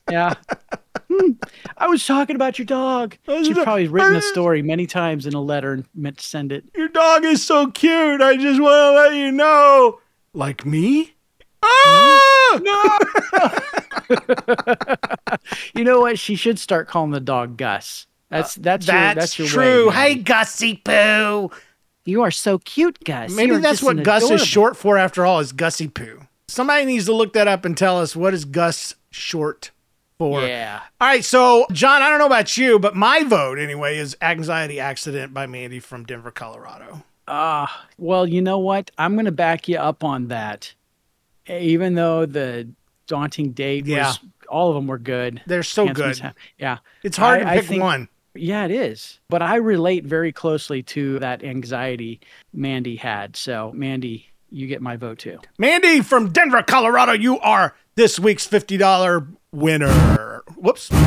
Yeah. 0.10 0.34
Hmm, 1.10 1.32
I 1.78 1.88
was 1.88 2.06
talking 2.06 2.36
about 2.36 2.60
your 2.60 2.66
dog. 2.66 3.18
She's 3.26 3.58
probably 3.58 3.88
written 3.88 4.16
a 4.16 4.22
story 4.22 4.62
many 4.62 4.86
times 4.88 5.26
in 5.26 5.34
a 5.34 5.42
letter 5.42 5.72
and 5.74 5.86
meant 5.96 6.18
to 6.18 6.24
send 6.26 6.52
it. 6.52 6.66
Your 6.76 6.90
dog 6.90 7.24
is 7.24 7.44
so 7.46 7.68
cute. 7.72 8.22
I 8.22 8.36
just 8.36 8.62
want 8.62 8.74
to 8.74 8.92
let 8.92 9.14
you 9.14 9.32
know. 9.32 10.00
Like 10.34 10.66
me? 10.66 11.14
Hmm? 11.64 12.58
Ah! 12.60 13.64
You 15.76 15.84
know 15.84 16.00
what? 16.02 16.18
She 16.20 16.36
should 16.36 16.60
start 16.60 16.88
calling 16.88 17.12
the 17.12 17.20
dog 17.20 17.58
Gus. 17.58 18.08
That's 18.30 18.56
that's 18.56 18.88
your, 18.88 18.96
That's, 18.96 19.20
that's 19.20 19.40
your 19.40 19.48
true. 19.48 19.90
Way, 19.90 19.96
hey. 19.96 20.16
Gussie 20.16 20.82
Poo. 20.84 21.50
You 22.06 22.22
are 22.24 22.32
so 22.32 22.58
cute, 22.60 23.04
Gus. 23.04 23.32
Maybe 23.32 23.52
You're 23.52 23.62
that's 23.62 23.84
what 23.84 24.02
Gus 24.04 24.24
adorable- 24.24 24.42
is 24.42 24.48
short 24.48 24.78
for 24.78 24.98
after 24.98 25.26
all, 25.26 25.40
is 25.40 25.52
Gussie 25.52 25.88
Poo. 25.88 26.22
Somebody 26.48 26.86
needs 26.86 27.06
to 27.06 27.14
look 27.14 27.34
that 27.34 27.48
up 27.48 27.66
and 27.66 27.78
tell 27.78 28.00
us 28.00 28.16
what 28.16 28.34
is 28.34 28.46
Gus 28.46 28.96
short 29.12 29.72
for. 30.18 30.42
Yeah. 30.42 30.82
All 31.00 31.08
right, 31.08 31.24
so 31.24 31.66
John, 31.72 32.02
I 32.02 32.10
don't 32.10 32.20
know 32.20 32.26
about 32.26 32.58
you, 32.58 32.80
but 32.80 32.96
my 32.96 33.24
vote 33.24 33.60
anyway 33.60 33.98
is 33.98 34.18
Anxiety 34.22 34.80
Accident 34.80 35.34
by 35.34 35.46
Mandy 35.48 35.80
from 35.80 36.06
Denver, 36.06 36.32
Colorado. 36.32 37.04
Ah, 37.28 37.86
well, 37.98 38.26
you 38.26 38.42
know 38.42 38.58
what? 38.58 38.90
I'm 38.98 39.14
going 39.14 39.26
to 39.26 39.32
back 39.32 39.68
you 39.68 39.78
up 39.78 40.04
on 40.04 40.30
that. 40.30 40.74
Even 41.48 41.96
though 41.96 42.26
the 42.26 42.68
daunting 43.08 43.52
date 43.52 43.86
Yeah. 43.86 44.08
was, 44.08 44.20
all 44.50 44.70
of 44.70 44.76
them 44.76 44.88
were 44.88 44.98
good. 44.98 45.42
They're 45.46 45.64
so 45.64 45.86
Can't 45.86 45.96
good. 45.96 46.08
miss 46.08 46.22
Yeah. 46.58 46.78
It's 47.04 47.18
hard 47.18 47.42
I- 47.42 47.44
to 47.44 47.50
I 47.50 47.58
pick 47.60 47.66
think- 47.68 47.84
one. 47.84 48.10
Yeah, 48.40 48.66
it 48.66 48.72
is. 48.72 49.20
But 49.30 49.42
I 49.42 49.56
relate 49.56 50.04
very 50.06 50.32
closely 50.32 50.84
to 50.84 51.18
that 51.20 51.44
anxiety 51.44 52.20
Mandy 52.54 52.96
had. 52.96 53.36
So, 53.36 53.72
Mandy, 53.74 54.27
you 54.50 54.68
get 54.68 54.82
my 54.82 54.96
vote 54.96 55.20
too. 55.20 55.40
Mandy 55.58 56.02
from 56.02 56.32
Denver, 56.32 56.64
Colorado, 56.64 57.14
you 57.14 57.40
are 57.40 57.76
this 57.96 58.20
week's 58.20 58.48
$50 58.48 59.28
winner. 59.52 60.44
Whoops. 60.56 60.92
All 60.92 60.98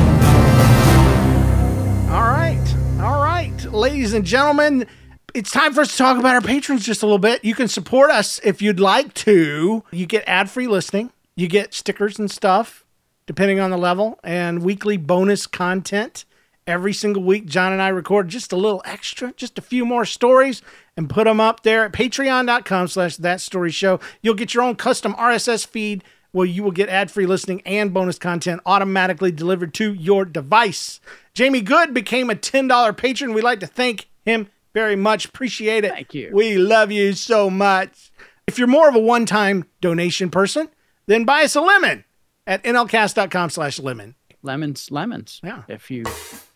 right. 2.27 2.75
All 2.99 3.21
right. 3.23 3.63
Ladies 3.65 4.13
and 4.13 4.25
gentlemen, 4.25 4.85
it's 5.33 5.49
time 5.51 5.73
for 5.73 5.81
us 5.81 5.91
to 5.91 5.97
talk 5.97 6.19
about 6.19 6.35
our 6.35 6.41
patrons 6.41 6.85
just 6.85 7.03
a 7.03 7.05
little 7.05 7.17
bit. 7.17 7.43
You 7.45 7.55
can 7.55 7.67
support 7.67 8.11
us 8.11 8.39
if 8.43 8.61
you'd 8.61 8.79
like 8.79 9.13
to. 9.15 9.83
You 9.91 10.05
get 10.05 10.23
ad 10.27 10.49
free 10.49 10.67
listening, 10.67 11.11
you 11.35 11.47
get 11.47 11.73
stickers 11.73 12.19
and 12.19 12.29
stuff, 12.29 12.85
depending 13.25 13.59
on 13.59 13.71
the 13.71 13.77
level, 13.77 14.19
and 14.23 14.61
weekly 14.63 14.97
bonus 14.97 15.47
content. 15.47 16.25
Every 16.67 16.93
single 16.93 17.23
week, 17.23 17.45
John 17.47 17.73
and 17.73 17.81
I 17.81 17.89
record 17.89 18.29
just 18.29 18.53
a 18.53 18.55
little 18.55 18.81
extra, 18.85 19.33
just 19.33 19.57
a 19.57 19.61
few 19.61 19.83
more 19.83 20.05
stories, 20.05 20.61
and 20.95 21.09
put 21.09 21.25
them 21.25 21.39
up 21.39 21.63
there 21.63 21.85
at 21.85 21.91
patreon.com 21.91 22.87
slash 22.87 23.17
that 23.17 23.41
story 23.41 23.71
show. 23.71 23.99
You'll 24.21 24.35
get 24.35 24.53
your 24.53 24.63
own 24.63 24.75
custom 24.75 25.13
RSS 25.15 25.65
feed 25.65 26.03
where 26.31 26.45
you 26.45 26.63
will 26.63 26.71
get 26.71 26.87
ad-free 26.87 27.25
listening 27.25 27.61
and 27.65 27.93
bonus 27.93 28.17
content 28.17 28.61
automatically 28.65 29.31
delivered 29.31 29.73
to 29.75 29.93
your 29.93 30.23
device. 30.23 30.99
Jamie 31.33 31.61
Good 31.61 31.93
became 31.93 32.29
a 32.29 32.35
$10 32.35 32.95
patron. 32.95 33.33
We'd 33.33 33.43
like 33.43 33.59
to 33.61 33.67
thank 33.67 34.07
him 34.23 34.47
very 34.73 34.95
much. 34.95 35.25
Appreciate 35.25 35.83
it. 35.83 35.91
Thank 35.91 36.13
you. 36.13 36.29
We 36.33 36.57
love 36.57 36.91
you 36.91 37.13
so 37.13 37.49
much. 37.49 38.11
If 38.47 38.57
you're 38.57 38.67
more 38.67 38.87
of 38.87 38.95
a 38.95 38.99
one-time 38.99 39.65
donation 39.81 40.29
person, 40.29 40.69
then 41.07 41.25
buy 41.25 41.43
us 41.43 41.55
a 41.55 41.61
lemon 41.61 42.05
at 42.47 42.63
nlcast.com 42.63 43.49
slash 43.49 43.79
lemon. 43.79 44.15
Lemons, 44.43 44.89
lemons. 44.89 45.39
Yeah. 45.43 45.63
If 45.67 45.91
you, 45.91 46.03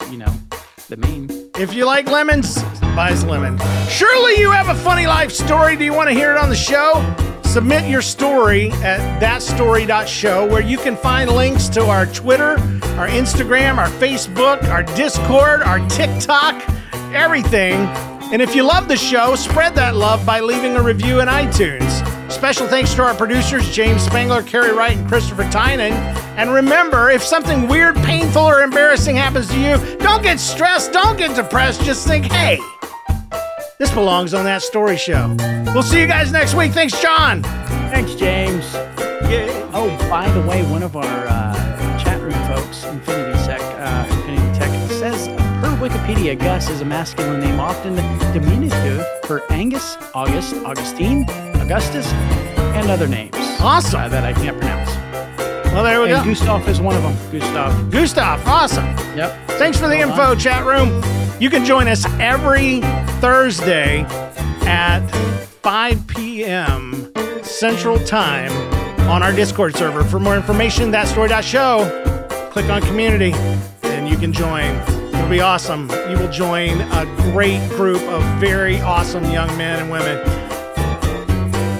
you 0.10 0.18
know, 0.18 0.34
the 0.90 0.98
meme. 0.98 1.28
If 1.58 1.74
you 1.74 1.86
like 1.86 2.08
lemons, 2.08 2.62
buy 2.96 3.12
us 3.12 3.24
a 3.24 3.28
lemon. 3.28 3.60
Surely 3.90 4.40
you 4.40 4.52
have 4.52 4.70
a 4.70 4.76
funny 4.76 5.08
life 5.08 5.32
story. 5.32 5.76
Do 5.76 5.84
you 5.84 5.94
want 5.94 6.10
to 6.10 6.16
hear 6.16 6.32
it 6.32 6.38
on 6.38 6.50
the 6.50 6.56
show? 6.56 7.04
Submit 7.44 7.90
your 7.90 8.02
story 8.02 8.72
at 8.84 9.22
thatstory.show 9.22 10.46
where 10.48 10.62
you 10.62 10.78
can 10.78 10.98
find 10.98 11.32
links 11.32 11.70
to 11.70 11.86
our 11.86 12.06
Twitter, 12.08 12.52
our 12.98 13.08
Instagram, 13.08 13.78
our 13.78 13.88
Facebook, 13.88 14.64
our 14.66 14.84
Discord, 14.84 15.62
our 15.62 15.80
TikTok, 15.88 16.62
everything. 17.14 17.74
And 18.34 18.42
if 18.42 18.56
you 18.56 18.64
love 18.64 18.88
the 18.88 18.98
show, 18.98 19.36
spread 19.36 19.76
that 19.76 19.96
love 19.96 20.26
by 20.26 20.42
leaving 20.42 20.76
a 20.76 20.84
review 20.84 21.22
in 21.22 21.28
iTunes. 21.28 22.15
Special 22.30 22.68
thanks 22.68 22.94
to 22.96 23.04
our 23.04 23.14
producers, 23.14 23.70
James 23.70 24.04
Spangler, 24.04 24.44
Carrie 24.44 24.74
Wright, 24.74 24.98
and 24.98 25.08
Christopher 25.08 25.50
Tynan. 25.50 25.94
And 26.38 26.52
remember, 26.52 27.10
if 27.10 27.24
something 27.24 27.68
weird, 27.68 27.96
painful, 27.98 28.44
or 28.44 28.62
embarrassing 28.62 29.16
happens 29.16 29.48
to 29.50 29.60
you, 29.60 29.98
don't 29.98 30.22
get 30.22 30.40
stressed, 30.40 30.92
don't 30.92 31.18
get 31.18 31.36
depressed. 31.36 31.82
Just 31.82 32.06
think, 32.08 32.26
hey, 32.26 32.60
this 33.80 33.92
belongs 33.92 34.34
on 34.34 34.44
that 34.46 34.62
story 34.62 34.98
show. 34.98 35.36
We'll 35.74 35.84
see 35.84 36.00
you 36.00 36.08
guys 36.08 36.32
next 36.32 36.56
week. 36.56 36.72
Thanks, 36.72 37.00
John. 37.02 37.44
Thanks, 37.44 38.16
James. 38.16 38.74
Yeah. 38.74 39.70
Oh, 39.74 39.90
by 40.10 40.30
the 40.32 40.42
way, 40.42 40.64
one 40.64 40.84
of 40.84 40.96
our 40.96 41.28
uh, 41.28 41.98
chat 41.98 42.22
room 42.22 42.34
folks, 42.48 42.84
Infinity 42.86 43.38
Sec, 43.40 43.62
uh, 43.62 44.08
Infinity 44.10 44.60
Tech, 44.60 44.92
says 44.92 45.28
per 45.28 45.76
Wikipedia, 45.78 46.38
Gus 46.38 46.70
is 46.70 46.82
a 46.82 46.86
masculine 46.86 47.40
name, 47.40 47.60
often 47.60 47.96
diminutive 48.34 49.06
for 49.26 49.42
Angus, 49.52 49.98
August, 50.14 50.56
Augustine, 50.58 51.26
Augustus, 51.66 52.06
and 52.78 52.92
other 52.92 53.08
names 53.08 53.36
Awesome. 53.60 54.00
uh, 54.02 54.08
that 54.10 54.24
I 54.24 54.34
can't 54.34 54.56
pronounce. 54.60 54.92
Well, 55.74 55.84
there 55.84 56.00
we 56.00 56.12
And 56.12 56.24
go. 56.24 56.30
Gustav 56.32 56.68
is 56.70 56.80
one 56.80 56.96
of 56.96 57.02
them. 57.02 57.16
Gustav. 57.32 57.92
Gustav, 57.92 58.48
awesome. 58.48 58.86
Yep. 59.18 59.36
Thanks 59.58 59.80
for 59.80 59.88
the 59.88 59.98
Hold 59.98 60.10
info, 60.12 60.22
on. 60.32 60.38
chat 60.40 60.64
room. 60.64 61.04
You 61.42 61.50
can 61.50 61.66
join 61.66 61.88
us 61.88 62.06
every 62.20 62.82
Thursday 63.20 64.02
at 64.68 65.00
5 65.64 66.08
p.m. 66.08 67.12
Central 67.42 67.98
Time 68.00 68.52
on 69.10 69.24
our 69.24 69.32
Discord 69.34 69.76
server. 69.76 70.04
For 70.04 70.20
more 70.20 70.36
information, 70.36 70.92
thatstory.show. 70.92 72.50
Click 72.52 72.70
on 72.70 72.82
community 72.84 73.34
and 73.84 74.08
you 74.08 74.18
can 74.18 74.32
join. 74.32 74.76
It'll 75.16 75.28
be 75.30 75.42
awesome. 75.42 75.90
You 76.12 76.18
will 76.20 76.32
join 76.32 76.80
a 76.82 77.06
great 77.34 77.68
group 77.72 78.02
of 78.04 78.24
very 78.40 78.80
awesome 78.82 79.24
young 79.32 79.48
men 79.58 79.80
and 79.80 79.90
women. 79.92 80.20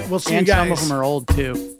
We'll 0.08 0.20
see 0.20 0.34
and 0.36 0.46
you 0.46 0.52
guys. 0.52 0.62
some 0.68 0.72
of 0.72 0.80
them 0.88 0.92
are 0.98 1.02
old 1.04 1.26
too. 1.28 1.76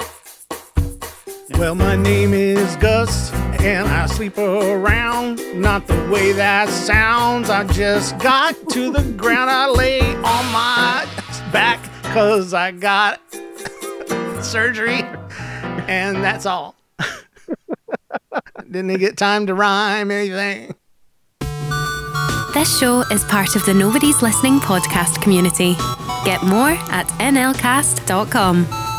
Well, 1.59 1.75
my 1.75 1.97
name 1.97 2.35
is 2.35 2.77
Gus, 2.77 3.33
and 3.63 3.89
I 3.89 4.07
sleep 4.07 4.37
around. 4.37 5.41
Not 5.55 5.87
the 5.87 5.95
way 6.13 6.33
that 6.33 6.69
sounds. 6.69 7.49
I 7.51 7.65
just 7.65 8.19
got 8.19 8.55
to 8.71 8.91
the 8.91 9.03
ground. 9.17 9.51
I 9.51 9.69
lay 9.71 10.01
on 10.01 10.53
my 10.53 11.07
back 11.53 11.81
because 12.03 12.53
I 12.53 12.73
got 12.73 13.21
surgery, 14.43 15.03
and 15.89 16.17
that's 16.23 16.47
all. 16.47 16.75
Didn't 18.71 18.99
get 18.99 19.17
time 19.17 19.47
to 19.47 19.55
rhyme 19.55 20.11
anything. 20.11 20.75
This 22.57 22.79
show 22.79 23.03
is 23.11 23.23
part 23.25 23.55
of 23.55 23.67
the 23.67 23.75
Nobody's 23.75 24.23
Listening 24.23 24.61
podcast 24.61 25.21
community. 25.21 25.75
Get 26.25 26.43
more 26.43 26.71
at 26.91 27.07
nlcast.com. 27.21 28.96